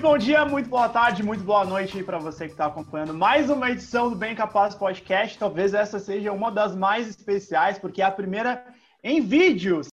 [0.00, 3.50] Muito bom dia, muito boa tarde, muito boa noite para você que está acompanhando mais
[3.50, 5.38] uma edição do Bem Capaz Podcast.
[5.38, 8.64] Talvez essa seja uma das mais especiais, porque é a primeira
[9.04, 9.88] em vídeos.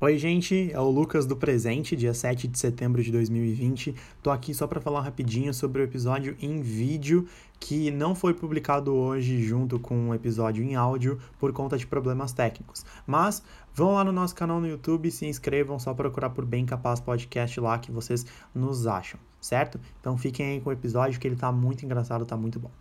[0.00, 3.94] Oi, gente, é o Lucas do presente, dia 7 de setembro de 2020.
[4.22, 7.28] Tô aqui só para falar rapidinho sobre o episódio em vídeo
[7.60, 12.32] que não foi publicado hoje junto com o episódio em áudio por conta de problemas
[12.32, 12.84] técnicos.
[13.06, 13.42] Mas
[13.78, 17.60] vão lá no nosso canal no YouTube, se inscrevam, só procurar por Bem Capaz Podcast
[17.60, 19.80] lá que vocês nos acham, certo?
[20.00, 22.72] Então fiquem aí com o episódio que ele tá muito engraçado, tá muito bom.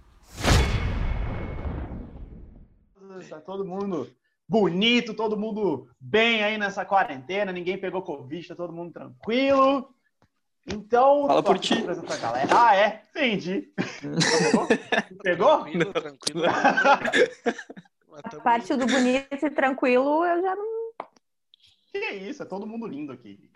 [3.29, 4.09] Tá todo mundo
[4.49, 9.93] bonito, todo mundo bem aí nessa quarentena, ninguém pegou Covid, tá todo mundo tranquilo.
[10.65, 11.75] Então, Fala por ti.
[12.49, 13.03] Ah, é?
[13.11, 13.71] Entendi.
[15.21, 15.59] pegou?
[15.59, 16.43] Tranquilo, tranquilo.
[18.23, 20.76] A parte do bonito e tranquilo, eu já não.
[21.99, 23.49] Que isso, é todo mundo lindo aqui.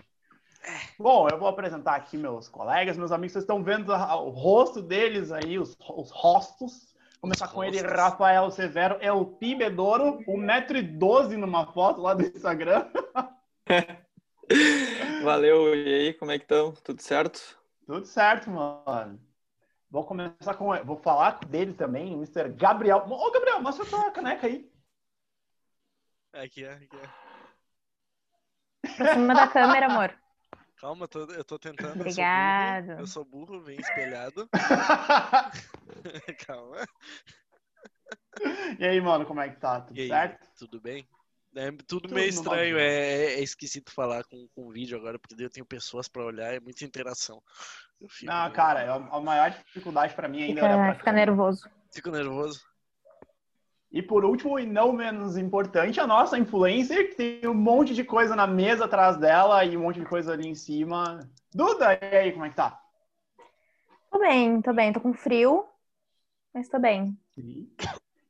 [0.97, 3.34] Bom, eu vou apresentar aqui meus colegas, meus amigos.
[3.34, 6.95] Vocês estão vendo o rosto deles aí, os, os rostos.
[7.19, 12.89] Começar com ele, Rafael Severo, é o Pibedouro, 1,12m numa foto lá do Instagram.
[15.23, 16.72] Valeu, e aí, como é que estão?
[16.72, 17.58] Tudo certo?
[17.86, 19.19] Tudo certo, mano.
[19.89, 20.73] Vou começar com.
[20.84, 22.50] Vou falar dele também, o Mr.
[22.53, 23.06] Gabriel.
[23.08, 24.72] Ô, Gabriel, mostra a tua caneca aí.
[26.34, 27.20] Aqui é, aqui é.
[28.97, 30.14] Pra cima da câmera, amor.
[30.80, 32.00] Calma, eu tô, eu tô tentando.
[32.00, 32.92] Obrigado.
[32.92, 34.50] Eu sou burro, eu sou burro vem espelhado.
[36.47, 36.78] Calma.
[38.80, 39.81] E aí, mano, como é que tá?
[39.81, 40.47] Tudo E aí, certo?
[40.58, 41.08] tudo bem?
[41.53, 42.80] É tudo, Tudo meio estranho, áudio.
[42.80, 46.53] é, é esquisito falar com, com vídeo agora, porque daí eu tenho pessoas pra olhar,
[46.53, 47.44] é muita interação.
[48.00, 50.86] Eu fico, Não, cara, é a a maior dificuldade pra mim ainda é olhar Fica,
[50.86, 51.25] pra fica câmera.
[51.25, 51.69] nervoso.
[51.94, 52.70] Fico nervoso.
[53.92, 58.06] E por último, e não menos importante, a nossa influencer, que tem um monte de
[58.06, 61.19] coisa na mesa atrás dela e um monte de coisa ali em cima.
[61.53, 62.81] Duda, e aí, como é que tá?
[64.09, 64.94] Tô bem, tô bem.
[64.94, 65.66] Tô com frio,
[66.53, 67.18] mas tô bem.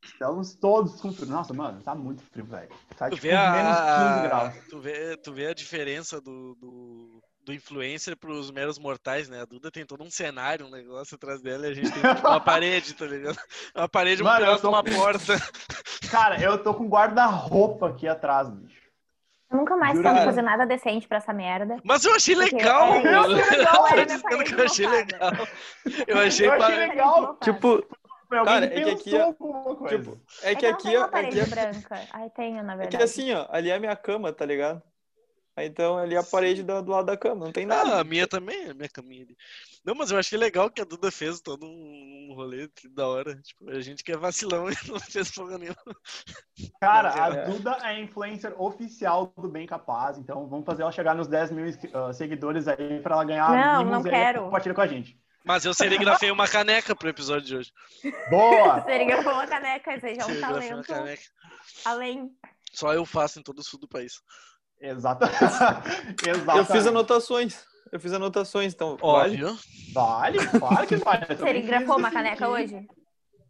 [0.04, 1.30] Estamos todos com frio.
[1.30, 2.70] Nossa, mano, tá muito frio, velho.
[2.98, 4.68] Tá Tu tipo vê, a, menos 15 graus.
[4.68, 9.42] tu, vê, tu vê a diferença do, do, do influencer pros meros mortais, né?
[9.42, 12.28] A Duda tem todo um cenário, um negócio atrás dela e a gente tem tipo,
[12.28, 13.38] uma parede, tá ligado?
[13.76, 15.34] Uma parede, um Mano, eu pedaço de tô- uma porta.
[16.12, 18.82] Cara, eu tô com guarda-roupa aqui atrás, bicho.
[19.50, 20.14] Eu nunca mais Jura?
[20.14, 21.78] tento fazer nada decente pra essa merda.
[21.84, 23.26] Mas eu achei legal, legal,
[23.88, 25.32] era Eu parede que eu achei legal.
[26.08, 27.36] Eu achei, Eu achei legal.
[27.44, 27.86] Tipo,
[28.30, 29.98] Cara, é que aqui é- alguma coisa.
[29.98, 32.08] tipo, é É que eu aqui, tenho ó, uma é parede que, branca.
[32.14, 32.98] Ai, tenho, na é verdade.
[32.98, 34.82] que assim, ó, ali é a minha cama, tá ligado?
[35.56, 37.98] Aí, Então, ali é a parede do, do lado da cama, não tem nada.
[37.98, 39.36] Ah, a minha também, a minha caminha ali.
[39.84, 43.36] Não, mas eu achei legal que a Duda fez todo um rolê que da hora.
[43.42, 45.76] Tipo, a gente que é vacilão e não fez porra nenhuma.
[46.80, 47.46] Cara, a é.
[47.46, 51.52] Duda é a influencer oficial do Bem Capaz, então vamos fazer ela chegar nos 10
[51.52, 54.44] mil ah, seguidores aí pra ela ganhar Não, não quero.
[54.44, 55.20] compartilha com a gente.
[55.44, 57.74] Mas eu serigrafei uma caneca pro episódio de hoje.
[58.30, 58.82] Boa!
[58.86, 61.24] Seria uma caneca, isso aí já é um talento caneca.
[61.84, 62.32] além.
[62.72, 64.22] Só eu faço em todo o sul do país.
[64.82, 65.30] Exata...
[65.30, 66.28] Exatamente.
[66.58, 67.64] Eu fiz anotações.
[67.92, 68.98] Eu fiz anotações, então.
[68.98, 69.44] Vale?
[69.44, 69.60] Óbvio.
[69.94, 71.26] Vale, claro que vale.
[71.38, 72.88] Serigrafou fiz uma caneca hoje?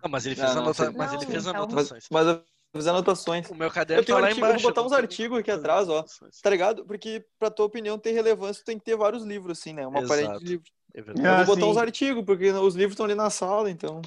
[0.03, 0.83] Ah, mas ele fez, Não, não, anota...
[0.85, 0.93] sei.
[0.97, 1.53] mas ele Não, fez então.
[1.53, 2.07] Mas, anotações.
[2.11, 2.43] mas eu
[2.75, 3.49] fiz anotações.
[3.51, 4.63] O meu caderno Eu tenho tá um lá artigo, eu embaixo.
[4.63, 6.03] vou botar uns artigos aqui atrás, ó.
[6.41, 6.85] Tá ligado?
[6.85, 9.85] Porque pra tua opinião ter relevância, tu tem que ter vários livros, assim, né?
[9.85, 10.39] Uma parede Exato.
[10.39, 10.71] de livros.
[10.95, 10.99] É.
[11.01, 11.71] Eu Ah, vou botar sim.
[11.71, 14.01] uns artigos, porque os livros estão ali na sala, então.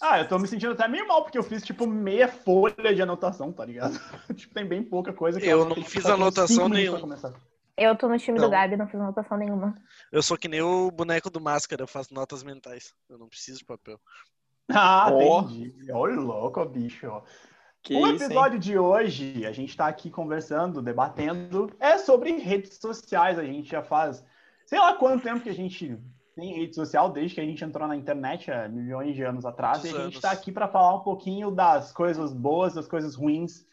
[0.00, 3.02] Ah, eu tô me sentindo até meio mal, porque eu fiz, tipo, meia folha de
[3.02, 3.92] anotação, tá ligado?
[4.34, 7.18] tipo, tem bem pouca coisa que Eu anotei, não fiz anotação nenhuma.
[7.76, 8.46] Eu tô no time Não.
[8.46, 9.74] do Gabi, não fiz anotação nenhuma.
[10.10, 12.94] Eu sou que nem o boneco do máscara, eu faço notas mentais.
[13.08, 14.00] Eu não preciso de papel.
[14.70, 15.42] Ah, Ó.
[15.42, 15.92] entendi.
[15.92, 17.22] Olha louco, bicho.
[17.82, 22.78] Que o isso, episódio de hoje, a gente tá aqui conversando, debatendo, é sobre redes
[22.78, 23.38] sociais.
[23.38, 24.24] A gente já faz,
[24.64, 25.96] sei lá quanto tempo que a gente
[26.36, 29.82] tem rede social, desde que a gente entrou na internet há milhões de anos atrás.
[29.82, 30.20] Muitos e a gente anos.
[30.20, 33.66] tá aqui para falar um pouquinho das coisas boas, das coisas ruins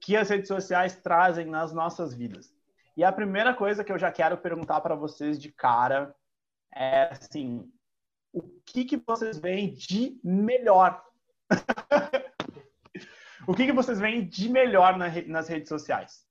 [0.00, 2.50] que as redes sociais trazem nas nossas vidas.
[2.96, 6.14] E a primeira coisa que eu já quero perguntar para vocês de cara
[6.74, 7.70] é assim,
[8.32, 11.04] o que que vocês veem de melhor
[13.46, 16.26] o que, que vocês veem de melhor na nas redes sociais?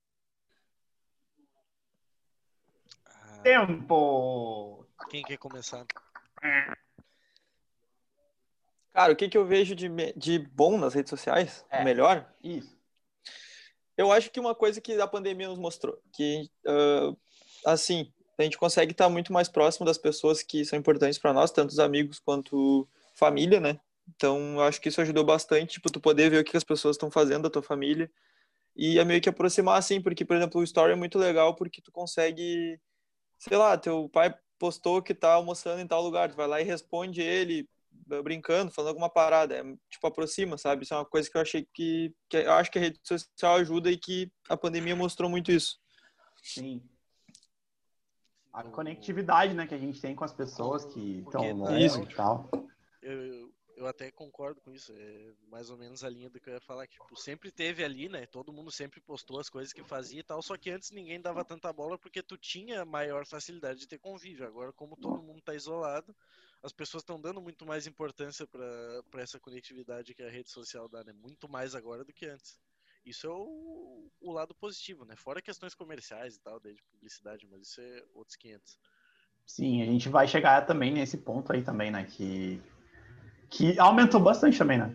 [3.06, 4.75] Ah, Tempo!
[5.08, 5.86] Quem quer começar?
[8.92, 11.64] Cara, o que, que eu vejo de, de bom nas redes sociais?
[11.70, 11.84] É.
[11.84, 12.26] Melhor?
[12.42, 12.76] Isso.
[13.96, 17.14] Eu acho que uma coisa que a pandemia nos mostrou, que, ah,
[17.72, 21.50] assim, a gente consegue estar muito mais próximo das pessoas que são importantes para nós,
[21.50, 23.80] tanto os amigos quanto família, né?
[24.08, 26.96] Então, eu acho que isso ajudou bastante, tipo, tu poder ver o que as pessoas
[26.96, 28.10] estão fazendo da tua família
[28.76, 31.80] e é meio que aproximar, assim, porque, por exemplo, o Story é muito legal porque
[31.80, 32.78] tu consegue,
[33.38, 36.64] sei lá, teu pai postou que tá almoçando em tal lugar, tu vai lá e
[36.64, 37.68] responde ele
[38.22, 40.84] brincando, falando alguma parada, é, tipo aproxima, sabe?
[40.84, 43.56] Isso é uma coisa que eu achei que, que eu acho que a rede social
[43.56, 45.78] ajuda e que a pandemia mostrou muito isso.
[46.42, 46.82] Sim.
[48.52, 52.48] A conectividade, né, que a gente tem com as pessoas que estão longe e tal.
[53.02, 54.92] Eu, eu até concordo com isso.
[54.96, 56.86] É mais ou menos a linha do que eu ia falar.
[56.86, 58.26] Tipo, sempre teve ali, né?
[58.26, 60.42] Todo mundo sempre postou as coisas que fazia e tal.
[60.42, 64.46] Só que antes ninguém dava tanta bola porque tu tinha maior facilidade de ter convívio.
[64.46, 66.16] Agora, como todo mundo tá isolado,
[66.62, 71.04] as pessoas estão dando muito mais importância para essa conectividade que a rede social dá,
[71.04, 71.12] né?
[71.12, 72.58] Muito mais agora do que antes.
[73.04, 75.14] Isso é o, o lado positivo, né?
[75.16, 78.78] Fora questões comerciais e tal, de publicidade, mas isso é outros 500.
[79.46, 82.04] Sim, a gente vai chegar também nesse ponto aí também, né?
[82.04, 82.60] Que
[83.50, 84.94] que aumentou bastante também, né?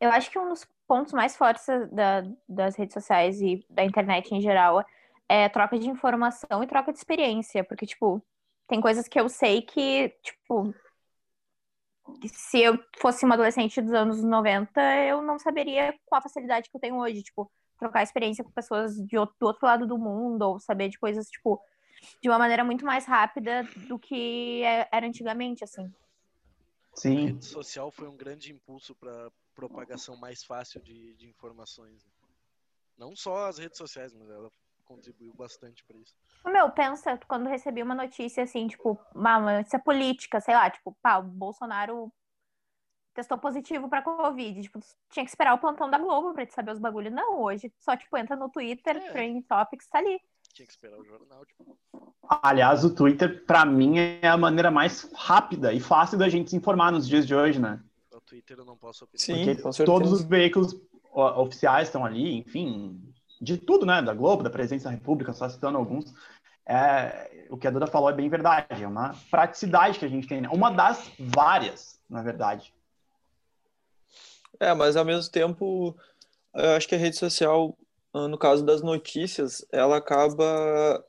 [0.00, 4.34] Eu acho que um dos pontos mais fortes da, das redes sociais e da internet
[4.34, 4.84] em geral
[5.28, 8.22] é troca de informação e troca de experiência, porque, tipo,
[8.66, 10.74] tem coisas que eu sei que, tipo,
[12.26, 16.76] se eu fosse uma adolescente dos anos 90, eu não saberia com a facilidade que
[16.76, 20.42] eu tenho hoje, tipo, trocar experiência com pessoas de outro, do outro lado do mundo,
[20.42, 21.60] ou saber de coisas, tipo,
[22.20, 25.92] de uma maneira muito mais rápida do que é, era antigamente, assim.
[26.94, 27.16] Sim.
[27.16, 32.04] A rede social foi um grande impulso para propagação mais fácil de, de informações.
[32.04, 32.12] Né?
[32.96, 34.50] Não só as redes sociais, mas ela
[34.84, 36.14] contribuiu bastante para isso.
[36.44, 41.18] Meu, pensa quando recebi uma notícia assim, tipo, uma notícia política, sei lá, tipo, pá,
[41.18, 42.12] o Bolsonaro
[43.14, 44.62] testou positivo para Covid.
[44.62, 44.80] Tipo,
[45.10, 47.12] tinha que esperar o plantão da Globo pra te saber os bagulhos.
[47.12, 49.12] Não, hoje só, tipo, entra no Twitter, é.
[49.12, 50.20] Trending Topics, tá ali.
[50.52, 51.78] Tinha que esperar o jornal, tipo.
[52.42, 56.56] Aliás, o Twitter, para mim, é a maneira mais rápida e fácil da gente se
[56.56, 57.80] informar nos dias de hoje, né?
[58.12, 59.20] O Twitter eu não posso opinar.
[59.20, 60.76] Sim, Porque todos os veículos
[61.12, 63.00] oficiais estão ali, enfim,
[63.40, 64.02] de tudo, né?
[64.02, 66.12] Da Globo, da Presidência da República, só citando alguns.
[66.66, 70.28] É, o que a Duda falou é bem verdade, é uma praticidade que a gente
[70.28, 70.48] tem, né?
[70.52, 72.72] uma das várias, na verdade.
[74.60, 75.96] É, mas ao mesmo tempo,
[76.54, 77.76] eu acho que a rede social
[78.14, 81.04] no caso das notícias, ela acaba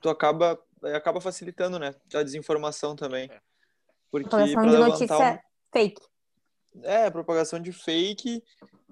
[0.00, 3.28] tu acaba acaba facilitando, né, a desinformação também.
[3.30, 3.40] É.
[4.10, 5.38] Porque propagação de notícia um...
[5.72, 6.02] fake.
[6.82, 8.42] É, propagação de fake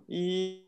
[0.09, 0.65] e,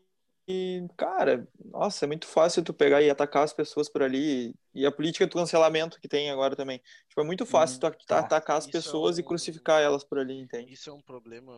[0.47, 4.85] e, cara, nossa, é muito fácil tu pegar e atacar as pessoas por ali e
[4.85, 6.81] a política do cancelamento que tem agora também.
[7.07, 9.25] Tipo, é muito fácil hum, tu atacar as pessoas é um...
[9.25, 10.73] e crucificar elas por ali, entende?
[10.73, 11.51] Isso é um problema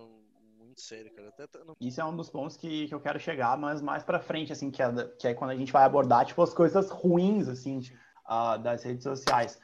[0.72, 1.30] muito sério, cara.
[1.30, 1.76] Até, não...
[1.80, 4.72] Isso é um dos pontos que, que eu quero chegar, mas mais pra frente, assim,
[4.72, 7.80] que é, que é quando a gente vai abordar, tipo, as coisas ruins, assim,
[8.26, 9.60] uh, das redes sociais.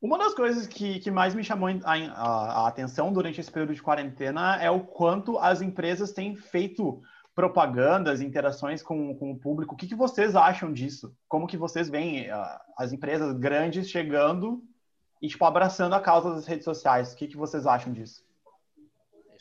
[0.00, 3.74] Uma das coisas que, que mais me chamou a, a, a, atenção durante esse período
[3.74, 7.02] de quarentena é o quanto as empresas têm feito
[7.34, 9.74] propagandas, interações com, com o público.
[9.74, 11.16] O que, que vocês acham disso?
[11.28, 14.62] Como que vocês veem uh, as empresas grandes chegando
[15.20, 17.12] e, tipo, abraçando a causa das redes sociais?
[17.12, 18.23] O que, que vocês acham disso?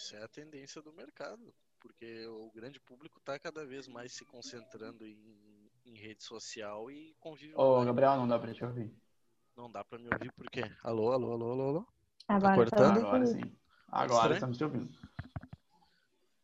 [0.03, 4.25] Isso é a tendência do mercado, porque o grande público está cada vez mais se
[4.25, 7.53] concentrando em, em rede social e convive.
[7.55, 8.93] Ô, oh, Gabriel, não dá para te ouvir.
[9.55, 10.69] Não dá para me ouvir por quê?
[10.83, 11.87] Alô, alô, alô, alô, alô?
[12.27, 12.97] Agora tá cortando?
[12.97, 13.57] Agora sim.
[13.87, 14.93] Agora estamos te ouvindo.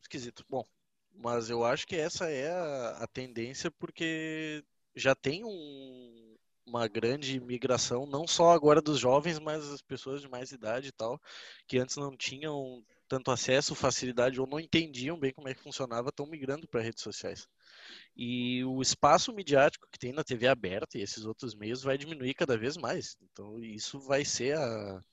[0.01, 0.45] Esquisito.
[0.47, 0.65] Bom,
[1.13, 4.63] mas eu acho que essa é a, a tendência porque
[4.95, 10.29] já tem um, uma grande migração, não só agora dos jovens, mas as pessoas de
[10.29, 11.19] mais idade e tal,
[11.67, 16.09] que antes não tinham tanto acesso, facilidade ou não entendiam bem como é que funcionava,
[16.09, 17.47] estão migrando para redes sociais.
[18.15, 22.35] E o espaço midiático que tem na TV aberta e esses outros meios vai diminuir
[22.35, 23.17] cada vez mais.
[23.21, 25.03] Então, isso vai ser a,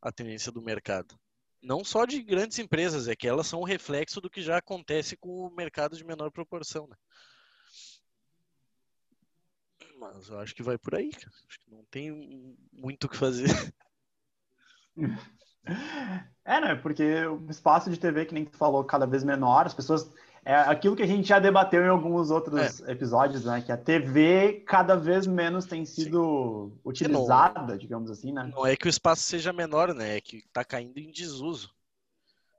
[0.00, 1.14] a tendência do mercado.
[1.62, 5.16] Não só de grandes empresas, é que elas são um reflexo do que já acontece
[5.16, 6.86] com o mercado de menor proporção.
[6.86, 6.96] Né?
[9.98, 11.10] Mas eu acho que vai por aí.
[11.14, 13.48] Acho que não tem muito o que fazer.
[16.44, 16.74] É, né?
[16.76, 20.10] Porque o espaço de TV, que nem tu falou, cada vez menor, as pessoas.
[20.44, 22.92] É aquilo que a gente já debateu em alguns outros é.
[22.92, 23.60] episódios, né?
[23.62, 26.80] Que a TV cada vez menos tem sido Sim.
[26.84, 28.48] utilizada, não, digamos assim, né?
[28.54, 30.16] Não é que o espaço seja menor, né?
[30.16, 31.74] É que tá caindo em desuso.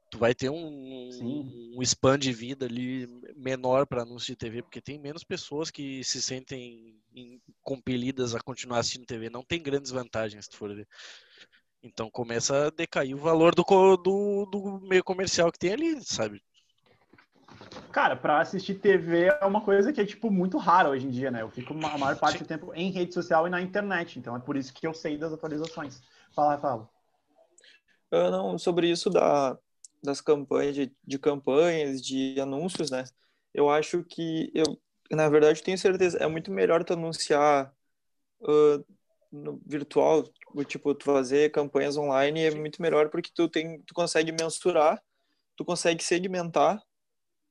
[0.10, 1.10] Tu vai ter um,
[1.78, 6.04] um span de vida ali menor para anúncio de TV, porque tem menos pessoas que
[6.04, 6.96] se sentem
[7.62, 9.30] compelidas a continuar assistindo TV.
[9.30, 10.88] Não tem grandes vantagens, se tu for ver.
[11.88, 13.64] Então começa a decair o valor do,
[13.98, 16.42] do, do meio comercial que tem ali, sabe?
[17.92, 21.32] Cara, para assistir TV é uma coisa que é, tipo, muito rara hoje em dia,
[21.32, 21.42] né?
[21.42, 22.44] Eu fico a maior parte Sim.
[22.44, 25.18] do tempo em rede social e na internet, então é por isso que eu sei
[25.18, 26.02] das atualizações.
[26.36, 26.90] Fala, fala.
[28.12, 29.58] Eu não, sobre isso da,
[30.04, 33.04] das campanhas, de, de campanhas, de anúncios, né?
[33.54, 34.80] Eu acho que, eu,
[35.12, 37.74] na verdade, tenho certeza, é muito melhor tu anunciar
[38.42, 38.86] uh,
[39.32, 40.24] no virtual,
[40.68, 45.02] tipo, tu fazer campanhas online é muito melhor porque tu tem, tu consegue mensurar,
[45.56, 46.82] tu consegue segmentar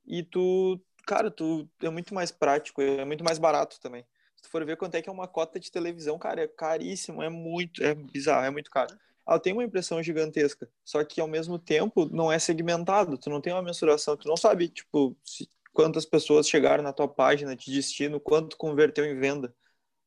[0.06, 4.04] e tu, cara, tu é muito mais prático, é muito mais barato também.
[4.36, 7.22] Se tu for ver quanto é que é uma cota de televisão, cara, é caríssimo,
[7.22, 8.96] é muito, é bizarro, é muito caro.
[9.26, 13.40] Ela tem uma impressão gigantesca, só que ao mesmo tempo não é segmentado, tu não
[13.40, 17.72] tem uma mensuração, tu não sabe, tipo, se, quantas pessoas chegaram na tua página de
[17.72, 19.54] destino, quanto converteu em venda,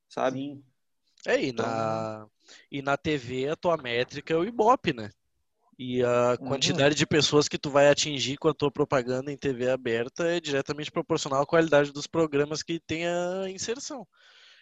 [0.08, 0.40] sabe?
[0.40, 0.64] Sim.
[1.26, 2.28] É, e na,
[2.72, 5.12] e na TV a tua métrica é o Ibope, né?
[5.78, 6.50] E a uhum.
[6.50, 6.98] quantidade uhum.
[6.98, 10.92] de pessoas que tu vai atingir com a tua propaganda em TV aberta é diretamente
[10.92, 14.06] proporcional à qualidade dos programas que tem a inserção.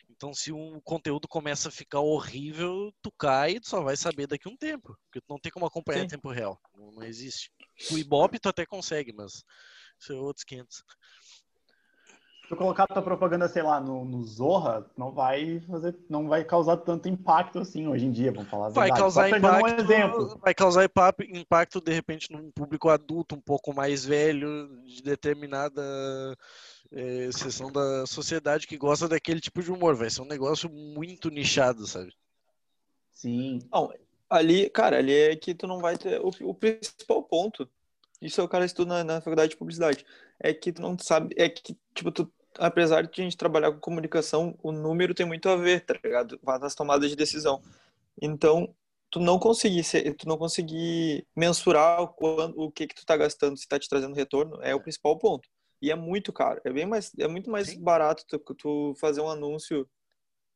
[0.10, 4.28] Então, se um conteúdo começa a ficar horrível, tu cai e tu só vai saber
[4.28, 4.98] daqui a um tempo.
[5.06, 6.06] Porque tu não tem como acompanhar Sim.
[6.06, 6.60] em tempo real.
[6.76, 7.52] Não, não existe.
[7.92, 9.44] O Ibope tu até consegue, mas
[10.00, 10.84] isso é outros 500
[12.48, 16.78] tu colocar tua propaganda, sei lá, no, no Zorra, não vai fazer, não vai causar
[16.78, 19.02] tanto impacto assim hoje em dia, vamos falar vai verdade.
[19.02, 20.40] Causar impacto, um exemplo.
[20.42, 20.90] Vai causar
[21.30, 25.82] impacto, de repente, num público adulto, um pouco mais velho, de determinada
[26.92, 29.96] é, seção da sociedade que gosta daquele tipo de humor.
[29.96, 32.14] Vai ser um negócio muito nichado, sabe?
[33.12, 33.60] Sim.
[33.72, 33.92] Não,
[34.30, 36.22] ali, cara, ali é que tu não vai ter.
[36.22, 37.70] O, o principal ponto
[38.22, 40.06] isso é o cara estuda na, na, faculdade de publicidade.
[40.40, 43.80] É que tu não sabe, é que, tipo, tu apesar de a gente trabalhar com
[43.80, 46.40] comunicação, o número tem muito a ver, tá ligado?
[46.60, 47.62] Nas tomadas de decisão.
[48.22, 48.74] Então,
[49.10, 53.16] tu não conseguir ser, tu não conseguir mensurar o, quando, o que que tu tá
[53.16, 55.48] gastando, se tá te trazendo retorno, é o principal ponto.
[55.82, 56.60] E é muito caro.
[56.64, 57.82] É bem mais, é muito mais Sim.
[57.82, 59.88] barato tu, tu, fazer um anúncio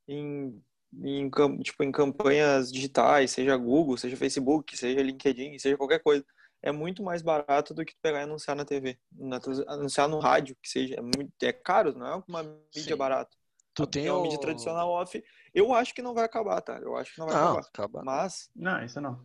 [0.08, 0.62] em,
[1.04, 1.30] em,
[1.62, 6.26] tipo, em campanhas digitais, seja Google, seja Facebook, seja LinkedIn, seja qualquer coisa
[6.62, 10.56] é muito mais barato do que pegar e anunciar na TV, na, anunciar no rádio,
[10.62, 12.96] que seja, é, muito, é caro, não é uma mídia Sim.
[12.96, 13.36] barata.
[13.74, 14.24] Tu tem é uma o...
[14.24, 15.24] mídia tradicional off.
[15.54, 16.78] Eu acho que não vai acabar, tá?
[16.78, 17.68] Eu acho que não vai não, acabar.
[17.68, 18.04] Acaba.
[18.04, 18.50] Mas.
[18.56, 19.20] Não, isso não.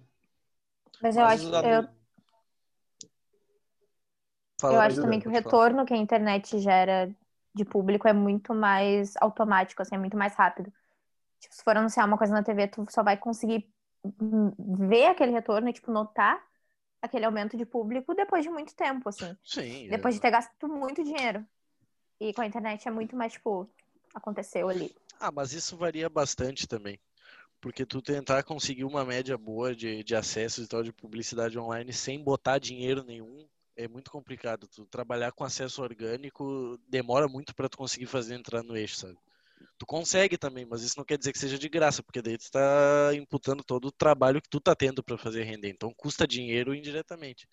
[1.02, 1.66] Mas eu mas acho.
[1.66, 1.88] Eu,
[4.58, 7.14] Fala, eu acho também que o retorno que a internet gera
[7.54, 10.72] de público é muito mais automático, assim, é muito mais rápido.
[11.40, 13.68] Tipo, se for anunciar uma coisa na TV, tu só vai conseguir
[14.58, 16.42] ver aquele retorno e, tipo, notar
[17.06, 19.36] aquele aumento de público depois de muito tempo, assim.
[19.44, 19.88] Sim.
[19.88, 20.16] Depois é...
[20.16, 21.44] de ter gasto muito dinheiro.
[22.20, 23.68] E com a internet é muito mais, tipo,
[24.14, 24.94] aconteceu ali.
[25.18, 26.98] Ah, mas isso varia bastante também.
[27.60, 31.92] Porque tu tentar conseguir uma média boa de, de acessos e tal de publicidade online
[31.92, 33.46] sem botar dinheiro nenhum
[33.76, 34.66] é muito complicado.
[34.66, 39.18] Tu trabalhar com acesso orgânico demora muito para tu conseguir fazer entrar no eixo, sabe?
[39.78, 42.42] Tu consegue também, mas isso não quer dizer que seja de graça, porque daí tu
[42.42, 45.68] está imputando todo o trabalho que tu tá tendo para fazer render.
[45.68, 47.46] Então custa dinheiro indiretamente.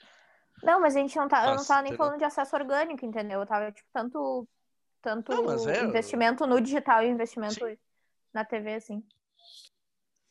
[0.62, 2.05] Não, mas a gente não tá, Nossa, eu não tava nem entendeu?
[2.05, 3.39] falando de acesso orgânico, entendeu?
[3.41, 4.48] Eu tava tipo tanto
[5.01, 5.83] tanto não, é...
[5.83, 7.77] investimento no digital e investimento Sim.
[8.33, 9.03] na TV assim.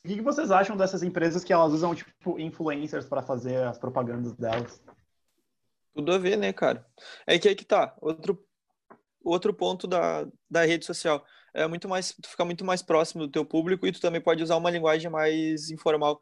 [0.04, 4.34] O que vocês acham dessas empresas que elas usam tipo influencers para fazer as propagandas
[4.34, 4.82] delas?
[5.94, 6.86] Tudo a ver, né, cara?
[7.26, 7.94] É que aí que tá.
[8.00, 8.42] Outro
[9.24, 13.32] outro ponto da, da rede social é muito mais tu fica muito mais próximo do
[13.32, 16.20] teu público e tu também pode usar uma linguagem mais informal.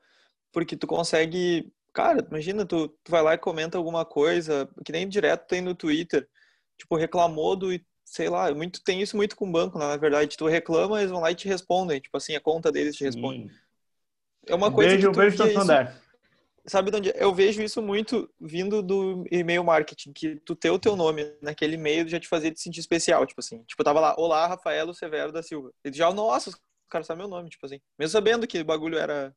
[0.53, 5.09] Porque tu consegue cara imagina tu, tu vai lá e comenta alguma coisa que nem
[5.09, 6.29] direto tem no Twitter.
[6.79, 7.69] Tipo reclamou do
[8.05, 10.37] sei lá muito tem isso muito com banco na verdade.
[10.37, 12.01] Tu reclama eles vão lá e te respondem.
[12.01, 13.51] Tipo assim a conta deles te responde.
[14.47, 16.10] É uma coisa beijo, que tu, beijo Santander
[16.67, 17.13] sabe de onde?
[17.17, 21.75] Eu vejo isso muito vindo do e-mail marketing que tu ter o teu nome naquele
[21.75, 23.63] e-mail já te fazia te sentir especial tipo assim.
[23.65, 25.73] Tipo tava lá olá Rafaelo Severo da Silva.
[25.85, 26.57] E já nossa os
[26.89, 27.81] caras sabem meu nome tipo assim.
[27.99, 29.35] Mesmo sabendo que o bagulho era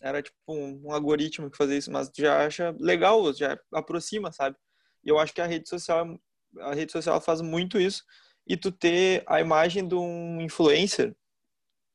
[0.00, 4.56] era tipo um, um, algoritmo que fazia isso mas já acha legal já aproxima sabe?
[5.04, 6.18] E eu acho que a rede social
[6.60, 8.04] a rede social faz muito isso.
[8.46, 11.14] E tu ter a imagem de um influencer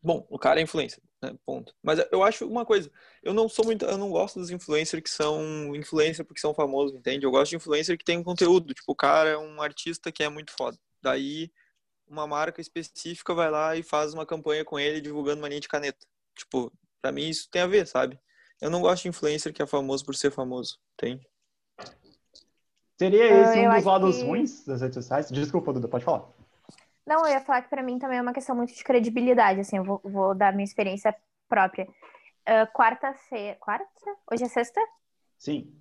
[0.02, 1.36] bom o cara é influencer né?
[1.46, 1.74] Ponto.
[1.84, 5.10] Mas eu acho uma coisa, eu não sou muito, eu não gosto dos influencers que
[5.10, 7.26] são influencer porque são famosos, entende?
[7.26, 10.24] Eu gosto de influencer que tem um conteúdo, tipo, o cara é um artista que
[10.24, 10.78] é muito foda.
[11.02, 11.52] Daí
[12.08, 15.68] uma marca específica vai lá e faz uma campanha com ele divulgando uma linha de
[15.68, 16.06] caneta.
[16.36, 16.72] Tipo,
[17.02, 18.20] para mim isso tem a ver, sabe?
[18.60, 21.26] Eu não gosto de influencer que é famoso por ser famoso, entende?
[22.98, 24.24] Seria esse um dos lados que...
[24.24, 25.32] ruins das redes sociais?
[25.32, 26.28] Desculpa, Duda, pode falar.
[27.10, 29.78] Não, eu ia falar que para mim também é uma questão muito de credibilidade, assim,
[29.78, 31.16] eu vou, vou dar minha experiência
[31.48, 31.88] própria.
[32.48, 33.58] Uh, Quarta-feira.
[33.60, 34.16] Quarta?
[34.32, 34.80] Hoje é sexta?
[35.36, 35.74] Sim.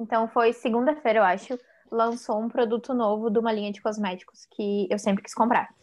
[0.00, 1.58] Então foi segunda-feira, eu acho,
[1.90, 5.74] lançou um produto novo de uma linha de cosméticos que eu sempre quis comprar.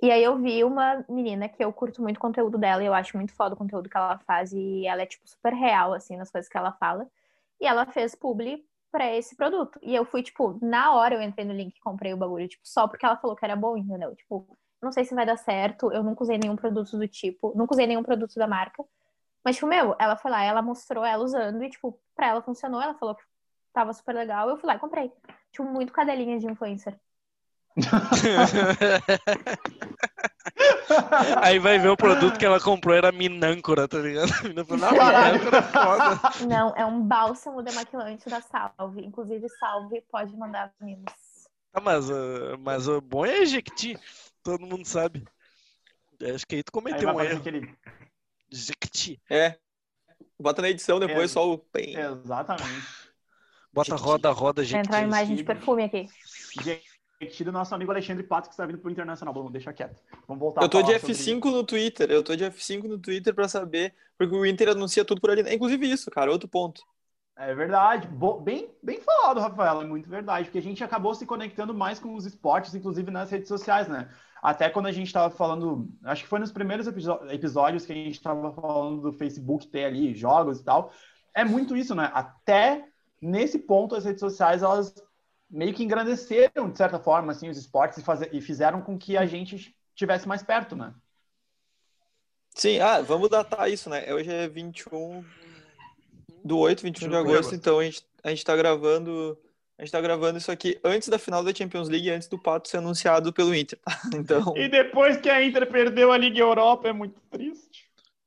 [0.00, 2.94] E aí eu vi uma menina que eu curto muito o conteúdo dela e eu
[2.94, 6.16] acho muito foda o conteúdo que ela faz e ela é, tipo, super real, assim,
[6.16, 7.08] nas coisas que ela fala.
[7.60, 8.64] E ela fez publi
[8.96, 9.78] para esse produto.
[9.82, 12.66] E eu fui, tipo, na hora eu entrei no link e comprei o bagulho, tipo,
[12.66, 14.16] só porque ela falou que era bom, entendeu?
[14.16, 14.48] Tipo,
[14.80, 17.86] não sei se vai dar certo, eu nunca usei nenhum produto do tipo, nunca usei
[17.86, 18.82] nenhum produto da marca.
[19.44, 22.80] Mas, tipo, meu, ela foi lá, ela mostrou ela usando e, tipo, pra ela funcionou,
[22.80, 23.22] ela falou que
[23.70, 25.12] tava super legal, eu fui lá e comprei.
[25.52, 26.98] Tipo, muito cadelinha de influencer.
[31.42, 34.28] Aí vai ver o produto que ela comprou era minâncora, tá ligado?
[34.28, 36.20] Falou, não, minâncora é foda.
[36.48, 39.04] Não, é um bálsamo demaquilante da Salve.
[39.04, 41.12] Inclusive, Salve pode mandar mimos.
[41.72, 43.98] Ah, mas, uh, mas o bom é Jequiti,
[44.42, 45.24] todo mundo sabe.
[46.34, 47.38] Acho que aí tu Aí cometeu vai um erro.
[47.40, 47.74] aquele...
[47.84, 48.46] É.
[48.50, 49.20] Jequiti.
[50.38, 51.34] Bota na edição depois É.
[51.34, 51.62] só o.
[51.72, 51.94] Bem.
[51.96, 52.86] Exatamente.
[53.72, 53.96] Bota Jequiti.
[53.96, 56.06] roda, roda, Vai entrar uma imagem de perfume aqui.
[56.62, 56.95] Gente,
[57.44, 59.32] do nosso amigo Alexandre Pato, que está vindo pro Internacional.
[59.32, 60.02] Vamos deixar quieto.
[60.28, 62.10] Vamos voltar Eu tô de falar sobre- F5 no Twitter.
[62.10, 63.94] Eu tô de F5 no Twitter pra saber.
[64.18, 65.42] Porque o Inter anuncia tudo por ali.
[65.54, 66.30] Inclusive isso, cara.
[66.30, 66.82] Outro ponto.
[67.38, 68.06] É verdade.
[68.08, 69.80] Bo- Bem, bem falado, Rafael.
[69.80, 70.44] É muito verdade.
[70.46, 74.10] Porque a gente acabou se conectando mais com os esportes, inclusive nas redes sociais, né?
[74.42, 78.12] Até quando a gente estava falando, acho que foi nos primeiros episódios que a gente
[78.16, 80.92] estava falando do Facebook ter ali jogos e tal.
[81.34, 82.10] É muito isso, né?
[82.14, 82.84] Até
[83.20, 84.94] nesse ponto as redes sociais elas
[85.50, 89.16] meio que engrandeceram de certa forma assim os esportes e, fazer, e fizeram com que
[89.16, 90.92] a gente estivesse mais perto, né?
[92.54, 94.12] Sim, ah, vamos datar isso, né?
[94.12, 95.22] Hoje é 21
[96.42, 99.38] do 8, 21 de 21 de agosto, então a gente, a gente tá gravando.
[99.78, 102.66] A gente tá gravando isso aqui antes da final da Champions League, antes do Pato
[102.66, 103.78] ser anunciado pelo Inter?
[104.14, 104.56] Então.
[104.56, 107.85] E depois que a Inter perdeu a Liga Europa é muito triste.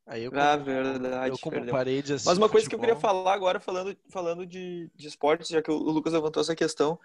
[0.09, 1.29] Aí eu, Ah, verdade.
[1.29, 3.95] eu como parei de assistir Mas uma coisa que eu queria futebol- falar agora, falando,
[4.09, 6.99] falando de, de esportes, já que o Lucas levantou essa questão,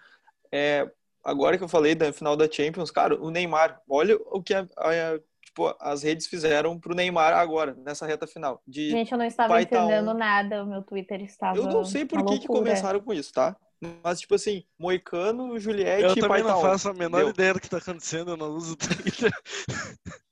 [0.51, 0.89] é,
[1.23, 4.67] agora que eu falei da final da Champions, cara, o Neymar, olha o que a-
[4.77, 8.59] a- tipo, as redes fizeram pro Neymar agora, nessa reta final.
[8.67, 11.57] De, Gente, eu não estava tá entendendo um- nada, o meu Twitter estava.
[11.59, 13.55] eu não sei por que, que começaram com isso, tá?
[14.03, 17.29] Mas, tipo assim, Moicano, Juliette Eu e também não faço a menor Deu.
[17.29, 19.31] ideia do que tá acontecendo, eu não uso o Twitter.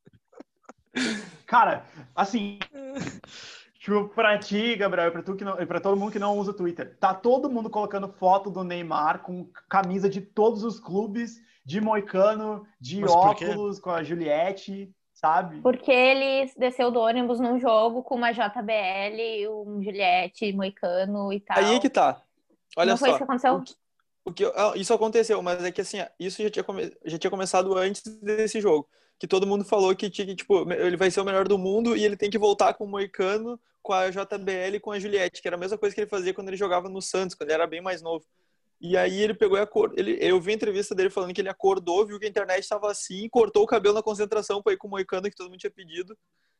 [1.46, 2.60] Cara, assim,
[3.80, 6.38] tipo, pra ti, Gabriel, e pra, tu que não, e pra todo mundo que não
[6.38, 10.80] usa o Twitter, tá todo mundo colocando foto do Neymar com camisa de todos os
[10.80, 15.62] clubes, de moicano, de Mas óculos, com a Juliette, sabe?
[15.62, 21.58] Porque ele desceu do ônibus num jogo com uma JBL, um Juliette, Moicano e tal.
[21.58, 22.22] Aí que tá.
[22.76, 23.06] Olha não só.
[23.06, 23.56] foi isso que aconteceu?
[23.56, 23.76] O que-
[24.26, 27.30] o que, ah, isso aconteceu, mas é que assim, isso já tinha, come- já tinha
[27.32, 28.88] começado antes desse jogo.
[29.24, 32.18] Que todo mundo falou que, tipo, ele vai ser o melhor do mundo e ele
[32.18, 35.56] tem que voltar com o Moicano, com a JBL e com a Juliette, que era
[35.56, 37.80] a mesma coisa que ele fazia quando ele jogava no Santos, quando ele era bem
[37.80, 38.26] mais novo.
[38.82, 39.98] E aí ele pegou e acordou.
[39.98, 42.92] Ele, eu vi a entrevista dele falando que ele acordou, viu que a internet estava
[42.92, 45.72] assim, cortou o cabelo na concentração para ir com o Moicano que todo mundo tinha
[45.72, 46.18] pedido.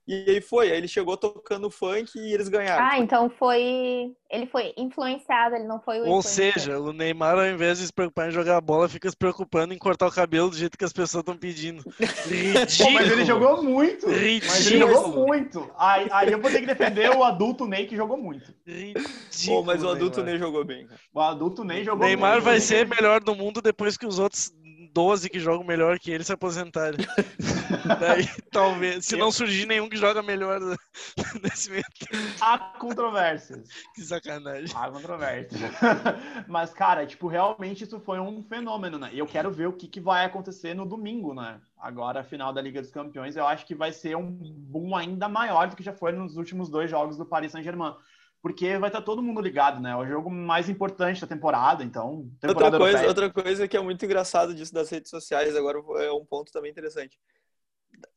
[0.08, 0.70] E aí foi.
[0.72, 2.86] Aí ele chegou tocando funk e eles ganharam.
[2.86, 4.14] Ah, então foi.
[4.30, 7.94] Ele foi influenciado, ele não foi o Ou seja, o Neymar, ao invés de se
[7.94, 10.92] preocupar em jogar bola, fica se preocupando em cortar o cabelo do jeito que as
[10.92, 11.84] pessoas estão pedindo.
[12.26, 12.92] Ridículo.
[12.92, 14.08] Mas ele jogou muito.
[14.42, 14.80] Mas ele Ridículo.
[14.80, 15.72] jogou muito.
[15.78, 18.54] Aí, aí eu vou ter que defender o adulto Ney que jogou muito.
[18.66, 19.06] Ridículo,
[19.46, 20.24] Pô, mas o adulto Neymar.
[20.24, 20.88] nem jogou bem.
[21.14, 22.44] O adulto Ney jogou Neymar muito.
[22.44, 24.52] vai ser melhor do mundo depois que os outros
[24.94, 27.00] 12 que jogam melhor que ele se aposentarem.
[28.00, 30.62] Daí, talvez, se não surgir nenhum que joga melhor
[31.42, 32.24] nesse meio tempo.
[32.40, 33.68] Há controvérsias.
[33.96, 34.76] Que sacanagem.
[34.76, 35.62] Há controvérsias.
[36.48, 39.10] Mas, cara, tipo, realmente isso foi um fenômeno, né?
[39.12, 41.60] E eu quero ver o que, que vai acontecer no domingo, né?
[41.78, 45.28] Agora, a final da Liga dos Campeões, eu acho que vai ser um boom ainda
[45.28, 47.96] maior do que já foi nos últimos dois jogos do Paris Saint-Germain.
[48.44, 49.92] Porque vai estar todo mundo ligado, né?
[49.92, 52.30] É o jogo mais importante da temporada, então.
[52.44, 53.08] Outra Temporada coisa, europeia.
[53.08, 56.70] outra coisa que é muito engraçado disso das redes sociais, agora é um ponto também
[56.70, 57.18] interessante.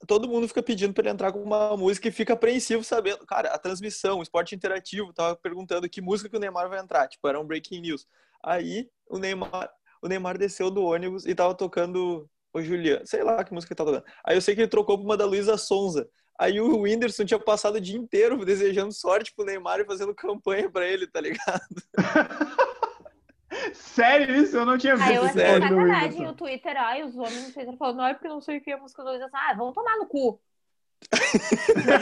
[0.04, 3.24] Todo mundo fica pedindo para ele entrar com uma música e fica apreensivo sabendo.
[3.24, 7.06] Cara, a transmissão, o esporte interativo, tava perguntando que música que o Neymar vai entrar.
[7.06, 8.04] Tipo, era um breaking news.
[8.42, 9.70] Aí o Neymar,
[10.02, 13.06] o Neymar desceu do ônibus e tava tocando o Juliano.
[13.06, 14.12] Sei lá que música ele tava tocando.
[14.24, 16.08] Aí eu sei que ele trocou por uma da Luísa Sonza.
[16.38, 20.70] Aí o Whindersson tinha passado o dia inteiro desejando sorte pro Neymar e fazendo campanha
[20.70, 21.64] para ele, tá ligado?
[23.72, 24.56] Sério isso?
[24.56, 27.52] Eu não tinha visto Aí eu achei do sacanagem o Twitter, ai, os homens no
[27.52, 29.22] Twitter falando, não é porque eu não sei o que é a música do Luiz
[29.32, 30.40] Ah, vamos tomar no cu.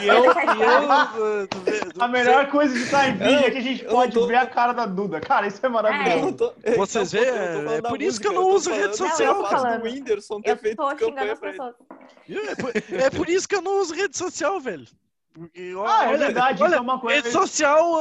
[0.03, 3.85] E eu, e eu, A melhor coisa de estar em vídeo é que a gente
[3.85, 5.21] pode tô- ver a cara da Duda.
[5.21, 6.21] Cara, isso é maravilhoso.
[6.25, 9.17] não tô- Vocês falando é por isso que eu não uso rede social.
[9.17, 9.83] do Não, eu tô do falando.
[9.85, 11.75] Whindersson ter Eu feito tô xingando as pessoas.
[12.29, 12.73] É por,
[13.05, 14.87] é por isso que eu não uso rede social, velho.
[15.35, 17.17] Porque, Ah, é verdade, olha, isso é uma coisa.
[17.17, 17.99] Rede social,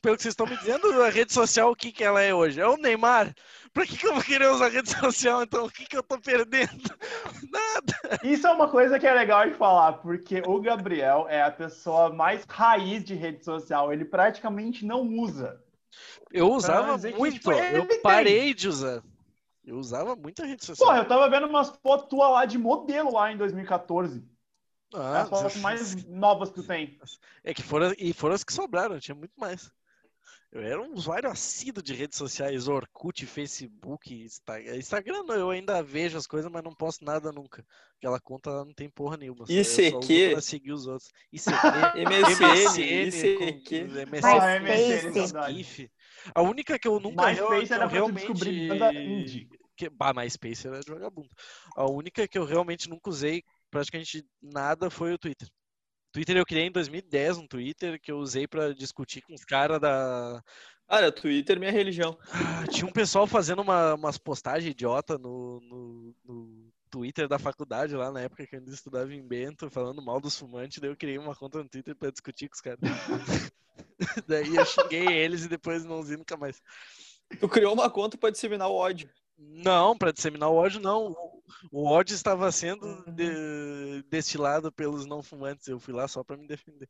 [0.00, 2.60] pelo que vocês estão me dizendo, a rede social, o que, que ela é hoje?
[2.60, 3.34] É o Neymar.
[3.72, 5.64] Pra que, que eu vou querer usar rede social, então?
[5.64, 6.70] O que, que eu tô perdendo?
[7.50, 8.20] Nada.
[8.22, 12.12] Isso é uma coisa que é legal de falar, porque o Gabriel é a pessoa
[12.12, 13.92] mais raiz de rede social.
[13.92, 15.60] Ele praticamente não usa.
[16.30, 19.02] Eu usava muito, eu parei de usar.
[19.66, 20.86] Eu usava muita rede social.
[20.86, 24.22] Porra, eu tava vendo umas fotos tuas lá de modelo lá em 2014.
[24.92, 26.98] Ah, as fotos mais novas que tu tem.
[27.42, 29.70] É que foram, e foram as que sobraram, tinha muito mais.
[30.54, 34.76] Eu era um usuário assíduo de redes sociais, Orkut, Facebook, Instagram.
[34.76, 37.66] Instagram eu ainda vejo as coisas, mas não posto nada nunca.
[37.98, 39.46] Aquela conta não tem porra nenhuma.
[39.48, 40.30] ICQ?
[40.30, 41.10] Pra seguir os outros.
[41.32, 41.56] ICQ,
[42.06, 43.84] MSN, ICQ.
[44.06, 45.90] MSN, GIF.
[46.32, 49.48] A única que eu nunca MySpace eu, era descobrir banda indie.
[49.76, 51.30] Que, bah, MySpace era de vagabundo.
[51.74, 53.42] A única que eu realmente nunca usei
[53.74, 55.48] praticamente nada foi o Twitter.
[56.12, 59.80] Twitter eu criei em 2010 um Twitter que eu usei para discutir com os caras
[59.80, 60.40] da.
[60.86, 62.16] Cara, Twitter é minha religião.
[62.30, 67.96] Ah, tinha um pessoal fazendo uma, umas postagens idiota no, no, no, Twitter da faculdade
[67.96, 70.96] lá na época que eu ainda estudava em Bento, falando mal dos fumantes, daí eu
[70.96, 72.78] criei uma conta no Twitter para discutir com os caras.
[74.28, 76.62] daí eu xinguei eles e depois não usei nunca mais.
[77.40, 79.10] Tu criou uma conta para disseminar o ódio.
[79.36, 81.33] Não, para disseminar o ódio, não.
[81.70, 83.14] O ódio estava sendo uhum.
[83.14, 85.66] de, destilado pelos não fumantes.
[85.68, 86.88] Eu fui lá só para me defender.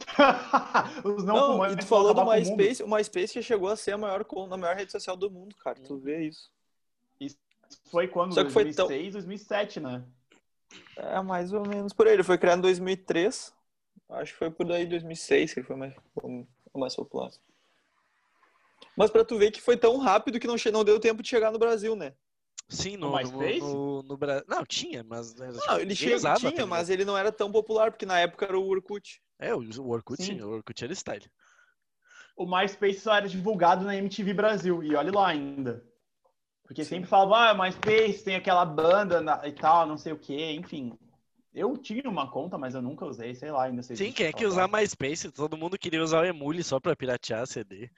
[1.04, 1.76] Os não, não fumantes.
[1.76, 2.82] E tu falou do MySpace.
[2.82, 5.80] O MySpace chegou a ser a maior, a maior rede social do mundo, cara.
[5.80, 6.50] Tu vê isso.
[7.20, 7.38] Isso
[7.90, 8.34] foi quando?
[8.34, 9.12] Só que 2006, foi tão...
[9.12, 10.04] 2007, né?
[10.96, 12.14] É, mais ou menos por aí.
[12.14, 13.54] Ele foi criado em 2003.
[14.10, 15.94] Acho que foi por aí 2006 que ele foi mais,
[16.74, 17.30] mais popular.
[18.96, 21.50] Mas para tu ver que foi tão rápido que não, não deu tempo de chegar
[21.50, 22.12] no Brasil, né?
[22.72, 24.44] Sim, no, no, no, no Brasil.
[24.48, 25.34] Não, tinha, mas.
[25.34, 26.66] Não, tipo, ele tinha, também.
[26.66, 29.20] mas ele não era tão popular, porque na época era o Orkut.
[29.38, 30.40] É, o Orkut, Sim.
[30.40, 31.30] o Orkut era style.
[32.36, 35.84] O MySpace só era divulgado na MTV Brasil, e olha lá ainda.
[36.64, 36.90] Porque Sim.
[36.90, 40.98] sempre falava, ah, MySpace tem aquela banda e tal, não sei o que, enfim.
[41.54, 43.94] Eu tinha uma conta, mas eu nunca usei, sei lá, ainda sei.
[43.94, 45.30] Sim, quem é que usar MySpace?
[45.30, 47.90] Todo mundo queria usar o Emule só pra piratear CD.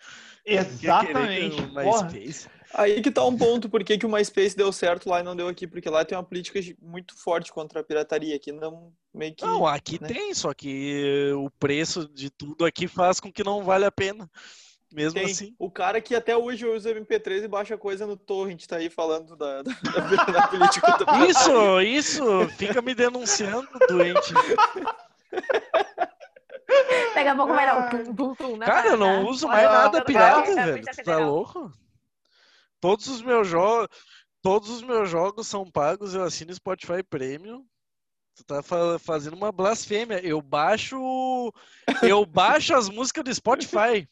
[0.45, 1.62] Exatamente.
[1.73, 2.49] MySpace.
[2.75, 5.37] Aí que tá um ponto, por que, que o MySpace deu certo lá e não
[5.37, 5.69] deu aqui?
[5.69, 9.45] Porque lá tem uma política muito forte contra a pirataria, aqui não meio que...
[9.45, 10.09] Não, aqui né?
[10.09, 14.29] tem, só que o preço de tudo aqui faz com que não vale a pena.
[14.95, 15.25] Mesmo Tem.
[15.25, 15.57] assim.
[15.59, 19.35] O cara que até hoje usa MP3 e baixa coisa no torrent tá aí falando
[19.35, 20.99] da, da, da, da política.
[20.99, 22.49] Do isso, isso!
[22.51, 24.33] Fica me denunciando, doente.
[27.13, 28.67] Daqui a pouco vai dar um tum, tum, tum, né?
[28.67, 30.85] Cara, eu não uso mais nada pirata, velho.
[31.05, 31.73] Tá louco?
[32.81, 33.89] Todos os meus jogos.
[34.41, 37.65] Todos os meus jogos são pagos, eu assino Spotify Premium.
[38.37, 38.63] Tu tá
[39.01, 40.21] fazendo uma blasfêmia.
[40.25, 41.53] Eu baixo.
[42.03, 44.09] Eu baixo as músicas do Spotify.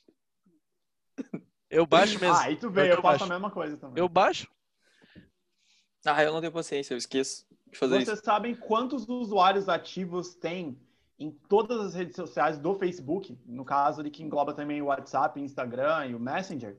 [1.70, 2.36] Eu baixo mesmo.
[2.36, 3.98] Ah, e tu vê, eu, eu faço a mesma coisa também.
[3.98, 4.46] Eu baixo.
[6.04, 8.24] Ah, eu não tenho paciência, eu esqueço de fazer Vocês isso.
[8.24, 10.78] sabem quantos usuários ativos tem
[11.18, 13.38] em todas as redes sociais do Facebook?
[13.46, 16.76] No caso ali que engloba também o WhatsApp, o Instagram e o Messenger?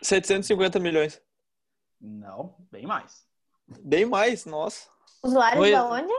[0.00, 1.20] 750 milhões.
[2.00, 3.26] Não, bem mais.
[3.82, 4.88] Bem mais, nossa.
[5.22, 5.74] Usuários Oi.
[5.74, 6.12] aonde?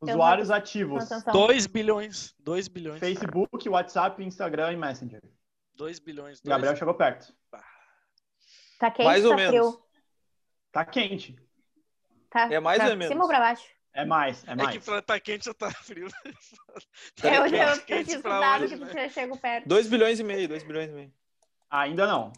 [0.00, 1.04] Usuários ativos.
[1.32, 2.34] 2 bilhões.
[2.40, 2.98] 2 bilhões.
[2.98, 5.22] Facebook, WhatsApp, Instagram e Messenger.
[5.76, 6.40] 2 bilhões.
[6.40, 6.50] Dois...
[6.50, 7.34] Gabriel chegou perto.
[8.78, 9.50] Tá quente mais ou tá menos.
[9.50, 9.86] Frio?
[10.72, 11.36] Tá quente.
[12.30, 13.08] Tá, é mais pra ou menos.
[13.08, 13.66] cima ou pra baixo?
[13.94, 14.68] É mais, é mais.
[14.68, 16.08] É que pra tá quente ou tá frio.
[17.16, 19.08] tá é, eu, quente, eu escutado hoje, que né?
[19.08, 19.66] tu chegou perto.
[19.66, 21.12] 2 bilhões e meio, 2 bilhões e meio.
[21.70, 22.32] Ainda não.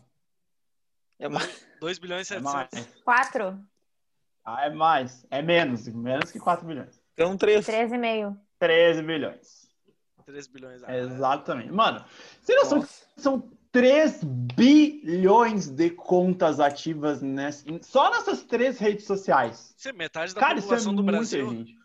[1.18, 1.66] É mais.
[1.80, 3.02] 2 bilhões e 700.
[3.02, 3.60] 4.
[4.44, 5.26] Ah, é mais.
[5.30, 5.88] É menos.
[5.88, 7.02] Menos que 4 bilhões.
[7.14, 7.66] Então 3.
[7.66, 8.38] 13,5.
[8.60, 9.67] 13 bilhões.
[10.28, 10.82] 3 bilhões.
[10.84, 11.72] Ah, Exatamente.
[11.72, 12.04] Mano,
[12.40, 12.86] você não são,
[13.16, 19.74] são 3 bilhões de contas ativas nessa, só nessas três redes sociais.
[19.76, 21.48] Isso é metade da Cara, população é do Brasil.
[21.50, 21.78] Gente.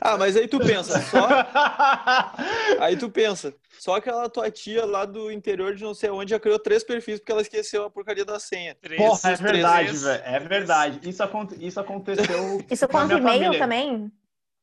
[0.00, 1.28] Ah, mas aí tu pensa, só.
[2.80, 6.40] aí tu pensa, só aquela tua tia lá do interior de não sei onde já
[6.40, 8.74] criou três perfis porque ela esqueceu a porcaria da senha.
[8.76, 10.22] Três, Porra, é verdade, velho.
[10.24, 11.08] É verdade.
[11.08, 11.66] Isso, aconte...
[11.66, 12.64] isso aconteceu.
[12.70, 14.12] Isso conta e-mail também?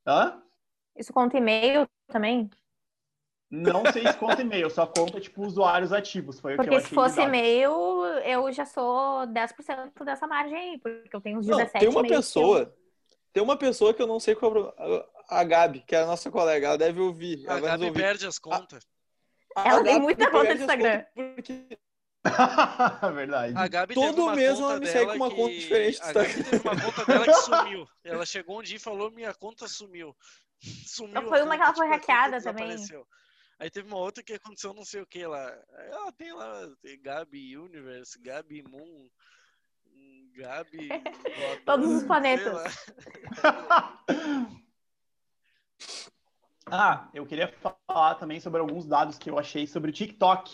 [0.08, 0.42] Hã?
[0.96, 2.50] Isso conta e-mail também?
[3.50, 6.40] Não sei se conta e-mail, só conta, tipo, usuários ativos.
[6.40, 7.72] Foi porque o que eu se fosse e-mail,
[8.24, 12.08] eu já sou 10% dessa margem aí, porque eu tenho uns 17 não, Tem uma
[12.08, 12.74] pessoa, eu...
[13.34, 16.30] tem uma pessoa que eu não sei qual é a Gabi, que é a nossa
[16.30, 17.44] colega, ela deve ouvir.
[17.50, 18.00] A Gabi ouvir.
[18.00, 18.86] perde as contas.
[19.56, 21.06] A, ela a tem muita conta no Instagram.
[21.16, 21.80] Porque...
[23.16, 23.54] Verdade.
[23.56, 25.36] A Gabi Todo mês ela me segue com uma que...
[25.36, 26.00] conta diferente.
[26.04, 27.88] A Gabi teve uma conta dela que sumiu.
[28.04, 30.16] Ela chegou um dia e falou: minha conta sumiu.
[30.86, 31.28] Sumiu.
[31.28, 32.76] Foi uma que ela foi hackeada também.
[33.60, 35.54] Aí teve uma outra que aconteceu não sei o que lá.
[35.92, 39.10] Ela tem lá tem Gabi Universe, Gabi Moon,
[40.34, 40.88] Gabi.
[41.66, 42.88] Todos os planetas.
[46.68, 47.54] ah, eu queria
[47.86, 50.50] falar também sobre alguns dados que eu achei sobre o TikTok.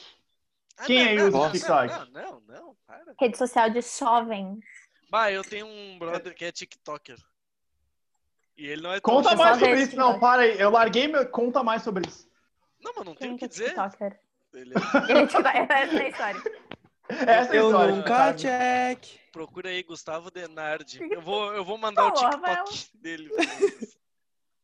[0.78, 1.94] Ah, Quem não, aí usa o TikTok?
[1.94, 3.14] Não, não, não, para.
[3.20, 4.66] Rede social de jovens.
[5.12, 7.20] Bah, eu tenho um brother que é TikToker.
[8.58, 9.96] E ele não é Conta mais sobre isso.
[9.96, 10.60] Não, para aí.
[10.60, 11.30] Eu larguei meu.
[11.30, 12.28] Conta mais sobre isso.
[12.86, 13.66] Não, mas não tem o que é dizer.
[13.74, 14.20] TikToker?
[14.54, 16.44] Ele é TikTok- Essa é a história.
[17.10, 17.96] Essa é a Eu história.
[17.96, 18.40] nunca sabe?
[18.42, 19.06] check.
[19.32, 21.00] Procura aí, Gustavo Denardi.
[21.12, 23.30] Eu vou, eu vou mandar o Porra, TikTok dele.
[23.30, 23.98] pra vocês.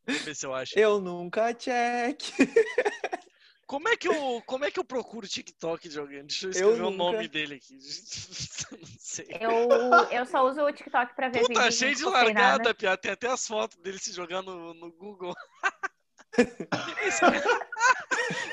[0.08, 0.80] Vamos ver se eu acho.
[0.80, 2.20] Eu nunca check.
[3.68, 6.26] Como é que eu, como é que eu procuro o TikTok de alguém?
[6.26, 6.98] Deixa eu Eu escrever o nunca.
[7.14, 7.74] nome dele aqui.
[7.74, 9.26] não sei.
[9.40, 9.70] Eu,
[10.12, 11.76] eu só uso o TikTok pra ver Puta, vídeos.
[11.78, 12.98] cheio não de largada, Pia.
[12.98, 15.34] Tem até as fotos dele se jogar no, no Google.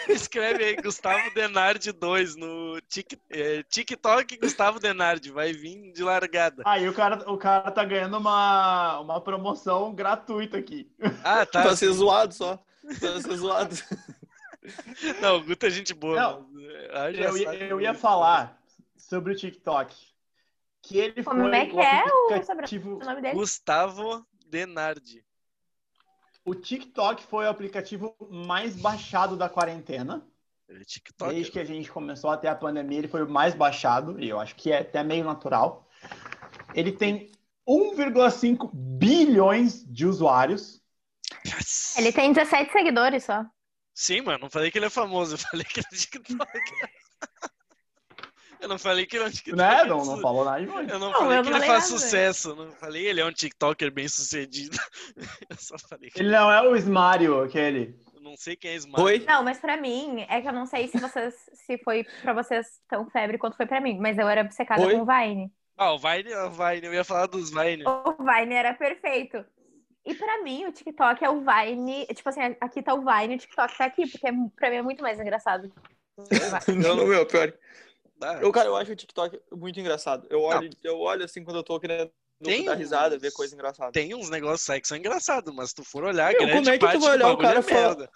[0.28, 5.30] Escreve aí, Gustavo Denardi 2 no Tik- é, TikTok Gustavo Denardi.
[5.30, 6.62] Vai vir de largada.
[6.66, 10.90] Aí o cara, o cara tá ganhando uma, uma promoção gratuita aqui.
[11.22, 11.62] Ah, tá.
[11.62, 12.58] Pra ser zoado só.
[12.98, 13.74] Pra ser zoado.
[15.20, 16.16] Não, Guto é gente boa.
[16.16, 18.60] Não, é, ah, Eu, ia- eu ia falar
[18.96, 19.94] sobre o TikTok.
[20.82, 22.96] Que ele Como foi é que é o aplicativo.
[22.96, 23.34] O nome dele?
[23.34, 25.24] Gustavo Denardi.
[26.48, 30.26] O TikTok foi o aplicativo mais baixado da quarentena.
[30.66, 31.34] É TikTok.
[31.34, 34.40] Desde que a gente começou até a pandemia, ele foi o mais baixado, e eu
[34.40, 35.86] acho que é até meio natural.
[36.74, 37.30] Ele tem
[37.68, 40.80] 1,5 bilhões de usuários.
[41.98, 43.44] Ele tem 17 seguidores só.
[43.92, 46.48] Sim, mano, não falei que ele é famoso, eu falei que ele é TikTok.
[48.60, 49.56] eu não falei que ele é um TikTok.
[49.56, 49.84] Né?
[49.84, 50.92] Não, não falou nada de muito.
[50.92, 52.00] Eu não, Não, falei eu que não ele falei faz nada.
[52.02, 54.76] sucesso, não falei ele é um TikToker bem sucedido.
[55.50, 57.96] Eu só falei que Ele não é o Smario, aquele.
[58.14, 59.02] eu não sei quem é Smart.
[59.02, 59.24] Oi?
[59.26, 62.66] Não, mas pra mim, é que eu não sei se vocês se foi pra vocês
[62.88, 64.94] tão febre quanto foi pra mim, mas eu era obcecada Oi?
[64.94, 65.50] com o Vine.
[65.76, 67.84] Ah, o Vine, o Vine, eu ia falar dos Vine.
[67.86, 69.44] O Vine era perfeito.
[70.04, 72.06] E pra mim, o TikTok é o Vine.
[72.06, 74.82] Tipo assim, aqui tá o Vine, o TikTok tá aqui, porque é- pra mim é
[74.82, 75.70] muito mais engraçado.
[76.16, 76.26] Não,
[76.96, 77.52] não, meu, pior.
[78.20, 80.26] Ah, Eu, cara, eu acho o TikTok muito engraçado.
[80.30, 82.10] Eu olho, eu olho assim quando eu tô querendo
[82.42, 83.92] Tem dar risada, uns- ver coisa engraçada.
[83.92, 86.70] Tem uns negócios aí que são engraçados, mas se tu for olhar, Meu, grande como
[86.70, 88.10] é que tu vai olhar o bagulho cara é merda.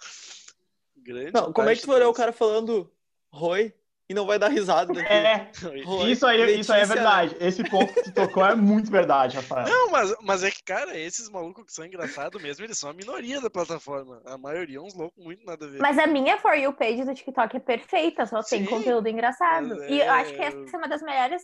[0.97, 2.91] Grande Não, como é que tu vai olhar o cara falando
[3.31, 3.73] Oi
[4.09, 5.11] e não vai dar risada daqui?
[5.11, 5.49] É,
[6.11, 7.35] isso aí, isso aí é Letícia, verdade.
[7.39, 9.67] Esse ponto que tu tocou é muito verdade, Rafael.
[9.67, 12.93] Não, mas, mas é que, cara, esses malucos que são engraçados mesmo, eles são a
[12.93, 14.21] minoria da plataforma.
[14.25, 15.79] A maioria é uns loucos muito nada a ver.
[15.81, 19.69] Mas a minha For You page do TikTok é perfeita, só tem Sim, conteúdo engraçado.
[19.69, 21.41] mas E eu é- acho que essa é uma das melhores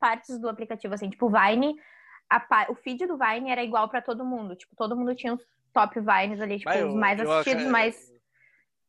[0.00, 1.74] partes do aplicativo, assim, tipo, o Vine,
[2.28, 4.56] a o feed do Vine era igual pra todo mundo.
[4.56, 5.42] Tipo, todo mundo tinha os
[5.72, 8.10] top Vines ali, tipo, Mas os eu- mais eu assistidos, acho- mais.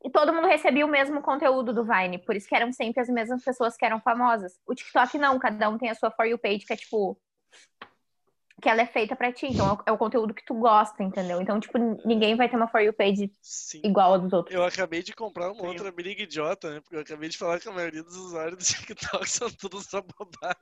[0.04, 3.08] E todo mundo recebia o mesmo conteúdo do Vine, por isso que eram sempre as
[3.10, 4.54] mesmas pessoas que eram famosas.
[4.66, 7.20] O TikTok não, cada um tem a sua For You page, que é tipo.
[8.62, 11.42] Que ela é feita pra ti, então é o- conteúdo que tu gosta, entendeu?
[11.42, 13.82] Então, tipo, ninguém vai ter uma For You page Sim.
[13.84, 14.56] igual a dos outros.
[14.56, 15.68] Eu acabei de comprar uma Sim.
[15.68, 16.80] outra briga idiota, né?
[16.80, 20.02] Porque eu acabei de falar que a maioria dos usuários do TikTok são todos só
[20.02, 20.62] bobagem.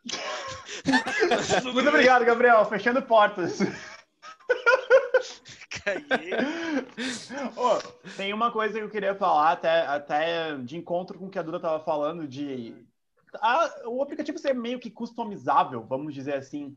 [1.30, 2.64] Mas tudo Muito obrigado, Gabriel.
[2.66, 3.60] Fechando portas.
[7.56, 11.40] Ô, tem uma coisa que eu queria falar, até, até de encontro com o que
[11.40, 12.76] a Duda estava falando, de
[13.42, 16.76] ah, o aplicativo ser meio que customizável, vamos dizer assim,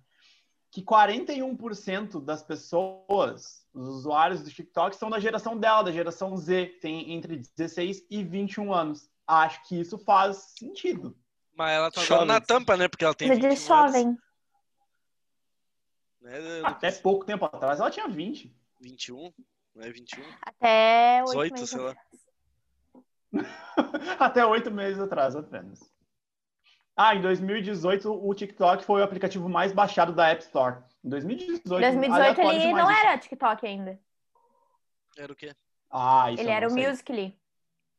[0.70, 6.66] que 41% das pessoas, os usuários do TikTok, são da geração dela, da geração Z,
[6.66, 9.09] que tem entre 16 e 21 anos.
[9.26, 11.16] Acho que isso faz sentido.
[11.55, 12.88] Mas ela tá na tampa, né?
[12.88, 14.18] Porque ela tem Mas 21 eles anos.
[16.23, 16.41] Chovem.
[16.41, 17.01] Né, Até Lucas?
[17.01, 18.55] pouco tempo atrás ela tinha 20.
[18.81, 19.33] 21?
[19.75, 20.23] Não é 21?
[20.43, 21.95] Até oito 18, meses sei lá.
[24.19, 25.81] Até oito meses atrás apenas.
[26.95, 30.83] Ah, em 2018 o TikTok foi o aplicativo mais baixado da App Store.
[31.03, 33.01] Em 2018, Em 2018 aleatório ele não isso.
[33.01, 33.99] era TikTok ainda.
[35.17, 35.55] Era o quê?
[35.91, 36.73] Ah, isso Ele era o.
[36.73, 37.39] Musical.ly.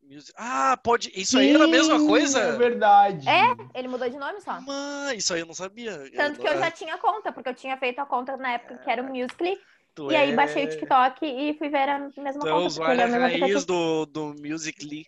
[0.10, 1.12] Music- Ah, pode.
[1.16, 2.39] Isso aí era a mesma coisa?
[2.39, 3.28] É verdade.
[3.30, 3.56] É?
[3.74, 4.60] Ele mudou de nome só.
[4.62, 6.10] Mãe, isso aí eu não sabia.
[6.16, 8.78] Tanto que eu Ah, já tinha conta, porque eu tinha feito a conta na época
[8.78, 9.58] que era o Musical.ly.
[9.96, 12.63] tu E aí é- baixei o TikTok e fui ver a mesma Tu é conta.
[12.63, 15.06] é usuário mesmo raiz do, do Musical.ly.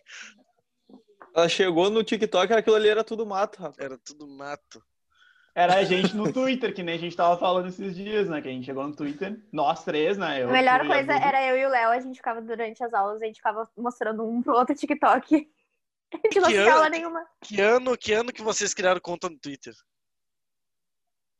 [1.34, 3.78] Ela chegou no TikTok, aquilo ali era tudo mato, rapaz.
[3.78, 4.82] Era tudo mato.
[5.58, 8.42] Era a gente no Twitter, que nem a gente tava falando esses dias, né?
[8.42, 10.42] Que a gente chegou no Twitter, nós três, né?
[10.42, 12.84] Eu, A melhor e a coisa era eu e o Léo, a gente ficava durante
[12.84, 15.50] as aulas, a gente ficava mostrando um pro outro TikTok.
[16.12, 16.90] A gente não Que ficava ano?
[16.90, 17.26] nenhuma.
[17.40, 19.74] Que ano, que ano que vocês criaram conta no Twitter?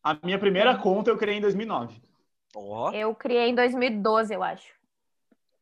[0.02, 2.02] A minha primeira conta eu criei em 2009.
[2.55, 4.74] Ó, Eu criei em 2012, eu acho.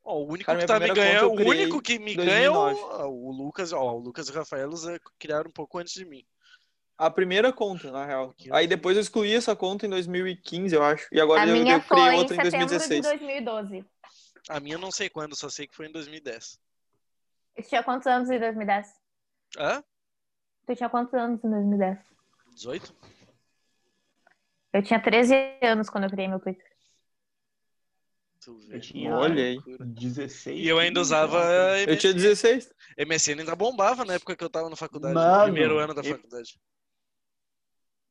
[0.02, 2.46] ó, o único Cara, que tá me ganhando, eu o único que me em ganha
[2.46, 3.02] é o, 2009.
[3.08, 6.24] o Lucas, ó, o Lucas e o Rafael eh, criaram um pouco antes de mim.
[6.96, 8.34] A primeira conta, na real.
[8.52, 11.08] Aí depois eu excluí essa conta em 2015, eu acho.
[11.12, 13.02] E agora a eu, minha eu criei foi em outra em setembro 2016.
[13.02, 13.84] de 2012.
[14.48, 16.60] A minha não sei quando, só sei que foi em 2010.
[17.56, 18.94] Tu tinha quantos anos em 2010?
[19.58, 19.82] Hã?
[20.66, 21.98] Tu tinha quantos anos em 2010?
[22.54, 22.94] 18?
[24.72, 26.64] Eu tinha 13 anos quando eu criei meu Twitter.
[28.44, 28.76] Tu vê.
[28.76, 29.58] Eu tinha Olha aí.
[29.80, 30.58] 16.
[30.60, 31.40] E eu ainda usava
[31.88, 32.72] Eu tinha 16.
[32.98, 36.02] MSN ainda bombava na época que eu tava na faculdade, no Mano, primeiro ano da
[36.02, 36.60] eu- faculdade.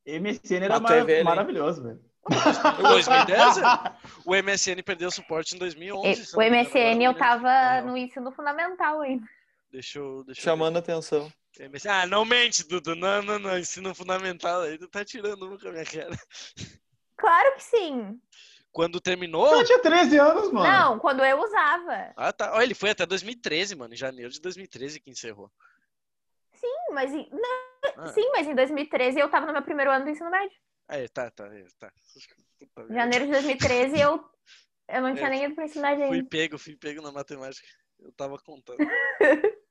[0.05, 1.23] MSN era é velho, hein?
[1.23, 1.99] maravilhoso, velho.
[2.29, 3.63] 2010, é?
[4.25, 6.25] o MSN perdeu suporte em 2011.
[6.25, 9.25] se O não me engano, MSN eu tava no ensino fundamental ainda.
[9.71, 11.31] Deixa eu, deixa eu Chamando atenção.
[11.57, 11.69] ver.
[11.69, 11.89] MSN.
[11.89, 12.95] Ah, não mente, Dudu.
[12.95, 13.57] Não, não, não.
[13.57, 14.61] Ensino fundamental.
[14.61, 16.17] Aí tu tá tirando uma com a minha cara.
[17.17, 18.19] Claro que sim.
[18.71, 19.55] Quando terminou.
[19.55, 20.67] Eu tinha 13 anos, mano.
[20.67, 22.11] Não, quando eu usava.
[22.15, 22.53] Ah, tá.
[22.53, 23.93] Olha, ele foi até 2013, mano.
[23.93, 25.51] Em janeiro de 2013 que encerrou.
[26.55, 30.11] Sim, mas não, Ah, sim, mas em 2013 eu tava no meu primeiro ano do
[30.11, 30.57] ensino médio.
[30.89, 31.91] É, tá, tá, tá.
[32.89, 34.23] Janeiro de 2013 eu,
[34.89, 36.29] eu não tinha É, nem ido pro ensino médio Fui ainda.
[36.29, 37.67] pego, fui pego na matemática.
[37.99, 38.77] Eu tava contando.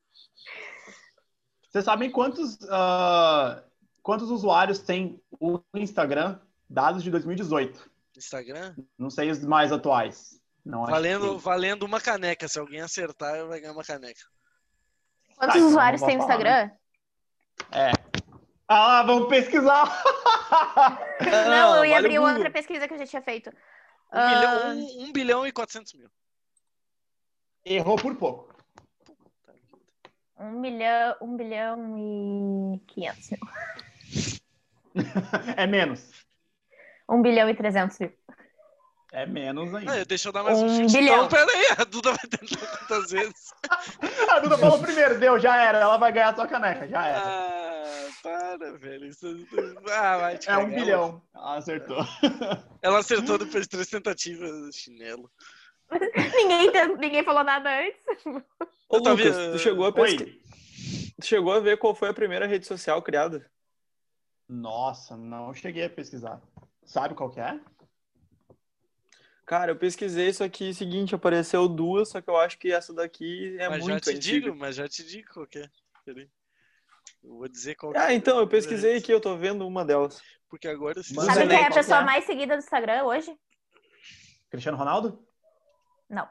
[1.70, 3.62] Vocês sabem quantos, ah,
[4.02, 6.38] quantos usuários tem o Instagram?
[6.68, 7.90] Dados de 2018.
[8.16, 8.74] Instagram?
[8.98, 10.40] Não sei os mais atuais.
[10.64, 12.46] Não, acho Valendo, que- valendo uma caneca.
[12.48, 14.20] Se alguém acertar, eu vai ganhar uma caneca.
[15.37, 16.76] Quantos Tá, então usuários tem no vou falar, Instagram?
[17.72, 17.92] É.
[18.68, 19.85] Ah, vamos pesquisar!
[21.22, 23.51] Não, eu ia vale abrir o outra pesquisa que eu já tinha feito.
[23.51, 23.55] Um,
[24.11, 26.11] Ah, bilhão, um, um bilhão e 400 mil.
[27.64, 28.53] Errou por pouco.
[30.38, 33.40] Um milhão, um bilhão e quinhentos mil.
[35.57, 36.11] É menos.
[37.09, 38.12] Um bilhão e trezentos mil.
[39.12, 40.01] É menos ainda.
[40.01, 40.98] Ah, deixa eu dar mais um, Um chute.
[40.98, 41.16] bilhão.
[41.16, 41.66] Então, pera aí.
[41.79, 43.53] A Duda vai tentar quantas vezes?
[44.31, 45.79] A Duda falou primeiro, deu, já era.
[45.81, 47.20] Ela vai ganhar a sua caneca, já era.
[47.22, 49.05] Ah, para, velho.
[49.07, 49.27] Isso...
[49.90, 51.22] Ah, vai te É um bilhão.
[51.35, 51.98] Ah, acertou.
[52.81, 55.31] Ela acertou depois de três tentativas, chinelo.
[56.35, 58.01] ninguém, te- ninguém falou nada antes.
[58.88, 60.40] Ô, Lucas, tu chegou, a pesqui- Oi.
[61.20, 63.44] tu chegou a ver qual foi a primeira rede social criada?
[64.48, 66.40] Nossa, não cheguei a pesquisar.
[66.85, 67.61] Sabe qual que é?
[69.52, 73.54] Cara, eu pesquisei isso aqui, seguinte, apareceu duas, só que eu acho que essa daqui
[73.58, 74.40] é mas já muito te antiga.
[74.46, 75.70] digo, mas já te digo qual que é.
[76.06, 76.30] Peraí.
[77.22, 78.14] Eu vou dizer qual que Ah, é.
[78.14, 80.22] então, eu pesquisei aqui, eu tô vendo uma delas.
[80.48, 82.04] Porque agora Manda Sabe quem é a pessoa é?
[82.04, 83.38] mais seguida do Instagram hoje?
[84.48, 85.22] Cristiano Ronaldo?
[86.08, 86.26] Não,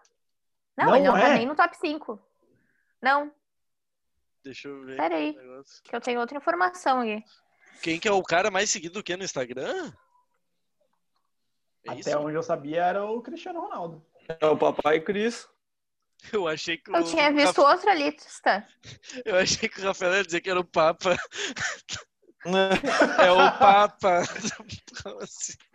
[0.75, 1.33] Não ele não tá é?
[1.35, 2.19] nem no top 5.
[2.99, 3.31] Não,
[4.43, 4.97] Deixa eu ver.
[4.97, 5.83] pera aí, o negócio.
[5.83, 7.23] que eu tenho outra informação aqui.
[7.83, 9.93] Quem que é o cara mais seguido do que no Instagram?
[11.85, 12.19] É Até isso?
[12.19, 14.05] onde eu sabia era o Cristiano Ronaldo.
[14.39, 15.47] É o Papai Cris.
[16.31, 18.67] Eu achei que o Eu tinha visto Rafa- outra lista.
[19.25, 21.15] Eu achei que o Rafael ia dizer que era o Papa.
[23.23, 24.23] É o Papa.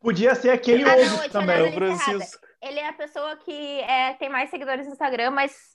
[0.00, 1.56] Podia ser aquele Ah, outro tinha também.
[1.58, 2.46] É o Francisco.
[2.60, 5.72] Ele é a pessoa que é, tem mais seguidores no Instagram, mas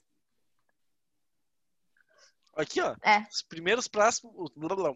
[2.56, 2.94] Aqui, ó.
[3.02, 3.20] É.
[3.30, 4.50] Os primeiros próximos.
[4.56, 4.94] blá, blá, blá.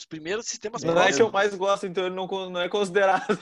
[0.00, 3.26] Os primeiros sistemas Não é que eu mais gosto, então ele não, não é considerado.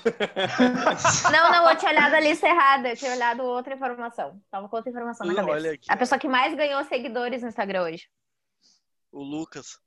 [1.31, 2.89] Não, não, eu tinha olhado a lista errada.
[2.89, 4.43] Eu tinha olhado outra informação.
[4.51, 5.55] Tava com outra informação na cabeça.
[5.55, 8.11] olha aqui, a pessoa que mais ganhou seguidores no Instagram hoje.
[9.13, 9.79] O Lucas.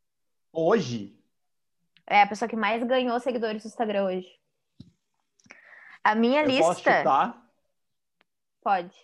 [0.53, 1.13] Hoje,
[2.07, 4.29] É a pessoa que mais ganhou seguidores no Instagram hoje.
[6.01, 6.99] A minha eu posso lista.
[6.99, 7.51] chutar.
[8.63, 8.95] Pode.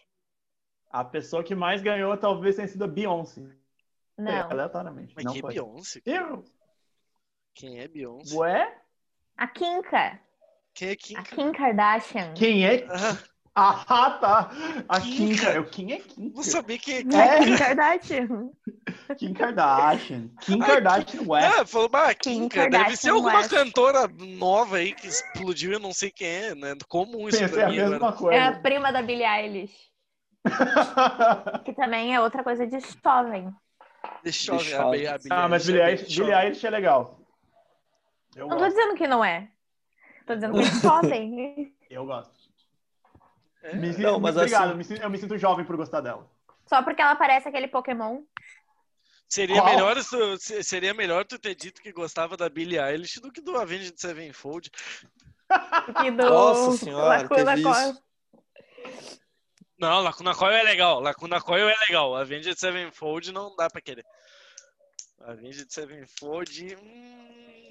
[0.89, 3.41] A pessoa que mais ganhou talvez tenha sido a Beyoncé.
[3.41, 4.51] É, Não.
[4.51, 5.13] aleatoriamente.
[5.13, 5.53] Mas não quem é foi.
[5.53, 6.01] Beyoncé?
[6.05, 6.45] Eu?
[7.57, 8.35] Quem é Beyoncé?
[8.37, 8.71] Ué?
[9.35, 10.19] A Kinka.
[10.73, 11.17] Quem é Kim?
[11.17, 12.33] A Kim Kardashian.
[12.35, 12.85] Quem é?
[13.59, 14.51] Ah, Ah, tá.
[14.87, 15.63] A Kim, Kim, cara.
[15.63, 16.31] Quem é Kim?
[16.31, 17.17] vou saber quem é Kim.
[17.19, 18.49] A Kim Kardashian.
[19.17, 20.29] Kim Kardashian.
[20.41, 21.47] Kim Kardashian West.
[21.59, 23.49] Ah, falou, bah, Kim Kim, cara, deve Kardashian ser alguma West.
[23.49, 26.75] cantora nova aí que explodiu, eu não sei quem é, né?
[26.87, 28.11] Comum isso Pensei pra a mim mesma agora.
[28.15, 28.39] coisa.
[28.39, 29.75] É a prima da Billie Eilish.
[31.65, 33.51] Que também é outra coisa de jovem.
[34.23, 36.31] Deixa eu ver Deixa a, Billie- a Billie ah, mas Billie é Eilish, bem Billie
[36.31, 36.45] jovem.
[36.45, 37.16] Eilish é legal.
[38.37, 38.75] Eu Não tô gosto.
[38.75, 39.49] dizendo que não é.
[40.25, 41.75] Tô dizendo que é jovem.
[41.89, 42.31] Eu gosto.
[43.63, 43.73] É?
[43.75, 46.01] Me sinto- Não, mas obrigado, assim- eu, me sinto, eu me sinto jovem por gostar
[46.01, 46.29] dela.
[46.67, 48.21] Só porque ela parece aquele Pokémon.
[49.27, 49.65] Seria Qual?
[49.73, 53.41] melhor, tu, se- seria melhor tu ter dito que gostava da Billie Eilish do que
[53.41, 54.69] do Avenged Sevenfold.
[56.01, 57.91] Que do Nossa senhora, Lacuna teve Coil.
[57.91, 59.21] isso.
[59.79, 60.99] Não, Lacuna Coil é legal.
[60.99, 62.15] Lacuna Coil é legal.
[62.15, 64.05] Avenged Sevenfold não dá pra querer.
[65.21, 66.75] Avenged Sevenfold.
[66.75, 67.66] Hum...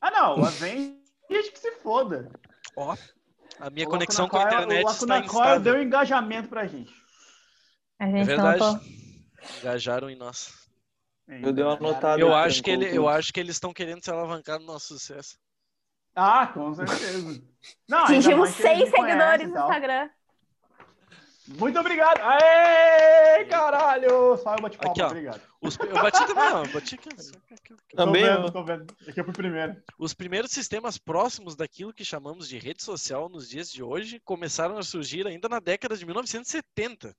[0.00, 0.40] Ah, não.
[0.40, 0.98] O Avenged
[1.28, 2.30] que se foda.
[2.76, 2.96] Ó,
[3.60, 5.60] a minha O conexão com a internet O está instável.
[5.60, 6.92] deu engajamento pra gente.
[7.98, 8.60] A É gente verdade.
[8.60, 8.84] não tô-
[9.60, 10.68] Engajaram em nós.
[11.28, 12.20] Eu dei uma notada.
[12.20, 15.38] Eu acho que, ele, eu acho que eles estão querendo se alavancar no nosso sucesso.
[16.14, 17.42] Ah, com certeza.
[17.88, 19.58] Não, Atingimos mais que eles 100 me conhecem seguidores no.
[19.60, 20.10] Instagram.
[21.48, 22.18] Muito obrigado!
[22.20, 24.36] Aê, caralho!
[24.38, 25.06] Só eu bati palma, Aqui, ó.
[25.08, 25.40] obrigado.
[25.60, 26.66] Os, eu bati também, ó.
[26.68, 27.08] Bati aqui.
[27.96, 28.96] Também, tô vendo, tô vendo.
[29.08, 29.82] Aqui eu fui primeiro.
[29.98, 34.78] Os primeiros sistemas próximos daquilo que chamamos de rede social nos dias de hoje começaram
[34.78, 37.14] a surgir ainda na década de 1970,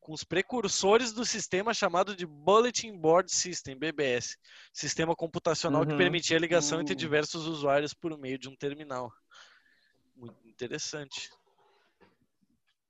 [0.00, 4.36] com os precursores do sistema chamado de Bulletin Board System, BBS,
[4.72, 5.98] sistema computacional que Uhum.
[5.98, 6.96] permitia a ligação entre Uh.
[6.98, 9.10] diversos usuários por meio de um terminal.
[10.14, 11.30] Muito interessante.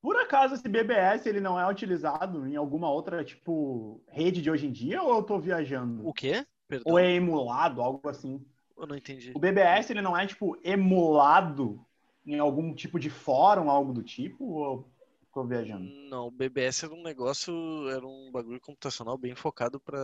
[0.00, 4.66] Por acaso esse BBS ele não é utilizado em alguma outra, tipo, rede de hoje
[4.66, 6.10] em dia ou eu tô viajando?
[6.10, 6.44] O quê?
[6.68, 8.44] Perdão, Ou é emulado, algo assim?
[8.76, 9.32] eu não entendi.
[9.34, 11.86] O BBS ele não é, tipo, emulado
[12.26, 14.44] em algum tipo de fórum, algo do tipo?
[14.46, 14.92] Ou
[15.34, 15.92] tô viajando?
[16.10, 17.52] Não, o BBS era um negócio,
[17.90, 19.98] era um bagulho computacional bem focado para,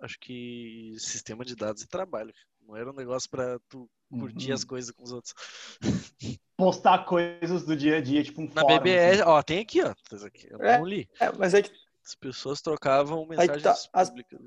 [0.00, 2.32] acho que sistema de dados e trabalho.
[2.62, 4.52] Não era um negócio para tu curtir Uhum.
[4.52, 5.34] as coisas com os outros.
[6.64, 8.76] Postar coisas do dia a dia, tipo um Na fórum.
[8.78, 9.28] BBS, assim.
[9.30, 9.92] ó, tem aqui, ó.
[10.08, 10.78] tá aqui, Eu É.
[10.78, 11.08] não li.
[11.18, 11.70] É, mas é que
[12.04, 14.38] As pessoas trocavam Aí mensagens tá, as- públicas.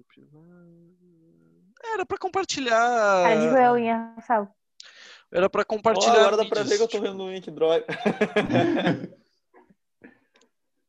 [1.94, 3.32] Era pra compartilhar.
[3.66, 4.48] eu em Rafael.
[5.32, 6.14] Era pra compartilhar.
[6.22, 7.86] agora dá pra ver que eu tô tipo, vendo um link, droga.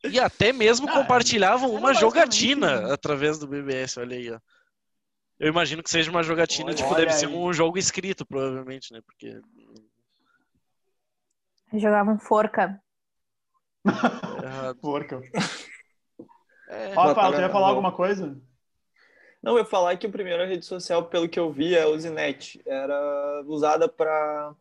[0.05, 4.39] E até mesmo Ah, compartilhavam uma jogatina através do BBS, olha aí, ó.
[5.39, 6.97] Eu imagino que seja uma jogatina, Olha tipo, aí.
[6.97, 9.01] deve ser um jogo escrito, provavelmente, né?
[9.05, 9.41] Porque
[11.79, 12.81] Jogavam forca.
[14.81, 15.23] Porca.
[16.69, 18.37] É, Ó, Rafael, você ia falar alguma coisa?
[19.43, 21.99] Não, eu ia falar que a primeira rede social, pelo que eu vi, é o
[21.99, 22.61] Zinet.
[22.67, 24.55] Era usada para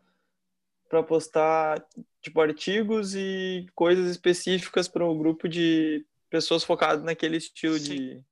[0.88, 1.84] para postar
[2.22, 8.24] tipo artigos e coisas específicas para um grupo de pessoas focadas naquele estilo de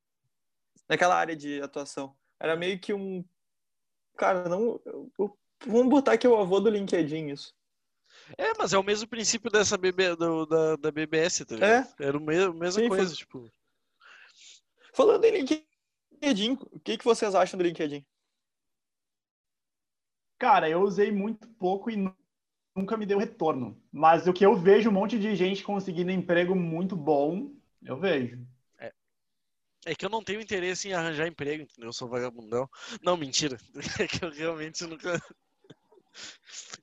[0.88, 2.14] naquela área de atuação.
[2.38, 3.24] Era meio que um
[4.16, 7.52] cara, não, eu- eu- vamos botar que é o avô do LinkedIn isso.
[8.38, 11.88] É, mas é o mesmo princípio dessa BB, do- da, da BBS, tá ligado?
[12.00, 13.50] Era o mesmo, a mesma Sim, coisa, foi- tipo.
[14.92, 15.32] Falando em
[16.22, 18.04] LinkedIn, o que que vocês acham do LinkedIn?
[20.38, 22.14] Cara, eu usei muito pouco e nu-
[22.76, 23.80] nunca me deu retorno.
[23.92, 27.50] Mas o que eu vejo um monte de gente conseguindo emprego muito bom,
[27.82, 28.46] eu vejo.
[29.86, 31.88] É que eu não tenho interesse em arranjar emprego, entendeu?
[31.88, 32.68] Eu sou vagabundão.
[33.02, 33.58] Não, mentira.
[34.02, 35.20] É que eu realmente nunca.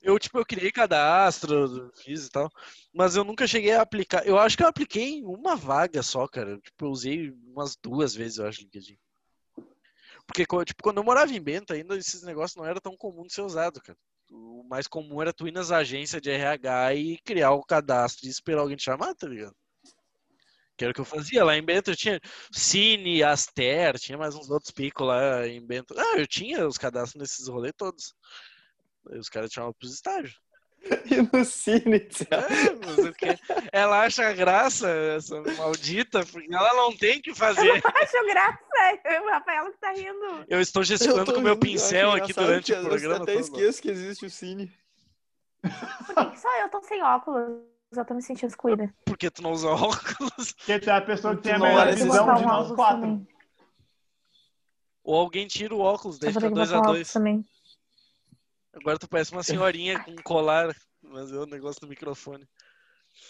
[0.02, 2.50] Eu, tipo, eu criei cadastro, fiz e tal,
[2.92, 4.26] mas eu nunca cheguei a aplicar.
[4.26, 6.58] Eu acho que eu apliquei uma vaga só, cara.
[6.58, 8.98] Tipo, eu usei umas duas vezes, eu acho, LinkedIn.
[10.26, 13.32] Porque, tipo, quando eu morava em Bento, ainda esses negócios não era tão comum de
[13.32, 13.98] ser usado, cara.
[14.30, 18.30] O mais comum era tu ir nas agências de RH e criar o cadastro e
[18.30, 19.54] esperar alguém te chamar, tá ligado?
[20.76, 21.90] Que era o que eu fazia lá em Bento.
[21.90, 22.20] Eu tinha
[22.50, 25.94] Cine, Aster, tinha mais uns outros picos lá em Bento.
[25.98, 28.14] Ah, eu tinha os cadastros nesses rolês todos.
[29.10, 30.38] Aí os caras te chamam pros estágios.
[31.10, 33.38] E no cine, é, é
[33.72, 37.68] ela acha graça, essa maldita, porque ela não tem o que fazer.
[37.68, 38.58] Eu acho graça,
[39.04, 40.44] é o Rafael que tá rindo.
[40.48, 43.16] Eu estou gesticulando eu com o meu pincel aqui durante o programa.
[43.16, 44.72] Eu até esqueço que existe o cine.
[46.14, 47.62] Por que só eu tô sem óculos?
[47.94, 48.92] Eu tô me sentindo excluída.
[49.04, 50.52] Porque tu não usa óculos?
[50.52, 53.00] Porque tu é a pessoa que tem a melhor visão de nós quatro.
[53.02, 53.28] Também.
[55.04, 57.42] Ou alguém tira o óculos, deixa pra 2x2.
[58.74, 62.46] Agora tu parece uma senhorinha com um colar, mas é o negócio do microfone.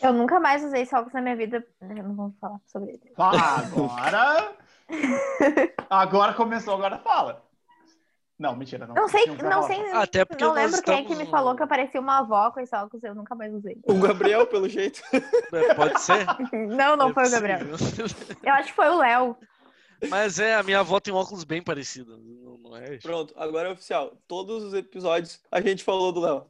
[0.00, 1.66] Eu nunca mais usei óculos na minha vida.
[1.80, 3.12] Eu não vou falar sobre ele.
[3.16, 4.56] Agora.
[5.90, 7.44] agora começou, agora fala.
[8.38, 8.86] Não, mentira.
[8.86, 9.62] Não, Não sei, não falar.
[9.64, 9.92] sei.
[9.92, 12.50] Até porque não lembro quem é que me no- falou que eu parecia uma avó
[12.50, 13.02] com esse óculos.
[13.04, 13.78] Eu nunca mais usei.
[13.84, 15.00] O Gabriel, pelo jeito.
[15.76, 16.26] Pode ser.
[16.76, 17.68] Não, não É foi o Gabriel.
[17.68, 18.06] possível.
[18.42, 19.36] Eu acho que foi o Léo.
[20.08, 22.16] Mas é, a minha avó tem um óculos bem parecido.
[22.18, 22.98] Não, não é?
[22.98, 24.16] Pronto, agora é oficial.
[24.26, 26.46] Todos os episódios a gente falou do Léo.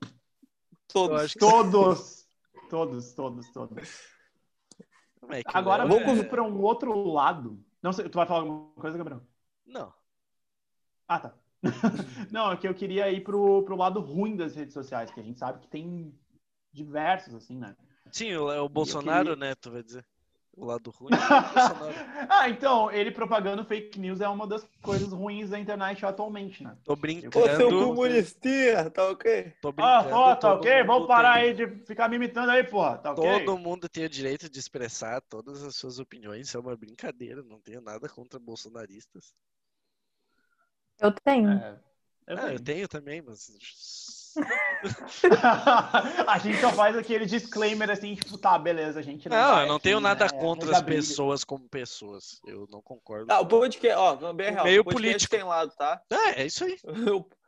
[0.89, 1.33] Todos.
[1.33, 2.27] que Todos.
[2.71, 3.79] Todos, todos, todos.
[5.31, 7.63] é que Agora Léo vamos é- para um outro lado.
[7.83, 9.21] Não sei, tu vai falar alguma coisa, Gabriel?
[9.67, 9.93] Não.
[11.09, 11.35] Ah, tá.
[12.31, 15.23] Não, é que eu queria ir pro, pro lado ruim das redes sociais, que a
[15.23, 16.13] gente sabe que tem
[16.73, 17.77] diversos, assim, né?
[18.11, 19.55] Sim, o, é o Bolsonaro, queria- né?
[19.55, 20.05] Tu vai dizer.
[20.57, 21.35] O lado ruim é
[22.29, 26.77] ah, então, ele propagando fake news é uma das coisas ruins da internet atualmente, né?
[26.85, 26.97] Tô
[27.35, 27.75] Ô, seu brincando.
[27.75, 29.53] comunistinha, tá ok?
[29.61, 30.09] Tô Ah, brincando.
[30.09, 30.83] pô, tá todo ok?
[30.83, 33.15] mundo Vamos parar tem- aí de ficar me imitando aí, porra, tá?
[33.15, 36.49] Todo mundo tem o direito de expressar todas as suas opiniões.
[36.49, 37.43] Isso é uma brincadeira.
[37.43, 39.35] Não tenho nada contra bolsonaristas.
[40.99, 41.63] Eu tenho.
[41.65, 41.79] É,
[42.27, 42.61] eu Ah, eu tenho.
[42.61, 43.51] tenho também, mas.
[46.27, 49.67] a gente só faz aquele disclaimer assim, tipo, tá, beleza, a gente não Não, eu
[49.67, 52.41] não aqui, tenho nada né, contra as pessoas como pessoas.
[52.47, 53.33] Eu não concordo.
[53.33, 54.65] Ah, o podcast, ó, bem real.
[54.65, 55.37] meio o podcast político.
[55.37, 56.01] tem lado, tá?
[56.11, 56.77] É, é isso aí.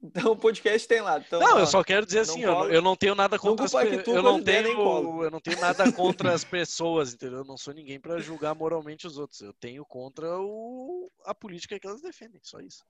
[0.00, 1.18] Então o podcast tem lá.
[1.18, 3.72] Então, não, ó, eu só quero dizer assim, eu, eu não tenho nada contra as
[3.72, 7.38] compactua pe- eu não tenho eu não tenho nada contra as pessoas, entendeu?
[7.38, 9.40] Eu não sou ninguém pra julgar moralmente os outros.
[9.40, 12.84] Eu tenho contra o, a política que elas defendem, só isso.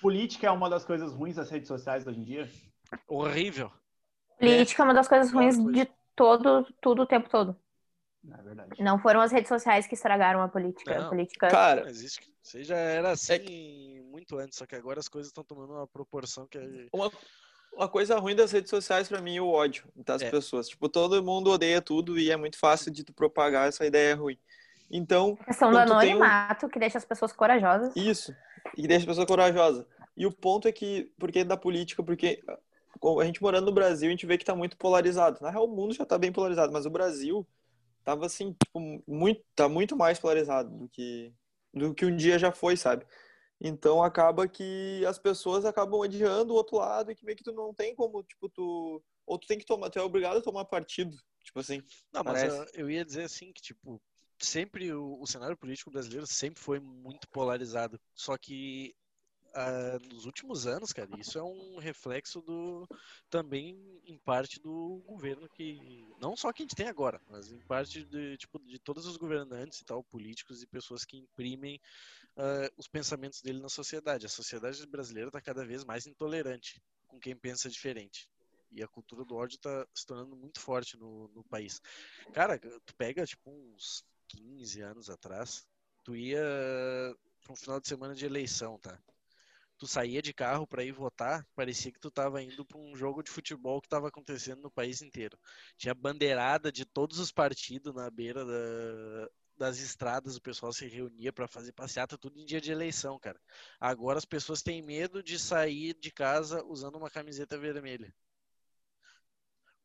[0.00, 2.48] Política é uma das coisas ruins das redes sociais hoje em dia.
[3.08, 3.70] Horrível.
[4.38, 7.56] Política é uma das coisas Pior ruins de todo, tudo o tempo todo.
[8.32, 8.82] É verdade.
[8.82, 10.98] Não foram as redes sociais que estragaram a política.
[10.98, 11.06] Não.
[11.06, 11.48] A política.
[11.48, 12.20] Cara, Mas isso,
[12.64, 16.46] já era assim É muito antes, só que agora as coisas estão tomando uma proporção
[16.46, 16.86] que é...
[16.92, 17.10] uma,
[17.72, 20.30] uma coisa ruim das redes sociais pra mim é o ódio das É.
[20.30, 20.68] pessoas.
[20.68, 24.38] Tipo, todo mundo odeia tudo e é muito fácil de tu propagar essa ideia ruim.
[24.90, 27.94] Então, A questão do tem um- anonimato, que deixa as pessoas corajosas.
[27.94, 28.34] Isso.
[28.76, 29.86] E deixa a pessoa corajosa.
[30.16, 32.42] E o ponto é que, porque da política, porque
[33.20, 35.38] a gente morando no Brasil, a gente vê que tá muito polarizado.
[35.40, 37.46] Na real, o mundo já tá bem polarizado, mas o Brasil
[38.04, 41.32] tava assim, tipo, muito, tá muito mais polarizado do que
[41.72, 43.06] do que um dia já foi, sabe?
[43.60, 47.52] Então acaba que as pessoas acabam odiando o outro lado e que meio que tu
[47.52, 50.64] não tem como, tipo, tu ou tu tem que tomar, tu é obrigado a tomar
[50.64, 51.80] partido, tipo assim.
[52.12, 54.02] Não, mas eu, eu ia dizer assim que, tipo,
[54.44, 58.00] sempre o, o cenário político brasileiro sempre foi muito polarizado.
[58.14, 58.94] Só que
[59.54, 62.88] ah, nos últimos anos, cara, isso é um reflexo do
[63.28, 67.58] também em parte do governo que não só que a gente tem agora, mas em
[67.58, 71.80] parte de tipo de todos os governantes e tal, políticos e pessoas que imprimem
[72.36, 74.26] ah, os pensamentos dele na sociedade.
[74.26, 78.28] A sociedade brasileira está cada vez mais intolerante com quem pensa diferente.
[78.72, 81.80] E a cultura do ódio está se tornando muito forte no, no país.
[82.32, 85.66] Cara, tu pega tipo uns 15 anos atrás,
[86.04, 86.40] tu ia
[87.42, 88.98] para um final de semana de eleição, tá?
[89.78, 93.22] Tu saía de carro para ir votar, parecia que tu tava indo para um jogo
[93.22, 95.38] de futebol que tava acontecendo no país inteiro.
[95.78, 101.32] Tinha bandeirada de todos os partidos na beira da- das estradas, o pessoal se reunia
[101.32, 103.40] para fazer passeata, tudo em dia de eleição, cara.
[103.80, 108.14] Agora as pessoas têm medo de sair de casa usando uma camiseta vermelha.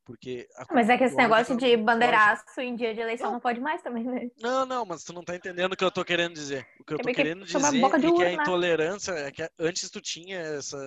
[0.05, 3.33] Porque Mas é que esse negócio de bandeiraço em dia de eleição Não.
[3.33, 4.29] não pode mais também, né?
[4.39, 6.67] Não, não, mas tu não tá entendendo o que eu tô querendo dizer.
[6.79, 9.49] O que eu É tô que querendo chama dizer é que a intolerância é que
[9.57, 10.77] antes tu tinha essa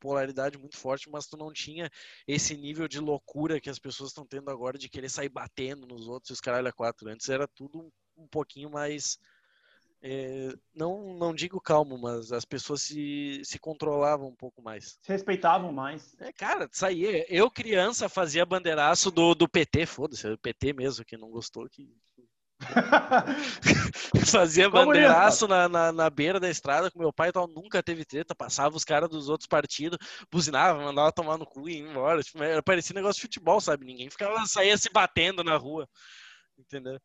[0.00, 1.88] polaridade muito forte, mas tu não tinha
[2.26, 6.08] esse nível de loucura que as pessoas estão tendo agora de querer sair batendo nos
[6.08, 7.08] outros e os caralho a quatro.
[7.08, 7.90] Antes era tudo um,
[8.24, 9.18] um pouquinho mais.
[10.06, 14.98] É, não, não digo calmo, mas as pessoas se, se controlavam um pouco mais.
[15.00, 16.14] Se respeitavam mais.
[16.20, 17.24] É, cara, aí.
[17.26, 21.88] Eu, criança, fazia bandeiraço do, do PT, foda-se, o PT mesmo, que não gostou, que
[24.30, 28.04] Fazia bandeiraço na, na, na beira da estrada com meu pai e tal, nunca teve
[28.04, 29.98] treta, passava os caras dos outros partidos,
[30.30, 32.22] buzinava, mandava tomar no cu e ia embora.
[32.22, 33.86] Tipo, era, parecia negócio de futebol, sabe?
[33.86, 35.88] Ninguém ficava, saía se batendo na rua.
[36.58, 37.00] Entendeu?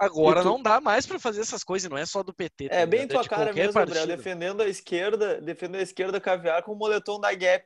[0.00, 2.68] Agora tu- não dá mais pra fazer essas coisas, não é só do PT.
[2.68, 3.12] tá É bem ligado?
[3.14, 7.20] tua de cara mesmo, Gabriel, defendendo a esquerda, defendendo a esquerda caviar com o moletom
[7.20, 7.64] da Gap.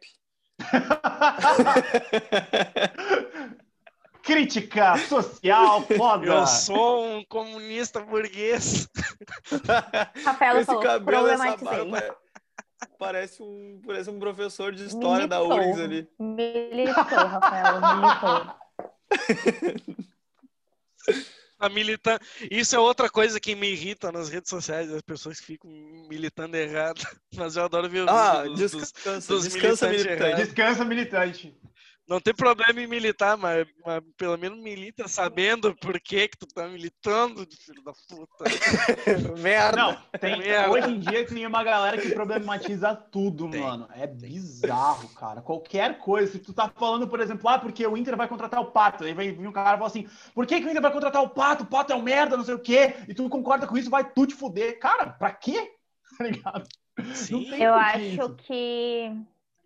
[4.22, 6.26] Crítica social foda.
[6.26, 8.86] Eu sou um comunista burguês.
[10.24, 12.14] Rafaela Esse falou, cabelo, essa barba, pare-
[12.98, 15.58] parece um, parece um professor de história da Militou.
[15.58, 16.08] URGS ali.
[16.20, 18.54] Militou, Rafaela, militou.
[21.62, 22.20] A militar...
[22.50, 25.70] Isso é outra coisa que me irrita nas redes sociais, as pessoas que ficam
[26.10, 27.00] militando errado.
[27.36, 30.22] Mas eu adoro ver o Ah, vídeo dos, dos- descansa, dos descansa militantes militante.
[30.22, 30.44] errados.
[30.44, 31.56] Descansa militante.
[32.08, 36.46] Não tem problema em militar, mas, mas pelo menos milita sabendo por que que tu
[36.46, 38.44] tá militando, filho da puta.
[39.40, 39.76] Merda.
[39.76, 40.70] Não, tem, Merda.
[40.70, 43.88] hoje em dia tem uma galera que problematiza tudo, Tem, mano.
[43.94, 45.40] É bizarro, cara.
[45.40, 46.32] Qualquer coisa.
[46.32, 49.04] Se tu tá falando, por exemplo, ah, porque o Inter vai contratar o Pato.
[49.04, 51.30] Aí vem, um cara e fala assim, por que, que o Inter vai contratar o
[51.30, 51.62] Pato?
[51.62, 52.96] O Pato é um merda, não sei o quê.
[53.08, 54.78] E tu concorda com isso, vai tu te fuder.
[54.78, 55.72] Cara, pra quê?
[56.18, 56.68] Tá ligado?
[57.14, 57.48] Sim.
[57.48, 58.34] tem Eu acho isso.
[58.36, 59.10] que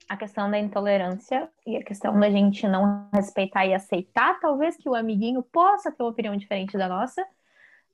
[0.09, 4.88] a questão da intolerância e a questão da gente não respeitar e aceitar, talvez que
[4.88, 7.26] o amiguinho possa ter uma opinião diferente da nossa,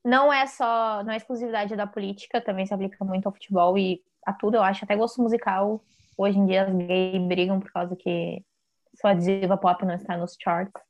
[0.04, 4.02] não é só, não é exclusividade da política, também se aplica muito ao futebol e
[4.26, 5.82] a tudo, eu acho, até gosto musical.
[6.16, 8.44] Hoje em dia as gays brigam por causa que
[9.00, 10.82] sua diva pop não está nos charts.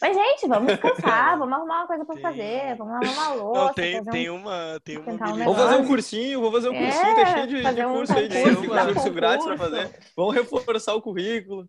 [0.00, 3.64] Mas, gente, vamos descansar, vamos arrumar uma coisa pra Tem- fazer, vamos lavar uma louça,
[3.64, 4.80] Não, tem, fazer um tem uma.
[4.84, 7.74] Tem uma um Vamos fazer um cursinho, vamos fazer um É, cursinho, tá cheio de,
[7.74, 10.00] de um curso aí, de curso, dar curso grátis pra fazer.
[10.16, 11.68] Vamos reforçar o currículo.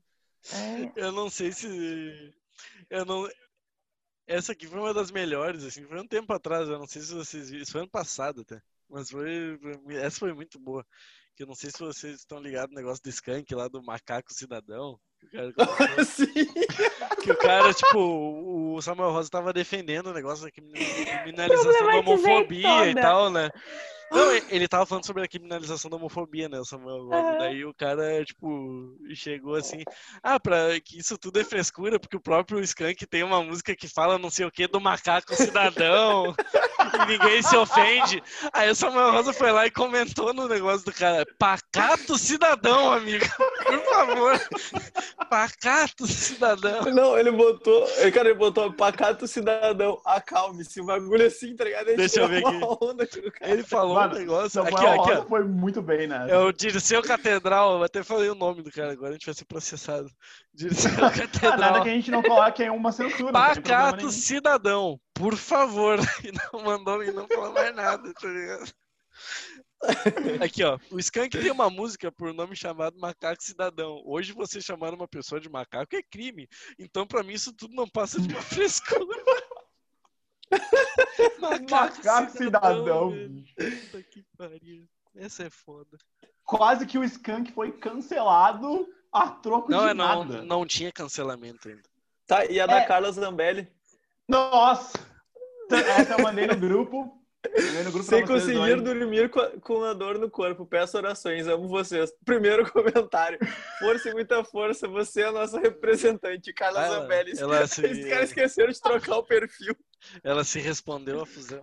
[0.54, 0.92] É.
[0.96, 2.34] Eu não sei se.
[2.90, 3.28] Eu não.
[4.28, 7.14] Essa aqui foi uma das melhores, assim, foi um tempo atrás, eu não sei se
[7.14, 10.86] vocês viram, isso foi ano passado até, mas foi, foi- essa foi muito boa,
[11.36, 14.32] que eu não sei se vocês estão ligados no negócio do skunk lá do macaco
[14.34, 14.98] cidadão,
[15.30, 15.54] cara,
[16.06, 16.46] Sim.
[17.22, 21.96] que o cara, tipo, o Samuel Rosa tava defendendo o negócio da crimi- criminalização da
[21.98, 23.50] homofobia e tal, né?
[24.12, 27.04] Não, ele tava falando sobre a criminalização da homofobia, né, Samuel?
[27.04, 27.38] Uhum.
[27.38, 29.84] Daí o cara, tipo, chegou assim,
[30.22, 33.88] ah, pra que isso tudo é frescura, porque o próprio Skank tem uma música que
[33.88, 36.36] fala não sei o que do macaco cidadão,
[36.94, 38.22] e ninguém se ofende.
[38.52, 43.24] Aí o Samuel Rosa foi lá e comentou no negócio do cara, pacato cidadão, amigo,
[43.64, 44.42] por favor.
[45.30, 46.82] Pacato cidadão.
[46.94, 51.96] Não, ele botou, cara, ele botou pacato cidadão, acalme-se, um bagulho assim, tá ligado?
[51.96, 53.32] Deixa eu ver aqui.
[53.42, 54.62] Ele falou Mano, um negócio.
[54.62, 55.26] Aqui, aqui, ó.
[55.26, 56.28] foi muito bem, né?
[56.30, 57.78] É o Dirceu Catedral.
[57.78, 60.10] Eu até falei o nome do cara agora, a gente vai ser processado.
[60.54, 61.58] Dirceu Catedral.
[61.58, 63.32] Nada que a gente não coloque em uma censura.
[63.32, 66.00] Pacato cidadão, por favor.
[66.24, 68.72] E não mandou e não falou mais nada, tá ligado?
[70.44, 70.78] Aqui, ó.
[70.92, 74.02] O Skank tem uma música por nome chamado Macaco Cidadão.
[74.06, 76.48] Hoje você chamar uma pessoa de macaco é crime.
[76.78, 79.24] Então, pra mim, isso tudo não passa de uma frescura.
[81.40, 83.12] Macaco, Macaco cidadão.
[83.56, 84.88] Puta que pariu.
[85.16, 85.98] Essa é foda.
[86.44, 90.42] Quase que o Skank foi cancelado a troco não, de é, não, nada.
[90.44, 91.90] Não tinha cancelamento ainda.
[92.26, 92.86] Tá, e a da é...
[92.86, 93.68] Carla Zambelli?
[94.28, 94.98] Nossa!
[95.70, 97.21] Essa eu mandei no grupo.
[98.04, 102.14] Sem conseguir dormir com a dor no corpo, peço orações, amo vocês.
[102.24, 103.40] Primeiro comentário.
[103.80, 107.36] Força e muita força, você é a nossa representante, Carla ela, Zambelli.
[108.10, 109.76] Caras esqueceram de trocar o perfil.
[110.24, 111.62] Ela se respondeu à fusão.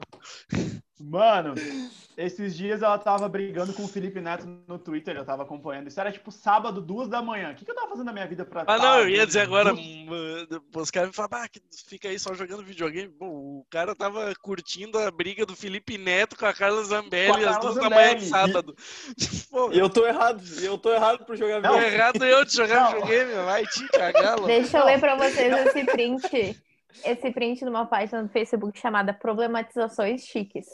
[1.00, 1.54] Mano,
[2.16, 5.86] esses dias ela tava brigando com o Felipe Neto no Twitter, eu tava acompanhando.
[5.86, 7.52] Isso era tipo sábado, duas da manhã.
[7.52, 8.64] O que, que eu tava fazendo na minha vida pra.
[8.66, 9.72] Ah, não, eu ia dizer agora.
[10.74, 11.48] Os caras me falaram, ah,
[11.86, 13.14] fica aí só jogando videogame.
[13.20, 17.76] o cara tava curtindo a briga do Felipe Neto com a Carla Zambelli às duas
[17.76, 18.74] da manhã de sábado.
[19.72, 21.84] E eu tô errado, eu tô errado por jogar videogame.
[21.84, 23.00] Tô errado eu de jogar não.
[23.00, 24.40] videogame, vai te cagar.
[24.46, 26.56] Deixa eu ler pra vocês esse print
[27.04, 30.66] esse print numa página do Facebook chamada Problematizações Chiques.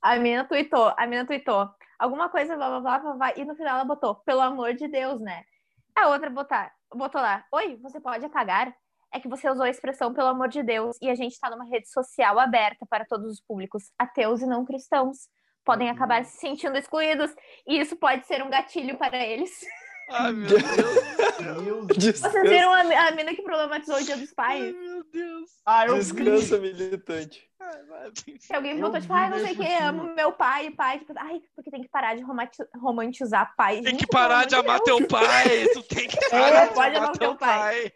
[0.00, 1.68] A menina tweetou, a menina tweetou
[1.98, 4.88] alguma coisa, blá, blá, blá, blá, blá, e no final ela botou, pelo amor de
[4.88, 5.44] Deus, né?
[5.94, 8.74] A outra botar, botou lá, oi, você pode apagar?
[9.12, 11.64] É que você usou a expressão pelo amor de Deus e a gente está numa
[11.64, 15.28] rede social aberta para todos os públicos, ateus e não cristãos.
[15.64, 15.94] Podem uhum.
[15.94, 17.34] acabar se sentindo excluídos
[17.66, 19.50] e isso pode ser um gatilho para eles.
[20.10, 20.62] Ai, meu Deus.
[21.96, 22.20] Deus.
[22.20, 24.62] Vocês viram a, a mina que problematizou o Dia dos Pais?
[24.64, 25.50] Ai, meu Deus.
[25.64, 26.72] Ah, eu Descansa, vi.
[26.72, 27.48] militante.
[28.40, 31.40] Se alguém botou, tipo, ai, não sei o que, amo meu pai, pai, tipo, ai,
[31.54, 32.24] porque tem que parar de
[32.74, 33.82] romantizar pai.
[33.82, 37.12] Tem que parar de amar teu pai, tu tem que parar é, de pode amar
[37.12, 37.58] teu pai.
[37.58, 37.92] pai.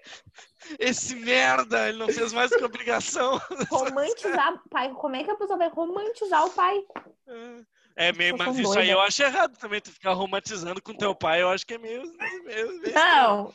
[0.79, 3.41] Esse merda, ele não fez mais que obrigação.
[3.71, 6.79] Romantizar pai, como é que a pessoa vai romantizar o pai?
[7.27, 7.74] É.
[7.97, 11.43] É meio, mas isso aí eu acho errado também, tu ficar romantizando com teu pai,
[11.43, 12.03] eu acho que é meio.
[12.45, 13.55] meio, meio não!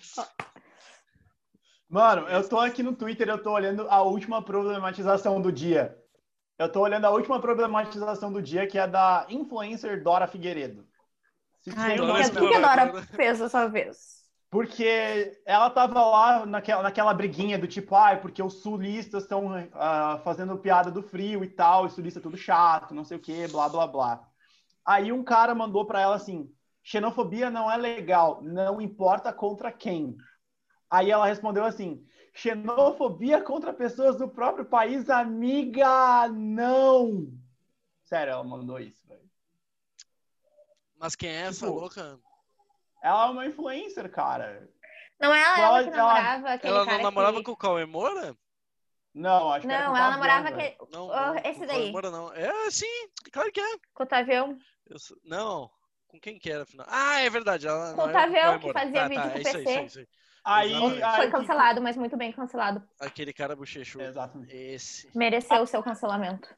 [1.89, 5.97] Mano, eu tô aqui no Twitter, eu tô olhando a última problematização do dia.
[6.57, 10.85] Eu tô olhando a última problematização do dia, que é da influencer Dora Figueiredo.
[11.61, 14.19] Se Ai, o que, que a Dora fez dessa vez?
[14.49, 19.55] Porque ela tava lá naquela, naquela briguinha do tipo, ai, ah, porque os sulistas estão
[19.55, 23.19] uh, fazendo piada do frio e tal, e sulista é tudo chato, não sei o
[23.19, 24.28] que, blá, blá, blá.
[24.85, 26.51] Aí um cara mandou para ela assim:
[26.83, 30.15] xenofobia não é legal, não importa contra quem.
[30.89, 37.31] Aí ela respondeu assim: xenofobia contra pessoas do próprio país, amiga, não.
[38.05, 39.29] Sério, ela mandou isso, velho.
[40.97, 42.19] Mas quem é essa tipo, louca?
[43.01, 44.67] Ela é uma influencer, cara.
[45.19, 47.43] Não é ela, ela, ela que namorava ela, aquele Ela não namorava que...
[47.43, 48.35] com o Cauê Moura?
[49.13, 50.77] Não, acho que Não, ela namorava aquele...
[50.91, 51.91] Não, não, esse daí.
[51.91, 52.31] Moura, não.
[52.33, 53.77] É, sim, claro que é.
[53.93, 54.57] Com o Tavião.
[54.87, 55.69] Eu, não,
[56.07, 56.87] com quem que era afinal?
[56.89, 57.67] Ah, é verdade.
[57.67, 59.59] Ela com o Tavião, que fazia tá, vídeo tá, com o PC.
[59.59, 59.99] Isso aí, isso
[60.43, 62.83] aí, aí, aí, foi cancelado, mas muito bem cancelado.
[62.99, 64.03] Aquele cara bochechudo.
[64.03, 64.55] Exatamente.
[64.55, 65.17] Esse.
[65.17, 66.49] Mereceu o seu cancelamento.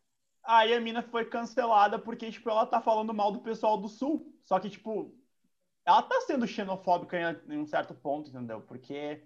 [0.43, 4.33] Aí a mina foi cancelada porque, tipo, ela tá falando mal do pessoal do Sul.
[4.43, 5.13] Só que, tipo,
[5.85, 8.61] ela tá sendo xenofóbica em um certo ponto, entendeu?
[8.61, 9.23] Porque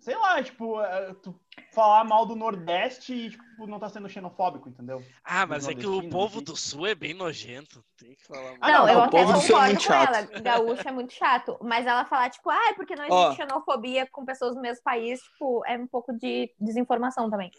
[0.00, 1.38] sei lá, tipo, é, tu
[1.72, 5.02] falar mal do Nordeste e, tipo, não tá sendo xenofóbico, entendeu?
[5.24, 7.84] Ah, mas é que o povo do Sul é bem nojento.
[7.96, 8.58] Tem que falar mal.
[8.60, 10.14] Ah, não, eu até concordo é com chato.
[10.14, 10.40] ela.
[10.40, 11.58] Gaúcho é muito chato.
[11.60, 15.62] Mas ela falar, tipo, ah, porque não existe xenofobia com pessoas do mesmo país, tipo,
[15.66, 17.50] é um pouco de desinformação também.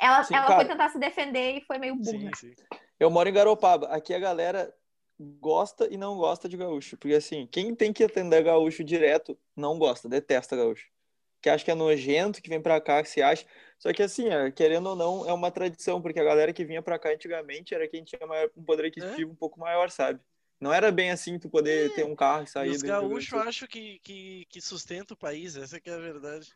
[0.00, 2.10] Ela, sim, ela foi tentar se defender e foi meio burra.
[2.10, 2.54] Sim, sim.
[2.98, 3.86] Eu moro em Garopaba.
[3.88, 4.72] Aqui a galera
[5.40, 6.96] gosta e não gosta de gaúcho.
[6.96, 10.93] Porque assim, quem tem que atender gaúcho direto não gosta, detesta gaúcho
[11.44, 13.44] que acha que é nojento, que vem para cá, que se acha.
[13.78, 16.80] Só que assim, é, querendo ou não, é uma tradição, porque a galera que vinha
[16.80, 19.32] para cá antigamente era quem tinha maior, um poder aquisitivo é?
[19.32, 20.18] um pouco maior, sabe?
[20.58, 21.94] Não era bem assim tu poder é.
[21.94, 22.70] ter um carro e sair.
[22.70, 26.50] Os gaúchos acho que, que, que sustenta o país, essa que é a verdade.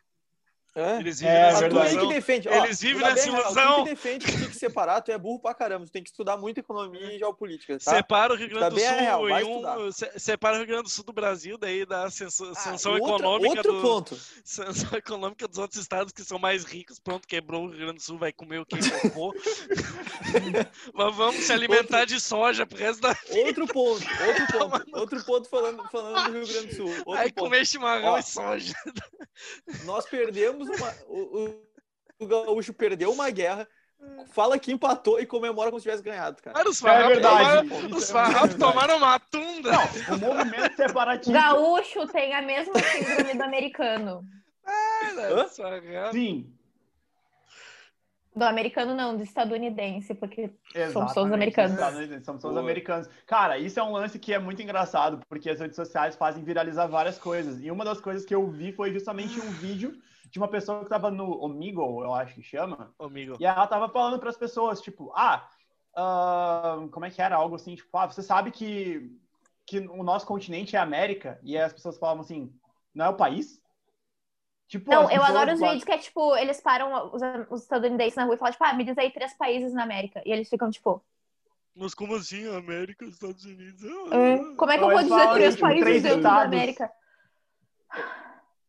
[0.75, 1.89] É, Eles vivem É, nessa Mas tu aí verdade.
[1.89, 2.09] que ilusão.
[2.13, 2.47] defende.
[2.49, 3.75] ó, Eles vivem nessa real, ilusão.
[3.77, 5.85] Tu que defende que tem que separar, tu é burro pra caramba.
[5.85, 7.91] Tu tem que estudar muito economia e geopolítica, tá?
[7.95, 9.79] Separa o Rio Grande do real, Sul em estudar.
[9.79, 9.91] um.
[9.91, 12.93] se- Separa o Rio Grande do Sul do Brasil, daí dá a senso- Ah, sanção
[12.93, 14.19] outra- econômica outro do, ponto.
[14.43, 16.99] sanção econômica dos outros estados que são mais ricos.
[16.99, 19.33] Pronto, quebrou o Rio Grande do Sul, vai comer o que cocô.
[20.93, 23.15] Mas vamos se alimentar de soja pro resto da
[23.45, 26.89] Outro ponto, outro ponto, outro ponto falando, falando do Rio Grande do Sul.
[26.89, 27.43] Outro Vai ponto.
[27.45, 28.17] comer chimarrão Ó.
[28.19, 28.73] e soja.
[29.85, 30.93] Nós perdemos uma.
[31.07, 31.69] O, o-
[32.21, 33.65] o gaúcho perdeu uma guerra,
[34.33, 36.53] fala que empatou e comemora como se tivesse ganhado, cara.
[36.57, 37.69] Cara, os É farrapos verdade.
[37.69, 38.59] tomaram, os é farrapos verdade.
[38.73, 39.71] tomaram uma tunda.
[40.13, 41.31] O movimento separatista.
[41.31, 44.25] Gaúcho tem a mesma síndrome do americano.
[45.45, 46.11] Os farrapos.
[46.11, 46.53] Sim.
[48.35, 50.51] Do americano não, do estadunidense, porque
[50.93, 51.79] somos todos americanos.
[52.23, 53.09] Somos todos americanos.
[53.25, 56.85] Cara, isso é um lance que é muito engraçado, porque as redes sociais fazem viralizar
[56.87, 57.59] várias coisas.
[57.61, 59.97] E uma das coisas que eu vi foi justamente um vídeo
[60.29, 63.35] de uma pessoa que tava no Omegle, eu acho que chama, Ô, Amigo.
[63.39, 65.49] e ela tava falando para as pessoas, tipo, ah,
[65.95, 67.35] ah, como é que era?
[67.35, 69.11] Algo assim, tipo, ah, você sabe que,
[69.65, 71.39] que o nosso continente é a América?
[71.43, 72.53] E aí as pessoas falavam assim,
[72.93, 73.61] não é o país?
[74.67, 78.25] Tipo, Não, eu adoro os vídeos que é tipo, eles param os, os estadunidenses na
[78.25, 80.21] rua e falam, tipo, ah, me diz aí três países na América.
[80.23, 81.03] E eles ficam, tipo,
[81.75, 82.47] Mas como assim?
[82.55, 83.81] América, Estados Unidos?
[83.83, 86.41] "Hum, como é que eu Ou vou dizer falam, três tipo, países três dentro da.
[86.43, 86.91] América?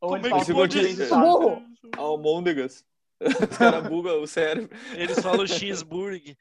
[0.00, 1.08] Ou Como é que pode ser?
[1.08, 1.62] Burro.
[1.96, 2.84] Almôndegas.
[3.20, 4.74] Os caras bugam o cérebro.
[4.94, 6.36] Eles falam cheeseburger.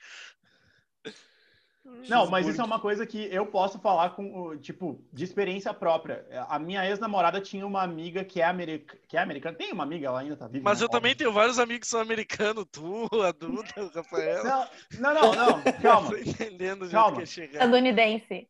[2.08, 6.26] Não, mas isso é uma coisa que eu posso falar com, tipo, de experiência própria.
[6.48, 8.98] A minha ex-namorada tinha uma amiga que é, america...
[9.08, 9.58] que é americana.
[9.58, 10.64] Tem uma amiga, ela ainda tá viva.
[10.64, 10.86] Mas né?
[10.86, 12.66] eu também tenho vários amigos que são americanos.
[12.72, 14.44] Tu, a Duda, o Rafael.
[14.44, 14.68] Não,
[15.00, 16.10] não, não, não, calma.
[16.12, 17.24] Tô entendendo o jeito Calma.
[17.24, 17.46] que é.
[17.46, 18.48] Estadunidense.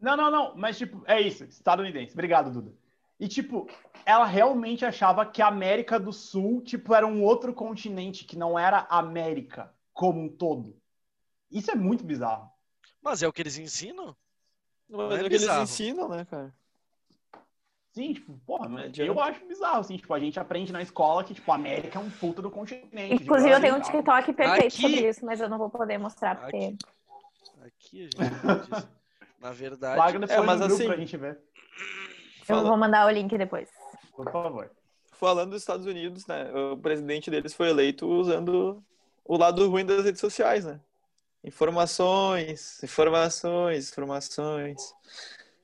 [0.00, 2.12] Não, não, não, mas tipo, é isso, estadunidense.
[2.12, 2.72] Obrigado, Duda.
[3.18, 3.66] E tipo,
[4.06, 8.58] ela realmente achava que a América do Sul, tipo, era um outro continente que não
[8.58, 10.76] era a América como um todo.
[11.50, 12.50] Isso é muito bizarro.
[13.02, 14.16] Mas é o que eles ensinam?
[14.88, 16.52] Mas é é o que eles ensinam, né, cara?
[17.92, 21.50] Sim, tipo, porra, eu acho bizarro, assim, tipo, a gente aprende na escola que, tipo,
[21.52, 23.22] a América é um puta do continente.
[23.22, 26.40] Inclusive, eu tenho um TikTok perfeito Aqui- sobre isso, mas eu não vou poder mostrar
[26.40, 26.56] porque.
[26.56, 26.76] Aqui.
[27.64, 28.88] Aqui a gente.
[29.40, 31.38] Na verdade, Larga depois É, mas assim- pra gente ver,
[32.40, 33.68] Eu Fala- vou mandar o link depois.
[34.14, 34.70] Por favor.
[35.12, 36.50] Falando dos Estados Unidos, né?
[36.52, 38.82] O presidente deles foi eleito usando
[39.24, 40.80] o lado ruim das redes sociais, né?
[41.42, 44.94] Informações, informações, informações.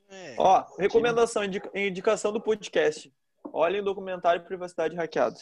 [0.09, 3.13] é, Ó, recomendação, indica- indicação do podcast.
[3.53, 5.37] Olhem o documentário Privacidade Hackeada.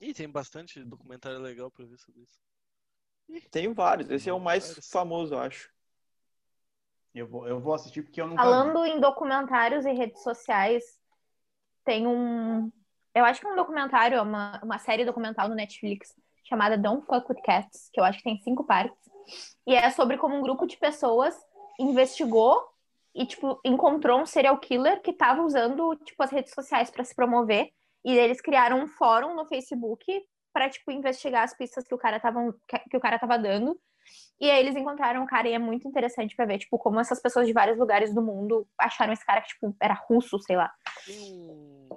[0.00, 2.40] Ih, tem bastante documentário legal pra ver sobre isso.
[3.50, 4.88] Tem vários, esse é o mais Vários.
[4.90, 5.70] famoso, eu acho.
[7.14, 8.36] Eu vou, eu vou assistir porque eu vi.
[8.36, 11.00] Falando em documentários e redes sociais,
[11.86, 12.70] tem um.
[13.14, 16.12] Eu acho que é um documentário, uma, uma série documental no Netflix
[16.44, 18.98] chamada Don't Fuck with Cats, que eu acho que tem cinco partes.
[19.66, 21.34] E é sobre como um grupo de pessoas
[21.80, 22.62] investigou
[23.14, 27.14] e, tipo, encontrou um serial killer que tava usando, tipo, as redes sociais para se
[27.14, 27.70] promover.
[28.04, 30.04] E eles criaram um fórum no Facebook
[30.52, 32.54] para, tipo, investigar as pistas que o cara tava,
[32.90, 33.80] que o cara tava dando.
[34.40, 37.20] E aí eles encontraram o cara e é muito interessante pra ver, tipo, como essas
[37.20, 40.70] pessoas de vários lugares do mundo acharam esse cara que, tipo, era russo, sei lá.
[41.04, 41.88] Tem um,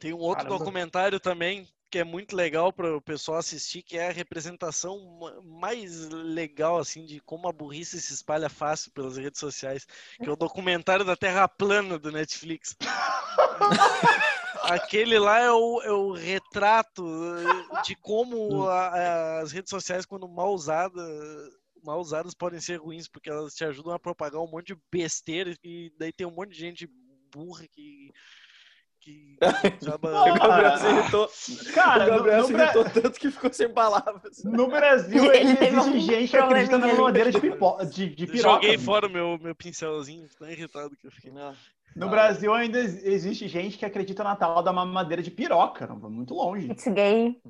[0.00, 0.58] tem um outro Caramba.
[0.58, 5.42] documentário também que é muito legal para o pessoal assistir, que é a representação ma-
[5.42, 9.86] mais legal assim de como a burrice se espalha fácil pelas redes sociais,
[10.16, 12.76] que é o documentário da Terra plana do Netflix.
[14.52, 17.02] Aquele lá é o, é o retrato
[17.72, 21.02] de como a- as redes sociais, quando mal usadas,
[21.82, 25.54] mal usadas podem ser ruins, porque elas te ajudam a propagar um monte de besteira
[25.64, 26.86] e daí tem um monte de gente
[27.32, 28.10] burra que
[29.00, 29.36] que
[29.80, 31.30] O Gabriel se irritou,
[31.74, 34.44] Cara, o Gabriel no, se no Bra- irritou tanto que ficou sem palavras.
[34.44, 36.96] no Brasil Ele existe um gente que acredita na ali.
[36.96, 37.84] mamadeira de, pipo...
[37.86, 38.54] de, de piroca.
[38.54, 38.84] Joguei bicho.
[38.84, 41.30] fora o meu, meu pincelzinho, tão irritado que eu fiquei.
[41.32, 41.54] Não.
[41.96, 42.10] No Ah.
[42.10, 45.86] Brasil ainda ex- existe gente que acredita na tal da mamadeira de piroca.
[45.86, 46.70] Não vai muito longe.
[46.70, 47.40] It's gay.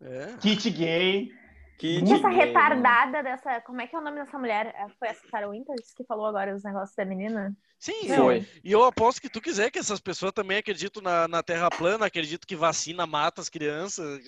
[0.00, 0.34] É.
[0.40, 1.30] Kit gay.
[1.78, 3.60] Que Essa de- retardada dessa.
[3.62, 4.66] Como é que é o nome dessa mulher?
[4.76, 7.56] É, Foi essa Sarah Winters que falou agora os negócios da menina?
[7.78, 8.46] Sim, Foi.
[8.62, 12.06] e eu aposto que tu quiser que essas pessoas também acreditam na, na Terra plana,
[12.06, 14.20] acreditam que vacina mata as crianças.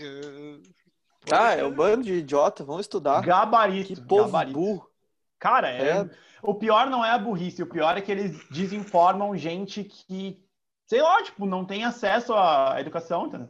[1.31, 3.21] Ah, é um bando de idiota, vamos estudar.
[3.23, 3.95] Gabarito.
[3.95, 4.59] Que povo gabarito.
[4.59, 4.91] burro.
[5.39, 5.89] Cara, é...
[6.01, 6.11] É.
[6.43, 7.63] o pior não é a burrice.
[7.63, 10.43] O pior é que eles desinformam gente que,
[10.87, 13.49] sei lá, tipo, não tem acesso à educação, entendeu?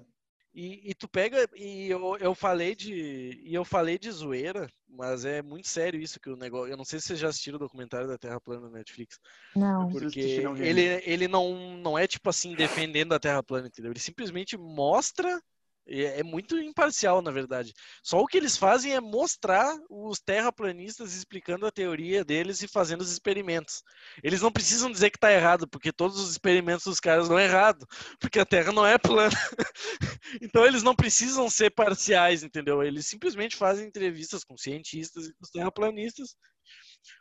[0.54, 3.40] E, e tu pega, e eu, eu falei de.
[3.42, 6.70] E eu falei de zoeira, mas é muito sério isso que o negócio.
[6.70, 9.18] Eu não sei se vocês já assistiram o documentário da Terra plana no Netflix.
[9.56, 9.90] Não.
[9.90, 10.20] Porque
[10.60, 13.90] ele, ele não, não é tipo assim defendendo a Terra plana, entendeu?
[13.90, 15.42] Ele simplesmente mostra
[15.86, 17.74] É muito imparcial, na verdade.
[18.02, 23.02] Só o que eles fazem é mostrar os terraplanistas explicando a teoria deles e fazendo
[23.02, 23.82] os experimentos.
[24.22, 27.86] Eles não precisam dizer que está errado, porque todos os experimentos dos caras dão errado,
[28.18, 29.36] porque a Terra não é plana.
[30.40, 32.82] então eles não precisam ser parciais, entendeu?
[32.82, 36.34] Eles simplesmente fazem entrevistas com cientistas e com terraplanistas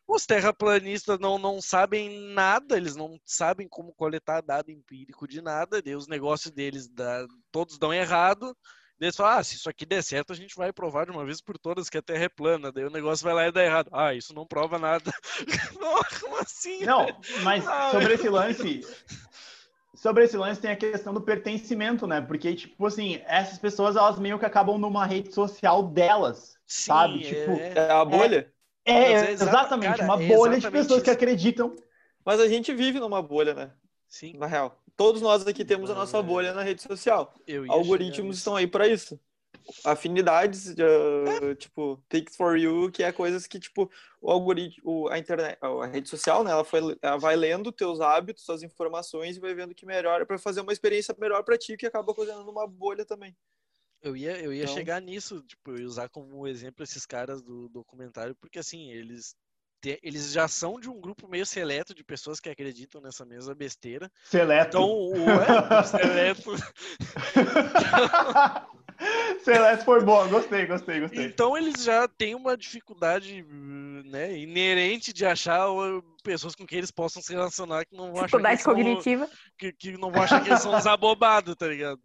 [0.07, 5.81] os terraplanistas não, não sabem nada, eles não sabem como coletar dado empírico de nada,
[5.81, 8.55] daí os negócios deles dá, todos dão errado.
[8.99, 11.25] Daí eles falam, ah, se isso aqui der certo, a gente vai provar de uma
[11.25, 12.71] vez por todas que a Terra é plana.
[12.71, 13.89] Daí o negócio vai lá e dá errado.
[13.91, 15.11] Ah, isso não prova nada.
[16.21, 16.85] Como assim?
[16.85, 17.05] Não,
[17.43, 18.81] mas sobre esse lance,
[19.95, 22.21] sobre esse lance tem a questão do pertencimento, né?
[22.21, 27.25] Porque, tipo assim, essas pessoas, elas meio que acabam numa rede social delas, Sim, sabe?
[27.25, 27.27] É...
[27.27, 28.52] Tipo, é a bolha.
[28.85, 31.03] É, é exatamente, cara, uma bolha exatamente de pessoas isso.
[31.03, 31.75] que acreditam.
[32.25, 33.71] Mas a gente vive numa bolha, né?
[34.07, 34.37] Sim.
[34.37, 34.79] Na real.
[34.95, 37.33] Todos nós aqui temos a nossa bolha na rede social.
[37.67, 39.19] Algoritmos estão aí para isso.
[39.85, 41.55] Afinidades, uh, é.
[41.55, 43.89] tipo, takes for you, que é coisas que, tipo,
[44.21, 48.43] o algoritmo, a internet, a rede social, né, ela, foi, ela vai lendo teus hábitos,
[48.43, 51.85] suas informações e vai vendo que melhora para fazer uma experiência melhor para ti, que
[51.85, 53.35] acaba causando uma bolha também.
[54.03, 54.75] Eu ia, eu ia então...
[54.75, 59.33] chegar nisso, tipo, usar como exemplo esses caras do documentário, porque assim, eles
[60.01, 64.09] eles já são de um grupo meio seleto de pessoas que acreditam nessa mesma besteira.
[64.23, 64.77] Seleto.
[64.77, 66.55] Então, o, é, seleto.
[69.43, 71.25] seleto foi bom, gostei, gostei, gostei.
[71.25, 73.45] Então eles já têm uma dificuldade
[74.05, 75.67] né, inerente de achar
[76.23, 79.27] pessoas com quem eles possam se relacionar que não vão achar que, cognitiva.
[79.27, 81.99] São, que, que não vão achar que eles são uns abobados, tá ligado?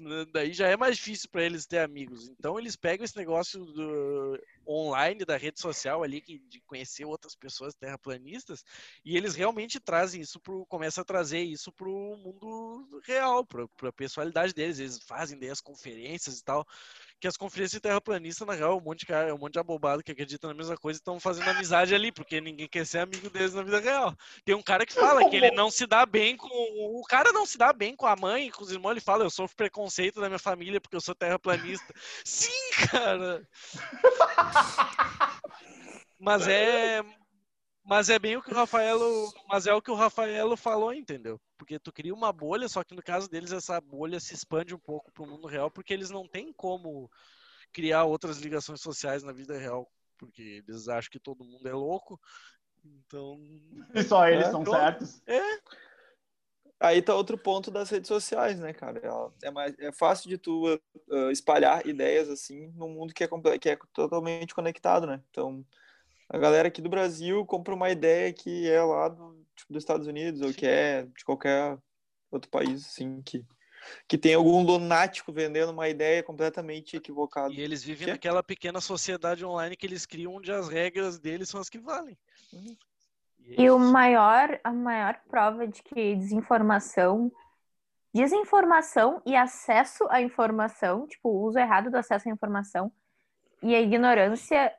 [0.00, 2.28] Né, daí já é mais difícil para eles ter amigos.
[2.28, 7.36] Então eles pegam esse negócio do, online da rede social ali que, de conhecer outras
[7.36, 8.64] pessoas terraplanistas
[9.04, 13.92] e eles realmente trazem isso pro começa a trazer isso pro mundo real, para a
[13.92, 14.78] pessoalidade deles.
[14.78, 16.66] Eles fazem daí as conferências e tal
[17.24, 19.58] que as conferências terraplanistas, na real, é um monte de cara, é um monte de
[19.58, 22.98] abobado que acredita na mesma coisa e estão fazendo amizade ali, porque ninguém quer ser
[22.98, 24.14] amigo deles na vida real.
[24.44, 26.46] Tem um cara que fala que ele não se dá bem com.
[26.46, 29.30] O cara não se dá bem com a mãe, com os irmãos, ele fala, eu
[29.30, 31.94] sofro preconceito da minha família porque eu sou terraplanista.
[32.22, 33.48] Sim, cara!
[36.20, 37.02] Mas é.
[37.84, 39.32] Mas é bem o que o Rafaelo.
[39.48, 41.40] Mas é o que o Rafaelo falou, entendeu?
[41.64, 44.78] porque tu cria uma bolha, só que no caso deles essa bolha se expande um
[44.78, 47.10] pouco para o mundo real, porque eles não têm como
[47.72, 52.20] criar outras ligações sociais na vida real, porque eles acham que todo mundo é louco.
[52.84, 53.40] Então.
[53.94, 55.22] E só eles é, são então, certos.
[55.26, 55.40] É.
[56.80, 59.00] Aí tá outro ponto das redes sociais, né, cara?
[59.42, 63.70] É, mais, é fácil de tu uh, espalhar ideias assim num mundo que é, que
[63.70, 65.22] é totalmente conectado, né?
[65.30, 65.64] Então,
[66.28, 70.06] a galera aqui do Brasil compra uma ideia que é lá do, tipo, dos Estados
[70.06, 71.78] Unidos ou que é de qualquer
[72.30, 73.44] outro país, assim, que,
[74.08, 77.52] que tem algum lunático vendendo uma ideia completamente equivocada.
[77.52, 78.42] E eles vivem que é naquela é?
[78.42, 82.16] pequena sociedade online que eles criam onde as regras deles são as que valem.
[82.52, 82.76] Uhum.
[83.40, 87.30] E, é e o maior, a maior prova de que desinformação,
[88.12, 92.90] desinformação e acesso à informação, tipo, o uso errado do acesso à informação
[93.62, 94.74] e a ignorância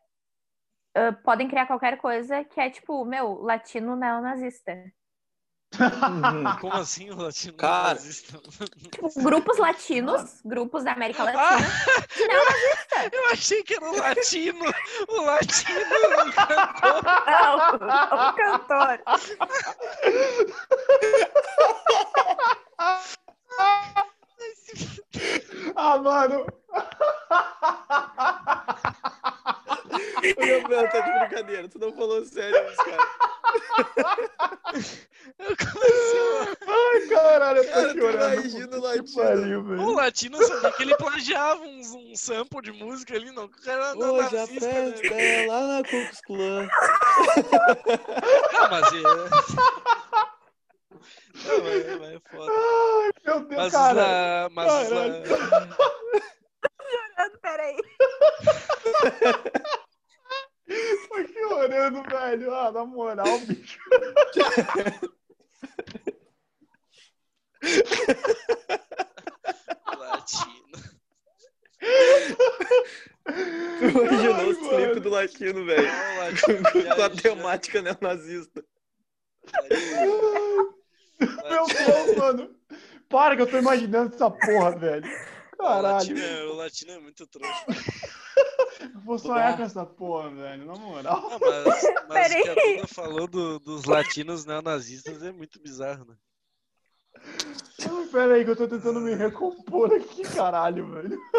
[0.95, 4.73] uh, podem criar qualquer coisa que é tipo, meu, latino neonazista.
[5.79, 6.57] Uhum.
[6.61, 8.39] Como assim o latino Cara, nazista?
[8.91, 11.25] Tipo, grupos latinos, grupos da América ah!
[11.25, 13.09] Latina, ah, neonazista.
[13.11, 14.65] Eu achei que era o latino,
[15.09, 17.79] o latino, o cantor.
[17.79, 19.01] Não, o cantor.
[25.75, 26.45] ah, mano.
[30.37, 32.97] O Gabriel tá de brincadeira, tu não falou sério isso, cara.
[35.39, 36.19] Eu comecei
[36.67, 38.77] Ai, caralho, eu tô cara, chorando.
[38.77, 39.15] o latino.
[39.15, 43.45] Pariu, o latino sabia que ele plagiava uns, um sample de música ali, não.
[43.45, 45.43] O cara não Hoje a festa né?
[45.43, 46.67] é lá na Cucus Clan.
[48.53, 48.93] Não, mas...
[48.93, 49.01] É...
[51.43, 52.51] Não, mas é foda.
[52.51, 54.49] Ai, meu Deus, mas cara.
[54.51, 55.23] mas caralho.
[55.23, 55.37] Tô
[56.89, 57.77] chorando, peraí.
[60.67, 62.53] Tô chorando, velho.
[62.53, 63.79] Ah, na moral, bicho.
[69.97, 70.55] Latino.
[73.79, 75.89] Tu imaginou o clipe do latino, velho.
[76.95, 78.63] Com a temática neonazista.
[81.19, 82.55] Meu Deus, mano.
[83.09, 85.07] Para que eu tô imaginando essa porra, velho.
[85.57, 85.77] Caralho.
[85.77, 87.65] O latino é, o latino é muito trouxa.
[89.05, 91.29] Vou sonhar com essa porra, velho, na moral.
[91.29, 96.05] Não, mas, mas o que a Duda falou do, dos latinos neonazistas é muito bizarro,
[96.05, 96.15] né?
[97.15, 101.19] Ai, pera aí que eu tô tentando me recompor aqui, caralho, velho.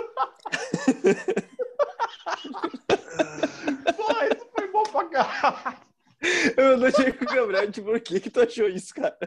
[3.97, 5.87] Pô, isso foi bom pra caralho.
[6.57, 9.19] Eu não tinha com o Gabriel, tipo, por que que tu achou isso, cara?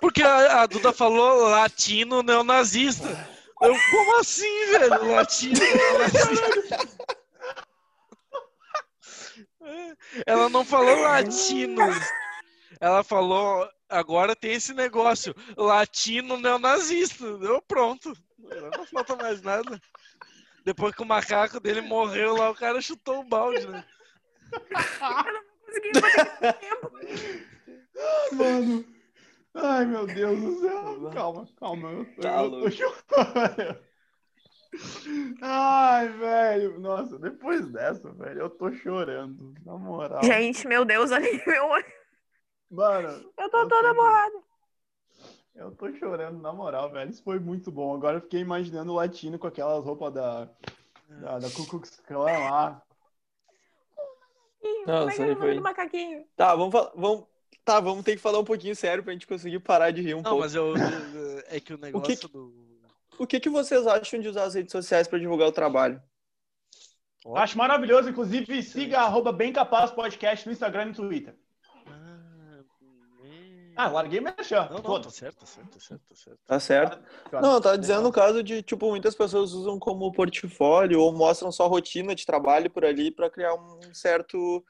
[0.00, 3.08] Porque a, a Duda falou latino neonazista.
[3.62, 5.14] Eu, como assim, velho?
[5.14, 6.79] Latino neonazista.
[10.30, 11.82] Ela não falou latino.
[12.80, 17.24] Ela falou, agora tem esse negócio, latino neonazista.
[17.24, 18.12] Eu, pronto.
[18.76, 19.80] Não falta mais nada.
[20.64, 23.84] Depois que o macaco dele morreu lá, o cara chutou o balde, né?
[28.32, 28.84] Mano.
[29.54, 31.10] Ai, meu Deus do céu.
[31.12, 31.90] Calma, calma.
[31.90, 33.89] Eu, tô- Tá eu tô louco.
[35.42, 36.78] Ai, velho.
[36.80, 39.54] Nossa, depois dessa, velho, eu tô chorando.
[39.64, 40.22] Na moral.
[40.22, 41.84] Gente, meu Deus, olha meu olho.
[42.70, 44.38] Mano, Eu tô toda borrada.
[45.56, 47.10] eu tô chorando, na moral, velho.
[47.10, 47.94] Isso foi muito bom.
[47.94, 50.48] Agora eu fiquei imaginando o latino com aquelas roupas da,
[51.08, 52.82] da, da Ku Klux Klan lá.
[54.86, 56.24] Não, Como é que é aí o nome do macaquinho?
[56.36, 57.24] Tá, vamos, falar- vamos,
[57.64, 60.18] tá, vamos ter que falar um pouquinho sério pra gente conseguir parar de rir um
[60.18, 60.40] Não, pouco.
[60.40, 62.69] mas eu, eu- é que o negócio que- do.
[63.20, 66.02] O que, que vocês acham de usar as redes sociais pra divulgar o trabalho?
[67.36, 68.08] Acho maravilhoso.
[68.08, 71.36] Inclusive, siga arroba Bem Capaz Podcast no Instagram e no Twitter.
[71.86, 72.64] Ah.
[73.76, 74.66] Ah, larguei merchan.
[74.70, 76.40] Não, não, tá certo, tá certo, tá certo, tá certo.
[76.46, 76.98] Tá certo?
[77.42, 81.52] Não, eu tava dizendo no caso de, tipo, muitas pessoas usam como portfólio ou mostram
[81.52, 84.64] só rotina de trabalho por ali pra criar um certo.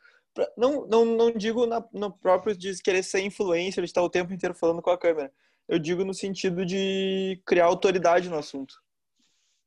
[0.56, 4.32] Não, não, não digo na, no próprio de querer ser influencer, de estar o tempo
[4.32, 5.32] inteiro falando com a câmera.
[5.70, 8.82] Eu digo no sentido de criar autoridade no assunto.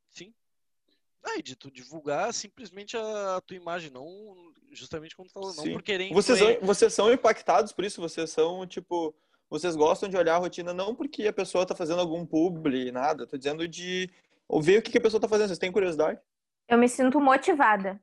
[0.10, 0.34] Sim.
[1.24, 5.64] Ah, e de tu divulgar simplesmente a, tua imagem, não justamente como tu falou, não
[5.72, 8.02] por querer Vocês são, vocês são impactados por isso?
[8.02, 9.16] Vocês são, tipo,
[9.50, 13.26] vocês gostam de olhar a rotina não porque a pessoa tá fazendo algum publi, nada.
[13.26, 14.10] Tô dizendo de
[14.62, 15.48] ver o que que a pessoa tá fazendo.
[15.48, 16.20] Vocês têm curiosidade?
[16.68, 17.98] Eu me sinto motivada.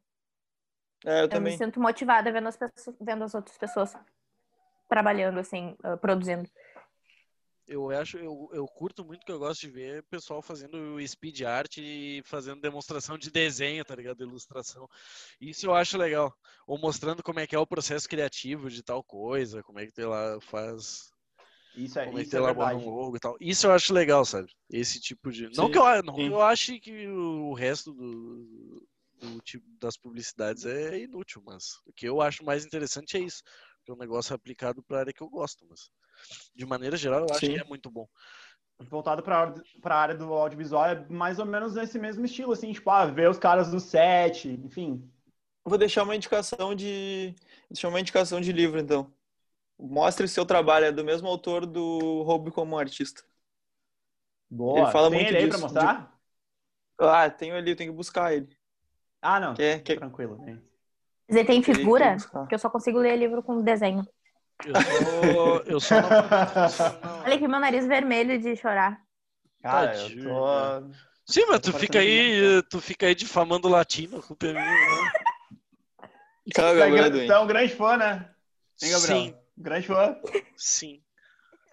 [1.04, 1.58] É, eu Eu me também.
[1.58, 3.94] sinto motivada vendo as, pessoas, vendo as outras pessoas
[4.88, 6.48] trabalhando, assim, ah, produzindo.
[7.70, 11.76] Eu acho, eu, eu curto muito que eu gosto de ver pessoal fazendo speed art
[11.78, 14.22] e fazendo demonstração de desenho, tá ligado?
[14.22, 14.88] Ilustração.
[15.40, 16.34] Isso eu acho legal.
[16.66, 19.92] Ou mostrando como é que é o processo criativo de tal coisa, como é que
[19.92, 21.12] tu lá faz,
[21.74, 22.90] Isso é, como é que tu é elabora verdade.
[22.90, 23.36] um logo e tal.
[23.40, 24.52] Isso eu acho legal, sabe?
[24.68, 25.48] Esse tipo de.
[25.56, 26.26] Não Sim, que eu, não sim.
[26.26, 28.84] eu ache que o resto do,
[29.20, 33.42] do tipo das publicidades é inútil, mas o que eu acho mais interessante é isso.
[33.84, 35.90] Que é um negócio aplicado para a área que eu gosto, mas
[36.54, 37.54] de maneira geral eu acho Sim.
[37.54, 38.06] que é muito bom.
[38.78, 39.54] voltado para
[39.84, 43.28] a área do audiovisual é mais ou menos nesse mesmo estilo, assim, tipo, ah, ver
[43.28, 45.10] os caras no set, enfim.
[45.64, 47.34] Vou deixar uma indicação de.
[47.36, 49.12] Vou deixar uma indicação de livro, então.
[49.78, 53.22] Mostre seu trabalho, é do mesmo autor do Roube como Artista.
[54.50, 54.80] Boa.
[54.80, 56.20] Ele fala Tem muito ele aí disso, pra mostrar?
[56.98, 58.54] Ah, tenho ali, eu tenho que buscar ele.
[59.22, 59.54] Ah, não.
[59.54, 59.98] Quer, quer...
[59.98, 60.38] Tranquilo.
[60.38, 60.60] né?
[61.30, 62.16] Ele tem figura?
[62.32, 64.06] Porque eu só consigo ler livro com desenho.
[64.64, 64.74] Eu
[65.80, 66.10] só, eu não.
[67.02, 69.00] não- Olha aqui, meu nariz vermelho de chorar.
[69.62, 70.94] Cara, Tadinho, eu tô...
[71.24, 74.64] Sim, mas tu fica parecendo aí, tu fica aí difamando o latino, culpa é minha.
[74.64, 75.12] né?
[76.44, 78.30] Você é, você um grande fã, né?
[78.82, 79.18] Hein, Gabriel?
[79.18, 80.16] Sim, Grande fã.
[80.56, 81.02] sim.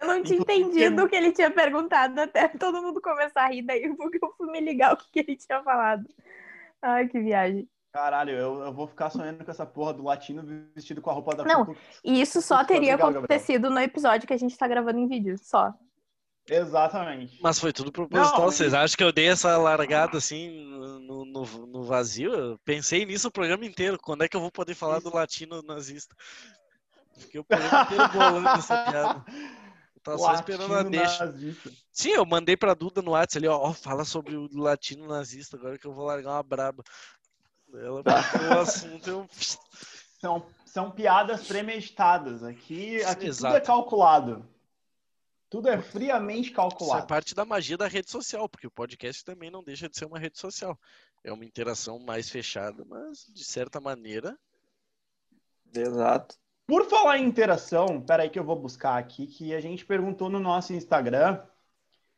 [0.00, 3.62] Eu não tinha entendido o que ele tinha perguntado até todo mundo começar a rir
[3.62, 6.06] daí, porque eu fui me ligar o que ele tinha falado.
[6.80, 7.68] Ai, que viagem.
[7.92, 11.34] Caralho, eu, eu vou ficar sonhando com essa porra do latino vestido com a roupa
[11.34, 11.74] da Não,
[12.04, 15.72] E isso só teria acontecido no episódio que a gente tá gravando em vídeo, só.
[16.50, 17.38] Exatamente.
[17.42, 18.40] Mas foi tudo proposital.
[18.40, 20.50] Não, Vocês acham que eu dei essa largada assim
[21.00, 22.32] no, no, no vazio?
[22.34, 23.98] Eu pensei nisso o programa inteiro.
[24.00, 26.14] Quando é que eu vou poder falar do latino nazista?
[27.18, 29.24] Fiquei o programa inteiro bolando essa piada.
[29.94, 31.26] Eu tava só esperando a deixa.
[31.26, 31.70] nazista.
[31.92, 35.56] Sim, eu mandei pra Duda no WhatsApp ali, ó, ó, fala sobre o latino nazista,
[35.56, 36.82] agora que eu vou largar uma braba.
[37.72, 39.28] Ela puxou o assunto, eu...
[40.20, 42.42] São, são piadas premeditadas.
[42.42, 44.44] Aqui, aqui tudo é calculado.
[45.48, 47.06] Tudo é friamente Isso é calculado.
[47.06, 50.18] parte da magia da rede social, porque o podcast também não deixa de ser uma
[50.18, 50.76] rede social.
[51.22, 54.36] É uma interação mais fechada, mas de certa maneira.
[55.72, 56.36] Exato.
[56.66, 60.40] Por falar em interação, peraí que eu vou buscar aqui, que a gente perguntou no
[60.40, 61.40] nosso Instagram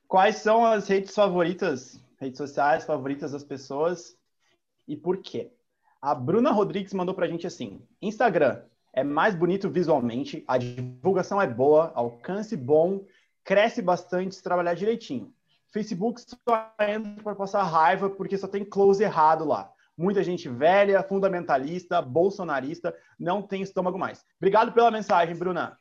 [0.09, 4.19] quais são as redes favoritas, redes sociais favoritas das pessoas
[4.91, 5.53] e por quê.
[6.03, 8.63] A Bruna Rodrigues mandou pra gente assim: Instagram
[8.93, 13.07] é mais bonito visualmente, a divulgação é boa, alcance bom,
[13.45, 15.33] cresce bastante se trabalhar direitinho.
[15.73, 19.73] Facebook só entra para passar raiva porque só tem close errado lá.
[19.97, 24.25] Muita gente velha, fundamentalista, bolsonarista, não tem estômago mais.
[24.39, 25.79] Obrigado pela mensagem, Bruna.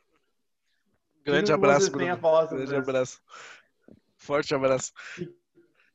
[1.25, 2.05] Grande abraço, a sobre
[2.57, 3.21] Grande abraço.
[4.17, 4.91] Forte abraço.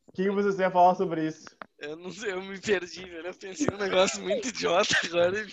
[0.06, 1.44] O que vocês têm a falar sobre isso?
[1.84, 3.26] Eu não sei, eu me perdi, velho.
[3.26, 5.46] Eu pensei num negócio muito idiota agora.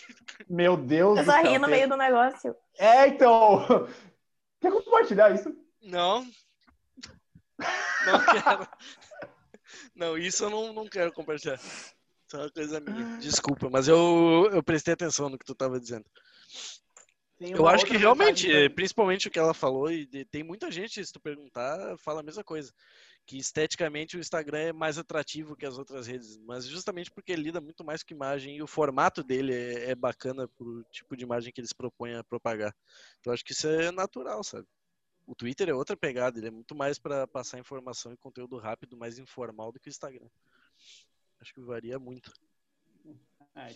[0.50, 1.52] Meu Deus Eu do só céu.
[1.52, 2.56] ri no meio do negócio.
[2.78, 3.66] É, então.
[4.62, 5.54] Quer compartilhar isso?
[5.82, 6.26] Não.
[8.06, 8.68] Não quero.
[9.96, 11.56] Não, isso eu não, não quero compartilhar.
[11.56, 11.96] Isso
[12.34, 13.18] é uma coisa minha.
[13.18, 16.06] Desculpa, mas eu, eu prestei atenção no que tu tava dizendo.
[17.40, 21.04] Eu acho que realmente, mensagem eh, principalmente o que ela falou, e tem muita gente,
[21.04, 22.72] se tu perguntar, fala a mesma coisa.
[23.26, 27.44] Que esteticamente o Instagram é mais atrativo que as outras redes, mas justamente porque ele
[27.44, 31.24] lida muito mais com imagem e o formato dele é, é bacana pro tipo de
[31.24, 32.76] imagem que eles propõem a propagar.
[33.20, 34.68] Então acho que isso é natural, sabe?
[35.28, 38.98] O Twitter é outra pegada, ele é muito mais para passar informação e conteúdo rápido,
[38.98, 40.28] mais informal do que o Instagram.
[41.40, 42.34] Acho que varia muito.
[43.56, 43.74] É,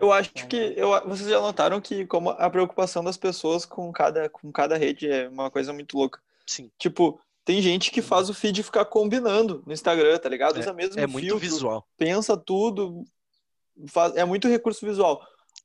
[0.00, 4.28] Eu acho que eu, vocês já notaram que como a preocupação das pessoas com cada,
[4.28, 6.22] com cada rede é uma coisa muito louca.
[6.46, 10.58] Sim, Tipo, tem gente que faz o feed ficar combinando no Instagram, tá ligado?
[10.58, 11.88] Usa mesmo é muito filtro, visual.
[11.96, 13.04] pensa tudo,
[13.88, 15.20] faz, é muito recurso visual.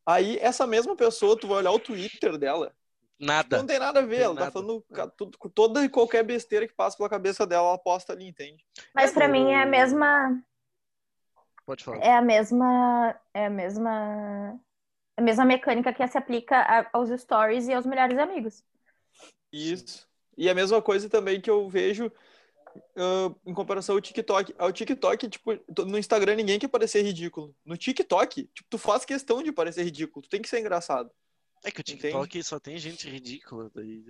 [0.06, 2.74] Aí essa mesma pessoa, tu vai olhar o Twitter dela,
[3.20, 3.58] Nada.
[3.58, 4.52] não tem nada a ver, Tem ela tá nada.
[4.52, 8.28] falando ca- tudo- toda e qualquer besteira que passa pela cabeça dela, ela posta ali,
[8.28, 8.64] entende?
[8.96, 10.42] Mas pra mim é a mesma.
[11.66, 11.98] Pode falar.
[11.98, 13.20] É a mesma.
[13.34, 14.60] É a mesma.
[15.18, 18.64] A mesma mecânica que se aplica a- aos stories e aos melhores amigos.
[19.52, 20.08] Isso.
[20.38, 22.12] E a mesma coisa também que eu vejo
[22.96, 24.54] ah, em comparação ao TikTok.
[24.58, 27.56] Ao TikTok, tipo, no Instagram ninguém quer parecer ridículo.
[27.66, 30.24] No TikTok, tipo, tu faz questão de parecer ridículo.
[30.24, 31.10] Tu tem que ser engraçado.
[31.64, 32.02] É que o Entende?
[32.02, 33.72] TikTok só tem gente ridícula.
[33.74, 34.04] Daí...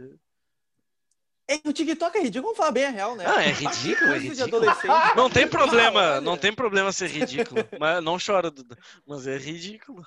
[1.49, 3.23] É, o TikTok é ridículo, vamos falar bem a real, né?
[3.25, 4.57] Ah, é ridículo, é ridículo.
[4.57, 5.15] adolescente.
[5.15, 7.63] Não tem problema, não tem problema ser ridículo.
[7.79, 8.77] Mas não chora, Duda.
[9.05, 10.05] Mas é ridículo.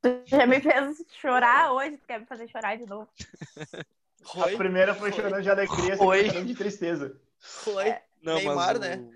[0.00, 3.08] Tu já me fez chorar hoje, tu quer me fazer chorar de novo.
[4.34, 6.26] A Oi, primeira foi chorando de alegria, a segunda Oi.
[6.26, 7.20] chorando de tristeza.
[7.38, 7.94] foi.
[8.22, 9.08] Não, Neymar, mas né?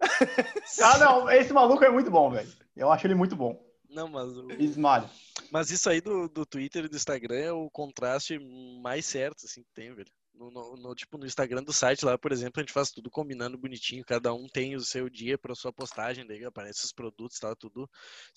[0.82, 2.50] Ah, não, esse maluco é muito bom, velho.
[2.76, 3.62] Eu acho ele muito bom.
[3.88, 5.10] Não, mas, o- Esmalho.
[5.50, 8.38] mas isso aí do, do Twitter e do Instagram é o contraste
[8.80, 10.10] mais certo, assim, que tem, velho.
[10.40, 13.10] No, no- no- tipo, no Instagram do site lá, por exemplo, a gente faz tudo
[13.10, 14.02] combinando bonitinho.
[14.06, 17.54] Cada um tem o seu dia pra sua postagem, daí aparece os produtos e tal,
[17.54, 17.86] tudo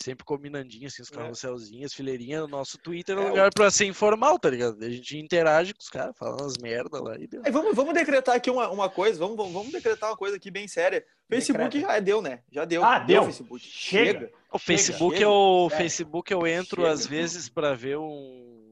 [0.02, 1.16] sempre combinandinho, assim, os É.
[1.16, 2.44] carrosselzinhos, fileirinha.
[2.44, 4.84] O nosso Twitter é É, um o- lugar pra ser informal, tá ligado?
[4.84, 7.42] A gente interage com os caras, fala umas merda lá e deu.
[7.46, 10.52] Aí, vamos, vamos decretar aqui uma, uma coisa, vamos, vamos, vamos decretar uma coisa aqui
[10.52, 11.06] bem séria.
[11.30, 11.88] Facebook Decreta.
[11.94, 12.44] já deu, né?
[12.52, 12.84] Já deu.
[12.84, 13.24] Ah, deu.
[13.24, 13.64] Facebook.
[13.66, 14.30] Chega.
[14.52, 15.84] O Chega, Facebook chega, eu, sério.
[15.84, 16.94] Facebook eu entro Chega.
[16.94, 18.63] às vezes pra ver um,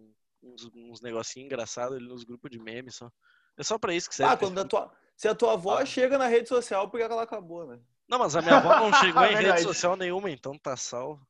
[0.54, 3.10] uns, uns negocinhos engraçados ali nos grupos de memes só.
[3.58, 4.34] É só pra isso que serve.
[4.34, 5.86] Ah, quando a tua, se a tua avó Ah.
[5.86, 7.80] chega na rede social, porque ela acabou, né?
[8.08, 9.64] Não, mas a minha avó não chegou em rede Verdade.
[9.64, 11.26] social nenhuma, então tá salvo.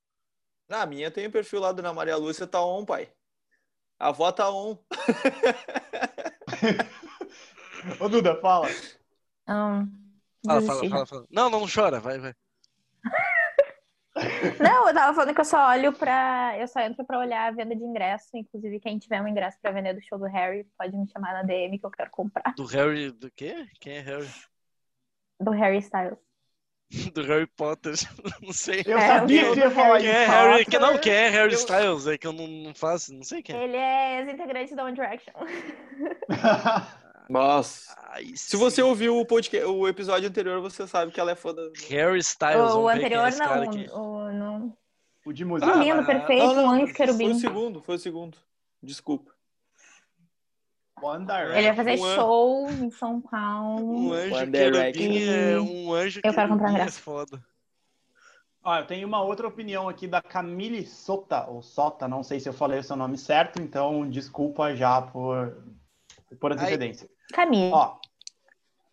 [0.67, 3.11] Na minha tem o perfil lá da Ana Maria Lúcia, tá on, pai.
[3.99, 4.78] A avó tá on.
[7.99, 8.67] Ô, Duda, fala.
[9.45, 9.88] Fala,
[10.43, 11.28] desisti fala, fala, fala.
[11.30, 12.34] Não, não chora, vai, vai.
[14.59, 16.55] Não, eu tava falando que eu só olho pra.
[16.57, 18.30] Eu só entro pra olhar a venda de ingresso.
[18.36, 21.43] Inclusive, quem tiver um ingresso pra vender do show do Harry, pode me chamar na
[21.43, 22.53] DM que eu quero comprar.
[22.55, 23.11] Do Harry.
[23.11, 23.65] Do quê?
[23.80, 24.30] Quem é Harry?
[25.39, 26.17] Do Harry Styles.
[27.13, 27.93] Do Harry Potter.
[28.43, 28.84] Não sei.
[28.86, 30.17] Eu É, sabia que você ia falar Quem isso.
[30.17, 30.65] é Harry?
[30.65, 32.05] Que, não, quem é Harry eu- Styles?
[32.07, 33.63] É que eu não, não faço, não sei quem é.
[33.63, 35.32] Ele é ex-integrante da One Direction.
[37.32, 37.96] Nossa.
[38.10, 41.54] Ai, Se você ouviu o, podcast, o episódio anterior, você sabe que ela é fã
[41.54, 41.62] da...
[41.90, 43.90] Harry Styles, o quem é anterior não, aqui.
[43.92, 44.78] o, não.
[45.26, 45.72] o de música.
[45.72, 47.32] Ah, lindo, perfeito, Não, não, um anjo Foi querubim.
[47.32, 48.38] o segundo, foi o segundo.
[48.84, 49.32] Desculpa.
[51.02, 51.64] One Ele Direction.
[51.64, 54.14] vai fazer Um an- show em São Um Paulo.
[54.14, 55.32] anjo One querubim Direction.
[55.34, 56.99] é um anjo Eu quero comprar querubim é ingresso.
[57.02, 57.44] foda.
[58.64, 62.48] Ó, eu tenho uma outra opinião aqui da Camille Sota, ou Sota, não sei se
[62.48, 65.58] eu falei o seu nome certo, então desculpa já por,
[66.40, 67.10] por antecedência.
[67.32, 67.72] Camille.
[67.72, 67.95] Ó,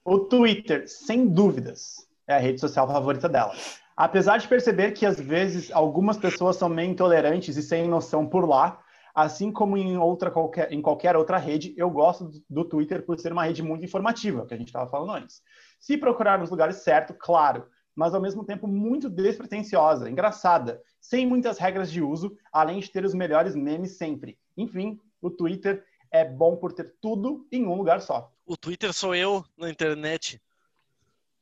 [0.05, 3.55] o Twitter, sem dúvidas, é a rede social favorita dela.
[3.97, 8.49] Apesar de perceber que às vezes algumas pessoas são meio intolerantes e sem noção por
[8.49, 8.81] lá,
[9.15, 13.33] assim como em, outra qualquer, em qualquer outra rede, eu gosto do, Twitter por ser
[13.33, 15.43] uma rede muito informativa, que a gente estava falando antes.
[15.81, 21.59] Se procurar nos lugares certos, claro, mas ao mesmo tempo muito despretensiosa, engraçada, sem muitas
[21.59, 24.39] regras de uso, além de ter os melhores memes sempre.
[24.57, 28.33] Enfim, o Twitter é bom por ter tudo em um lugar só.
[28.47, 30.41] O Twitter sou eu na internet.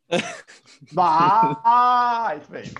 [0.92, 2.74] Vai, velho.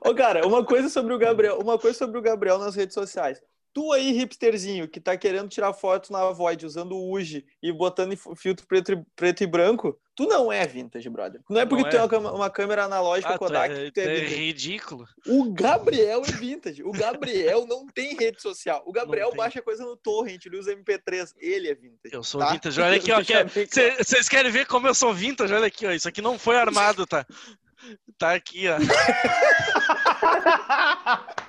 [0.00, 3.40] Ô, cara, uma coisa sobre o Gabriel, uma coisa sobre o Gabriel nas redes sociais.
[3.74, 8.16] Tu aí, hipsterzinho, que tá querendo tirar foto na Void usando o UGI e botando
[8.36, 11.40] filtro preto, e- preto e branco, tu não é vintage, brother.
[11.50, 11.98] Não é porque Não tu é.
[11.98, 14.34] tem uma, câmera- uma câmera analógica Ah, Kodak é, que tu é tu é vintage.
[14.36, 15.08] ridículo.
[15.26, 16.84] O Gabriel é vintage.
[16.84, 18.80] O Gabriel não tem rede social.
[18.86, 21.32] O Gabriel baixa coisa no torrent, ele usa MP3.
[21.36, 22.14] Ele é vintage.
[22.14, 22.52] Eu sou tá?
[22.52, 22.80] vintage.
[22.80, 23.24] Olha aqui, ó.
[23.24, 23.50] Claro.
[23.98, 25.52] Vocês querem ver como eu sou vintage?
[25.52, 25.90] Olha aqui, ó.
[25.90, 27.26] Isso aqui não foi armado, tá?
[28.16, 28.76] Tá aqui, ó.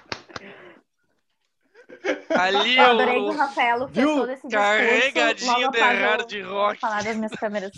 [2.29, 3.31] Ali, Eu adorei que o ó.
[3.31, 6.79] Rafaelo fez todo esse discurso Carregadinho de eu hard rock.
[6.79, 7.71] falar das minhas câmeras.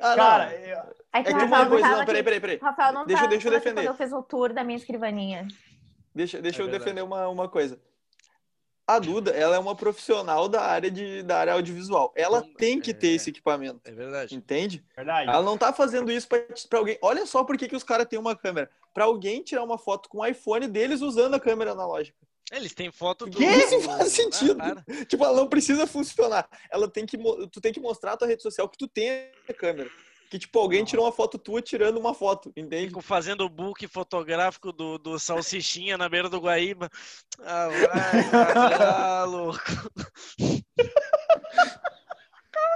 [0.00, 0.14] Ah.
[0.14, 0.76] Cara, eu-
[1.12, 1.88] É que é que Rafael uma coisa.
[1.88, 2.58] Não, peraí, peraí, peraí.
[2.58, 3.74] Rafael não Deixa- tava deixa eu defender.
[3.82, 5.48] quando eu fiz o tour da minha escrivaninha.
[6.14, 6.84] Deixa, deixa É eu verdade.
[6.84, 7.80] defender uma, uma coisa.
[8.86, 12.12] A Duda, ela é uma profissional da área, de, da área audiovisual.
[12.14, 13.14] Ela Não, tem que ter é.
[13.16, 14.34] esse equipamento, É verdade.
[14.36, 14.84] entende?
[14.94, 15.28] verdade.
[15.28, 16.38] Ela não tá fazendo isso pra,
[16.70, 16.96] pra alguém.
[17.02, 18.70] Olha só por que, que os caras têm uma câmera.
[18.94, 22.16] Pra alguém tirar uma foto com o iPhone deles usando a câmera analógica.
[22.52, 23.36] Eles têm foto do.
[23.36, 24.54] Que isso faz Ah, sentido.
[24.56, 24.84] para.
[25.06, 26.48] Tipo, ela não precisa funcionar.
[26.70, 27.18] Ela tem que,
[27.50, 29.90] tu tem que mostrar a tua rede social que tu tem a câmera.
[30.30, 32.88] Que, tipo, alguém tirou uma foto tua tirando uma foto, entende?
[32.88, 36.90] Fico fazendo o book fotográfico do, do Salsichinha na beira do Guaíba.
[37.40, 39.60] Ah, vai, ah, louco.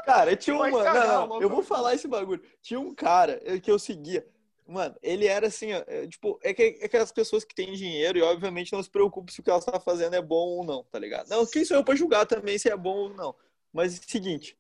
[0.05, 0.83] Cara, tinha uma.
[0.83, 2.43] cagar, Não, eu vou falar esse bagulho.
[2.63, 4.27] Tinha um cara eh, que eu seguia.
[4.67, 8.17] Mano, ele era assim, ó, é, tipo, é que é aquelas pessoas que têm dinheiro
[8.17, 10.85] e obviamente não se preocupam se o que ela está fazendo é bom ou não,
[10.85, 11.29] tá ligado?
[11.29, 13.35] Não, quem sou eu pra julgar também se é bom ou não.
[13.73, 14.57] Mas é o seguinte,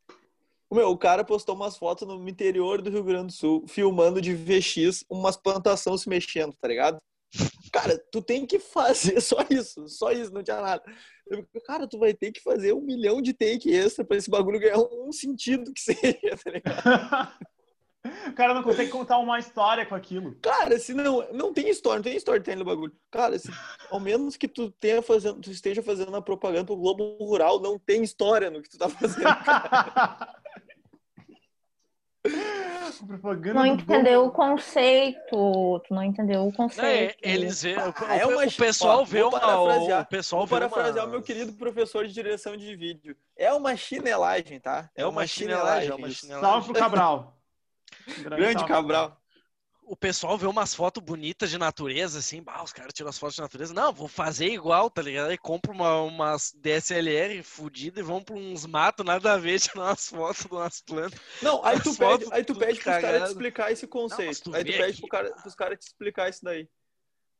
[0.70, 4.20] o meu, o cara postou umas fotos no interior do Rio Grande do Sul, filmando
[4.20, 6.98] de VX umas plantações se mexendo, tá ligado?
[7.72, 10.82] Cara, tu tem que fazer só isso, só isso, não tinha nada.
[11.26, 14.60] Eu, Cara, tu vai ter que fazer um milhão de take extra pra esse bagulho
[14.60, 17.32] ganhar um sentido que seja, tá ligado?
[18.28, 20.36] o cara não consegue contar uma história com aquilo.
[20.40, 22.94] Cara, se não, não tem história, não tem storytelling no bagulho.
[23.10, 23.50] Cara, se,
[23.90, 27.76] ao menos que tu tenha fazendo, tu esteja fazendo a propaganda pro Globo Rural, não
[27.76, 29.24] tem história no que tu tá fazendo.
[29.44, 30.39] cara.
[33.06, 35.80] Propaganda Não entendeu o conceito.
[35.86, 37.16] Tu não entendeu o Não, é, conceito.
[37.22, 39.40] eles vê, o, Ah, é o- uma- o pessoal ó, vê uma.
[39.40, 43.16] parafrasear- O pessoal Vou vê parafrasear uma, o meu querido professor de direção de vídeo.
[43.36, 44.90] É uma chinelagem, tá?
[44.94, 46.20] É uma chinelagem, é uma isso.
[46.20, 46.48] chinelagem.
[46.50, 47.36] Salve pro Cabral.
[48.18, 48.68] Grande salve.
[48.68, 49.19] Cabral.
[49.90, 53.34] O pessoal vê umas fotos bonitas de natureza, assim, bah, os caras tiram as fotos
[53.34, 53.74] de natureza.
[53.74, 55.30] Não, vou fazer igual, tá ligado?
[55.30, 59.86] Aí compra uma, umas DSLR fudida e vão pra uns matos, nada a ver, tirar
[59.86, 61.20] umas fotos de umas plantas.
[61.42, 64.42] Não, aí tu pede, aí tu pede pros caras te explicar esse conceito.
[64.42, 66.68] tu aí tu pede aqui, pro cara, pros caras te explicar isso daí.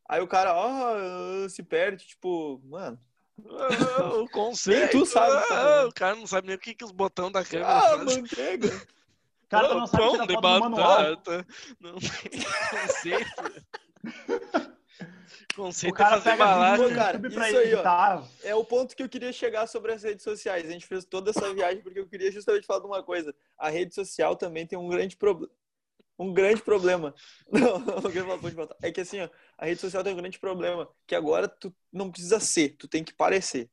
[0.08, 2.98] Aí o cara, ó, se perde, tipo, mano.
[3.48, 4.80] Ah, o conceito.
[4.90, 7.32] Nem tu sabe tá ah, o cara não sabe nem o que, que os botões
[7.32, 8.22] da câmera Ah, fazem.
[8.22, 8.68] manteiga.
[9.50, 11.46] O cara Ah, não sabe pão de batata.
[11.80, 12.30] Não tem
[12.70, 13.42] conceito.
[15.56, 16.88] Conceito O cara é fazer pega embalagem.
[16.88, 18.22] no Cara, isso aí, ó.
[18.44, 20.68] É o ponto que eu queria chegar sobre as redes sociais.
[20.68, 23.34] A gente fez toda essa viagem porque eu queria justamente falar de uma coisa.
[23.58, 25.52] A rede social também tem um grande problema.
[26.16, 27.12] Um grande problema.
[27.50, 28.76] Não, não, eu queria falar, pode voltar.
[28.80, 29.28] É que assim, ó,
[29.58, 30.88] a rede social tem um grande problema.
[31.06, 33.68] Que agora tu não precisa ser, tu tem que parecer,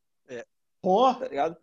[0.81, 1.57] Pô, tá ligado?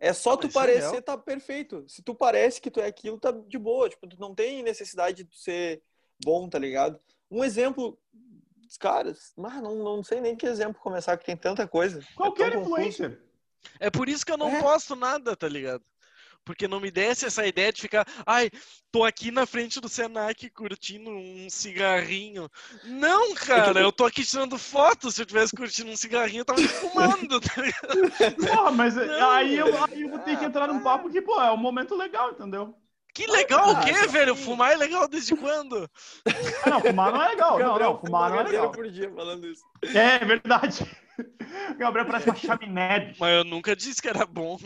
[0.00, 1.84] É só tu é parecer, tá perfeito.
[1.88, 3.88] Se tu parece que tu é aquilo, tá de boa.
[3.88, 5.82] Tipo, tu não tem necessidade de ser
[6.24, 7.00] bom, tá ligado?
[7.30, 7.98] Um exemplo,
[8.56, 12.00] dos caras, mas não, não sei nem que exemplo começar, que tem tanta coisa.
[12.00, 12.74] É qualquer confuso.
[12.74, 13.22] influencer.
[13.80, 14.62] É por isso que eu não É.
[14.62, 15.84] posto nada, tá ligado?
[16.44, 18.50] Porque não me desse essa ideia de ficar, ai,
[18.90, 22.48] tô aqui na frente do Senac curtindo um cigarrinho.
[22.84, 25.10] Não, cara, eu tô aqui tirando foto.
[25.10, 28.36] Se eu tivesse curtindo um cigarrinho, eu tava fumando, tá ligado?
[28.48, 29.30] Porra, mas Não.
[29.30, 31.94] aí, eu, aí eu vou ter que entrar num papo que, pô, é um momento
[31.94, 32.74] legal, entendeu?
[33.14, 34.06] Que legal o Ah, quê, sim.
[34.06, 34.36] velho?
[34.36, 35.90] Fumar é legal desde quando?
[36.62, 37.58] Ah, não, fumar não é legal.
[37.58, 38.70] Não, Gabriel não, fumar não é legal.
[38.70, 39.62] por dia falando isso.
[39.82, 40.86] É, verdade.
[41.78, 43.12] Gabriel parece uma chaminé.
[43.18, 44.56] Mas eu nunca disse que era bom.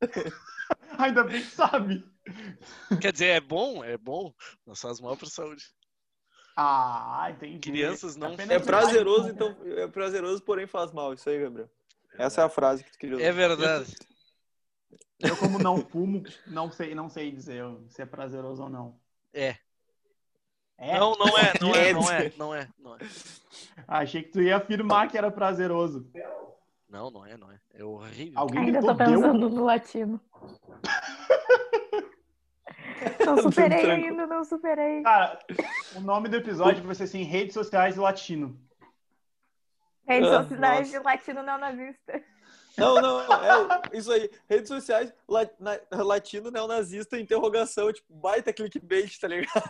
[0.98, 2.04] Ainda bem que sabe.
[3.00, 4.32] Quer dizer, é bom, é bom,
[4.66, 5.64] mas faz mal pra saúde.
[6.56, 7.58] Ah, entendi.
[7.58, 11.14] Crianças não É prazeroso, então é prazeroso, porém faz mal.
[11.14, 11.70] Isso aí, Gabriel.
[12.18, 13.24] Essa é a frase que tu queria usar.
[13.24, 13.94] É verdade.
[15.18, 19.00] Eu, como não fumo, não sei, não sei dizer se é prazeroso ou não.
[19.32, 19.56] É.
[20.76, 20.98] É?
[20.98, 21.92] Não, não é, não é, É.
[21.92, 22.98] não é, não é, não é.
[23.86, 26.10] Achei que tu ia afirmar que era prazeroso.
[26.92, 27.58] Não, não é, não é.
[27.72, 28.38] É horrível.
[28.38, 28.96] Alguém Ainda tô deu?
[29.06, 30.20] pensando no latino.
[33.24, 35.02] Não superei ainda, não superei.
[35.02, 35.38] Cara,
[35.96, 38.56] o nome do episódio vai ser assim, redes sociais e latino.
[40.06, 42.22] Redes Ah, sociais de latino neonazista.
[42.76, 44.30] Não, não, é isso aí.
[44.48, 49.62] Redes sociais, la, na, latino neonazista, interrogação, tipo, baita clickbait, tá ligado?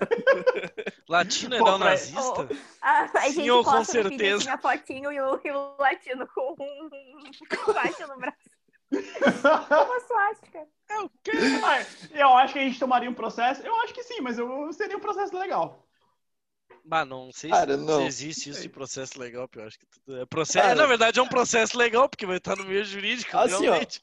[1.08, 2.20] Latino é neonazista?
[2.20, 4.36] Oh, a, a Sim, gente ou com posta no feed, certeza.
[4.36, 8.52] assim, a fotinho e o, e o latino com um faixa no braço.
[8.92, 10.66] Uma suástica.
[10.90, 11.32] É o quê?
[11.64, 13.62] Ah, Eu acho que a gente tomaria um processo.
[13.62, 15.86] Eu acho que sim, mas eu seria um processo legal.
[16.84, 18.00] Bah, não sei Cara, se, não.
[18.00, 20.66] se existe isso de processo legal, porque eu acho que tudo é processo.
[20.66, 23.60] Cara- Na verdade, é um processo legal, porque vai estar no meio jurídico, Assim, ó.
[23.60, 24.00] realmente.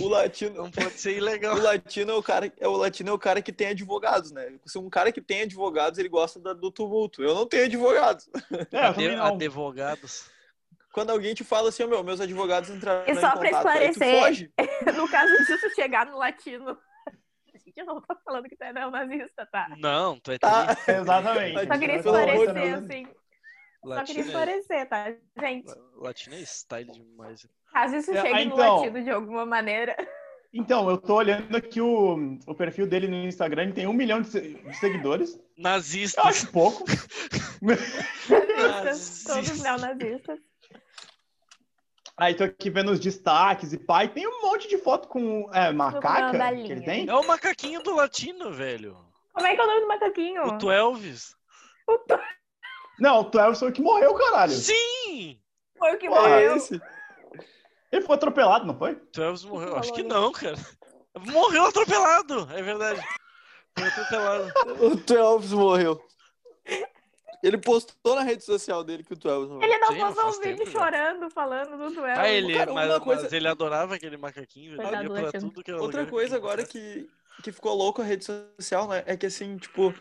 [0.00, 1.56] O latino, Não pode ser ilegal.
[1.56, 4.52] o latino é o cara, é o latino é o cara que tem advogados, né?
[4.66, 7.22] Se um cara que tem advogados, ele gosta da- do tumulto.
[7.22, 8.28] Eu não tenho advogados.
[8.72, 9.24] É, Ade- não.
[9.36, 10.24] Advogados.
[10.92, 13.68] Quando alguém te fala assim, "Ô, meu, meus advogados entraram E em só pra contato,
[13.68, 14.52] aí tu esclarecer, foge.
[15.00, 16.76] No caso disso, chegar no latino.
[17.78, 19.68] Gente não tá falando que tu é neonazista, tá?
[19.78, 20.76] Não, tu é Tá.
[20.88, 21.66] Exatamente.
[21.66, 23.06] Só queria esclarecer, assim.
[23.84, 25.12] Só queria esclarecer, tá?
[25.38, 27.46] Gente, latino é style demais.
[27.72, 28.76] caso isso É, chegue ah, no então.
[28.76, 29.96] latino de alguma maneira.
[30.50, 34.22] Então, eu tô olhando aqui o, o perfil dele no Instagram, ele tem um milhão
[34.22, 35.34] de, se- de seguidores.
[35.34, 36.24] Eu Nazistas.
[36.24, 36.84] acho pouco.
[39.26, 40.38] Todos neonazistas.
[42.18, 44.08] Aí tô aqui vendo os destaques e pai.
[44.08, 47.08] Tem um monte de foto com é, macaca que ele tem.
[47.08, 48.96] É o macaquinho do latino, velho.
[49.32, 50.42] Como é que é o nome do macaquinho?
[50.42, 51.36] O Twelves.
[51.86, 52.20] O Thor
[52.98, 54.52] Não, o Twelve foi o que morreu, caralho.
[54.52, 55.40] Sim!
[55.78, 56.56] foi o que Pô, morreu.
[56.56, 56.80] esse.
[57.92, 58.96] Ele foi atropelado, não foi?
[58.96, 59.76] Twelves morreu.
[59.76, 60.56] Acho que não, cara.
[61.20, 63.00] Morreu atropelado, é verdade.
[63.78, 64.52] Foi atropelado.
[64.84, 66.02] O Twelves morreu.
[67.42, 69.62] Ele postou na rede social dele que o Twelves morreu.
[69.68, 72.20] Ele não Sim, postou um vídeo tempo chorando, falando do duelo.
[72.20, 75.10] Ah, ele, Cara, uma mas, coisa- mas ele adorava aquele macaquinho, velho.
[75.12, 77.08] Pra tudo que era Outra coisa que agora que,
[77.42, 79.04] que ficou louco a rede social, né?
[79.06, 79.94] É que assim, tipo,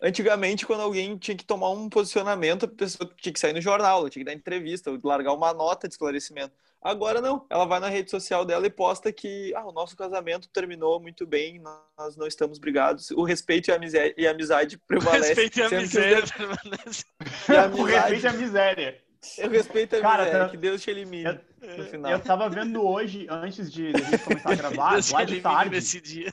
[0.00, 4.08] antigamente quando alguém tinha que tomar um posicionamento, a pessoa tinha que sair no jornal,
[4.08, 6.54] tinha que dar entrevista, largar uma nota de esclarecimento.
[6.82, 10.48] Agora não, ela vai na rede social dela e posta que ah, o nosso casamento
[10.50, 11.60] terminou muito bem,
[11.98, 15.28] nós não estamos brigados, o respeito e a amizade, e a amizade O prevalecem.
[15.34, 17.04] respeito e a miséria de- permanecem.
[17.48, 19.00] e a O respeito e a amizade, miséria.
[19.44, 21.40] o respeito e a Cara, miséria, tá- que Deus te elimine
[21.76, 22.12] no final.
[22.12, 25.40] Eu tava vendo hoje, antes de, de a gente começar a gravar, Deus lá de
[25.40, 26.30] tarde, nesse dia.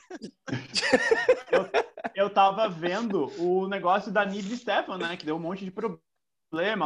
[2.14, 5.16] eu tava vendo o negócio da Nive Stefan, né?
[5.16, 6.00] Que deu um monte de problema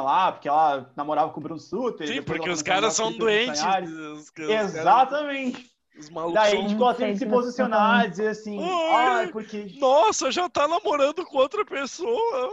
[0.03, 2.07] lá, porque ela namorava com o Bruno Sutter.
[2.07, 3.63] Sim, porque os caras são doentes.
[3.63, 5.78] Os, os Exatamente.
[5.99, 9.75] Os malucos Daí, ela teve que se posicionar, dizer assim, Ai, ai, porque...
[9.79, 12.51] Nossa, já tá namorando com outra pessoa.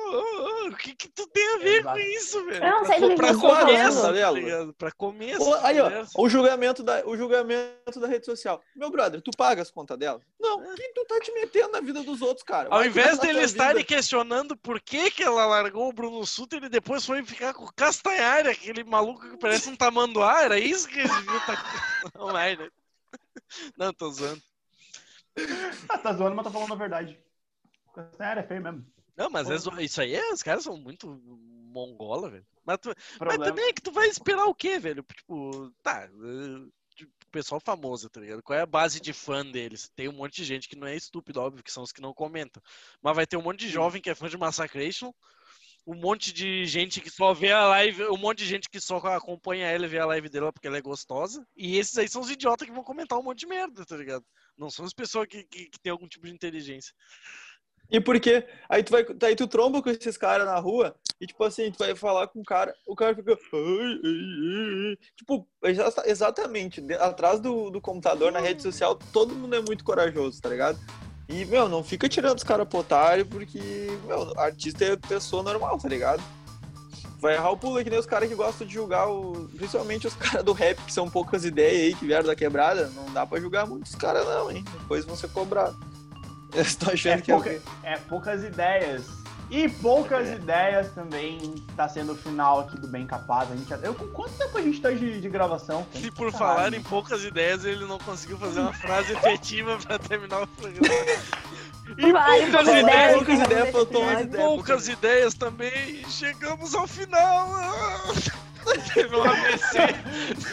[0.68, 2.00] O que que tu tem a ver Exato.
[2.00, 2.64] com isso, velho?
[2.64, 4.74] Eu não sei pra, do que pra vocês estão começo, tá?
[4.78, 5.50] Pra começo.
[5.50, 8.62] Ô, aí, ó, o julgamento, da, o julgamento da rede social.
[8.76, 10.20] Meu brother, tu paga as contas dela?
[10.40, 12.68] Não, quem tu tá te metendo na vida dos outros, cara?
[12.72, 13.88] Ao invés tua estarem vida.
[13.88, 17.74] questionando por que, que ela largou o Bruno Sutter e depois foi ficar com o
[17.74, 21.56] Castanhari, aquele maluco que parece um tamanduá, era isso que eles deviam estar.
[22.16, 22.70] Não, mais, né?
[23.78, 24.42] Não, tô zoando.
[25.90, 27.20] Ah, tá zoando, mas tá falando a verdade.
[27.94, 28.86] Castanhari é feio mesmo.
[29.16, 32.46] Não, mas é zo- isso aí, é- os caras são muito mongola, velho.
[32.66, 35.04] Mas, tu- mas também é que tu vai esperar o quê, velho?
[35.04, 38.42] Tipo, tá, eh, tipo, pessoal famoso, tá ligado?
[38.44, 39.90] Qual é a base de fã deles?
[39.96, 42.14] Tem um monte de gente que não é estúpido, óbvio, que são os que não
[42.14, 42.62] comentam.
[43.02, 45.14] Mas vai ter um monte de jovem que é fã de Massacration,
[45.88, 48.98] um monte de gente que só vê a live, um monte de gente que só
[48.98, 51.46] acompanha ela e vê a live dela porque ela é gostosa.
[51.56, 54.26] E esses aí são os idiotas que vão comentar um monte de merda, tá ligado?
[54.58, 56.94] Não são as pessoas que, que, que têm algum tipo de inteligência.
[57.92, 58.48] E por quê?
[58.68, 61.78] Aí tu, vai, aí tu tromba com esses caras na rua e, tipo assim, tu
[61.78, 63.38] vai falar com o cara, o cara fica.
[65.16, 70.42] Tipo, exa- exatamente, atrás do, do computador, na rede social, todo mundo é muito corajoso,
[70.42, 70.80] tá ligado?
[71.28, 73.60] E, meu, não fica tirando os caras pro otário, porque,
[74.06, 76.22] meu, artista é pessoa normal, tá ligado?
[77.20, 80.06] Vai errar o pulo aí que nem os caras que gostam de julgar, o, principalmente
[80.06, 82.92] os caras do rap, que são poucas ideias aí, que vieram da quebrada.
[82.96, 84.64] Não dá pra julgar muitos caras, não, hein?
[84.74, 85.76] Depois vão ser cobrados.
[86.54, 89.04] Eu estou achando É, que é pouca- é poucas ideias.
[89.50, 90.36] E poucas É.
[90.36, 91.40] ideias também
[91.76, 93.52] tá sendo o final aqui do Bem Capaz.
[93.52, 95.86] A gente, eu, quanto tempo a gente tá de, de gravação?
[95.96, 96.56] E por Caralho.
[96.56, 100.88] falar em poucas ideias, ele não conseguiu fazer uma frase efetiva pra terminar o programa.
[102.00, 104.36] E Vale, poucas ideias, ideias, poucas ideias, faltou ideias.
[104.36, 106.04] poucas ideias também.
[106.10, 107.48] Chegamos ao final.
[108.92, 109.78] Teve um AVC.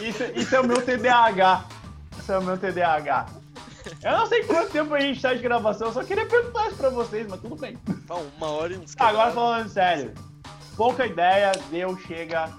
[0.07, 1.65] Isso, isso é o meu TDAH.
[2.19, 3.25] Isso é o meu TDAH.
[4.03, 6.77] Eu não sei quanto tempo a gente tá de gravação, eu só queria perguntar isso
[6.77, 7.77] pra vocês, mas tudo bem.
[8.07, 10.13] Pá, uma hora e uns Agora falando sério,
[10.75, 12.51] pouca ideia, deu, chega.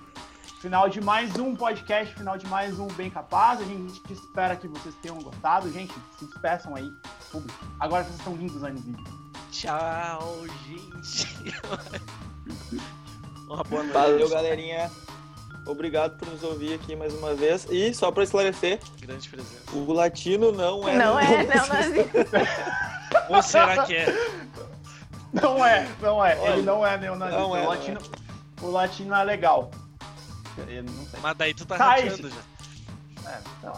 [0.61, 3.61] Final de mais um podcast, final de mais um Bem Capaz.
[3.61, 5.71] A gente espera que vocês tenham gostado.
[5.71, 6.91] Gente, se despeçam aí,
[7.31, 7.59] público.
[7.79, 9.05] Agora vocês estão lindos aí no vídeo.
[9.51, 11.53] Tchau, gente.
[13.47, 13.93] Uma boa noite.
[13.93, 14.91] Valeu, galerinha.
[15.67, 17.67] Obrigado por nos ouvir aqui mais uma vez.
[17.71, 19.63] E só para esclarecer, Grande presença.
[19.73, 20.97] o latino não é.
[20.97, 22.11] Não é neonazista.
[23.31, 24.07] Ou será que é?
[25.33, 26.37] Não é, não é.
[26.39, 27.41] Olha, ele não é neonazista.
[27.41, 28.01] não é, o, não latino,
[28.63, 29.71] o latino é legal.
[31.23, 33.31] Mas daí tu tá Tá, rateando esse- já.
[33.31, 33.69] É, sei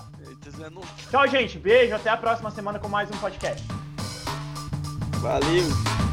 [0.65, 0.71] lá.
[0.71, 1.59] Não- Tchau, gente.
[1.59, 1.95] Beijo.
[1.95, 3.65] Até a próxima semana com mais um podcast.
[5.21, 6.06] Valeu!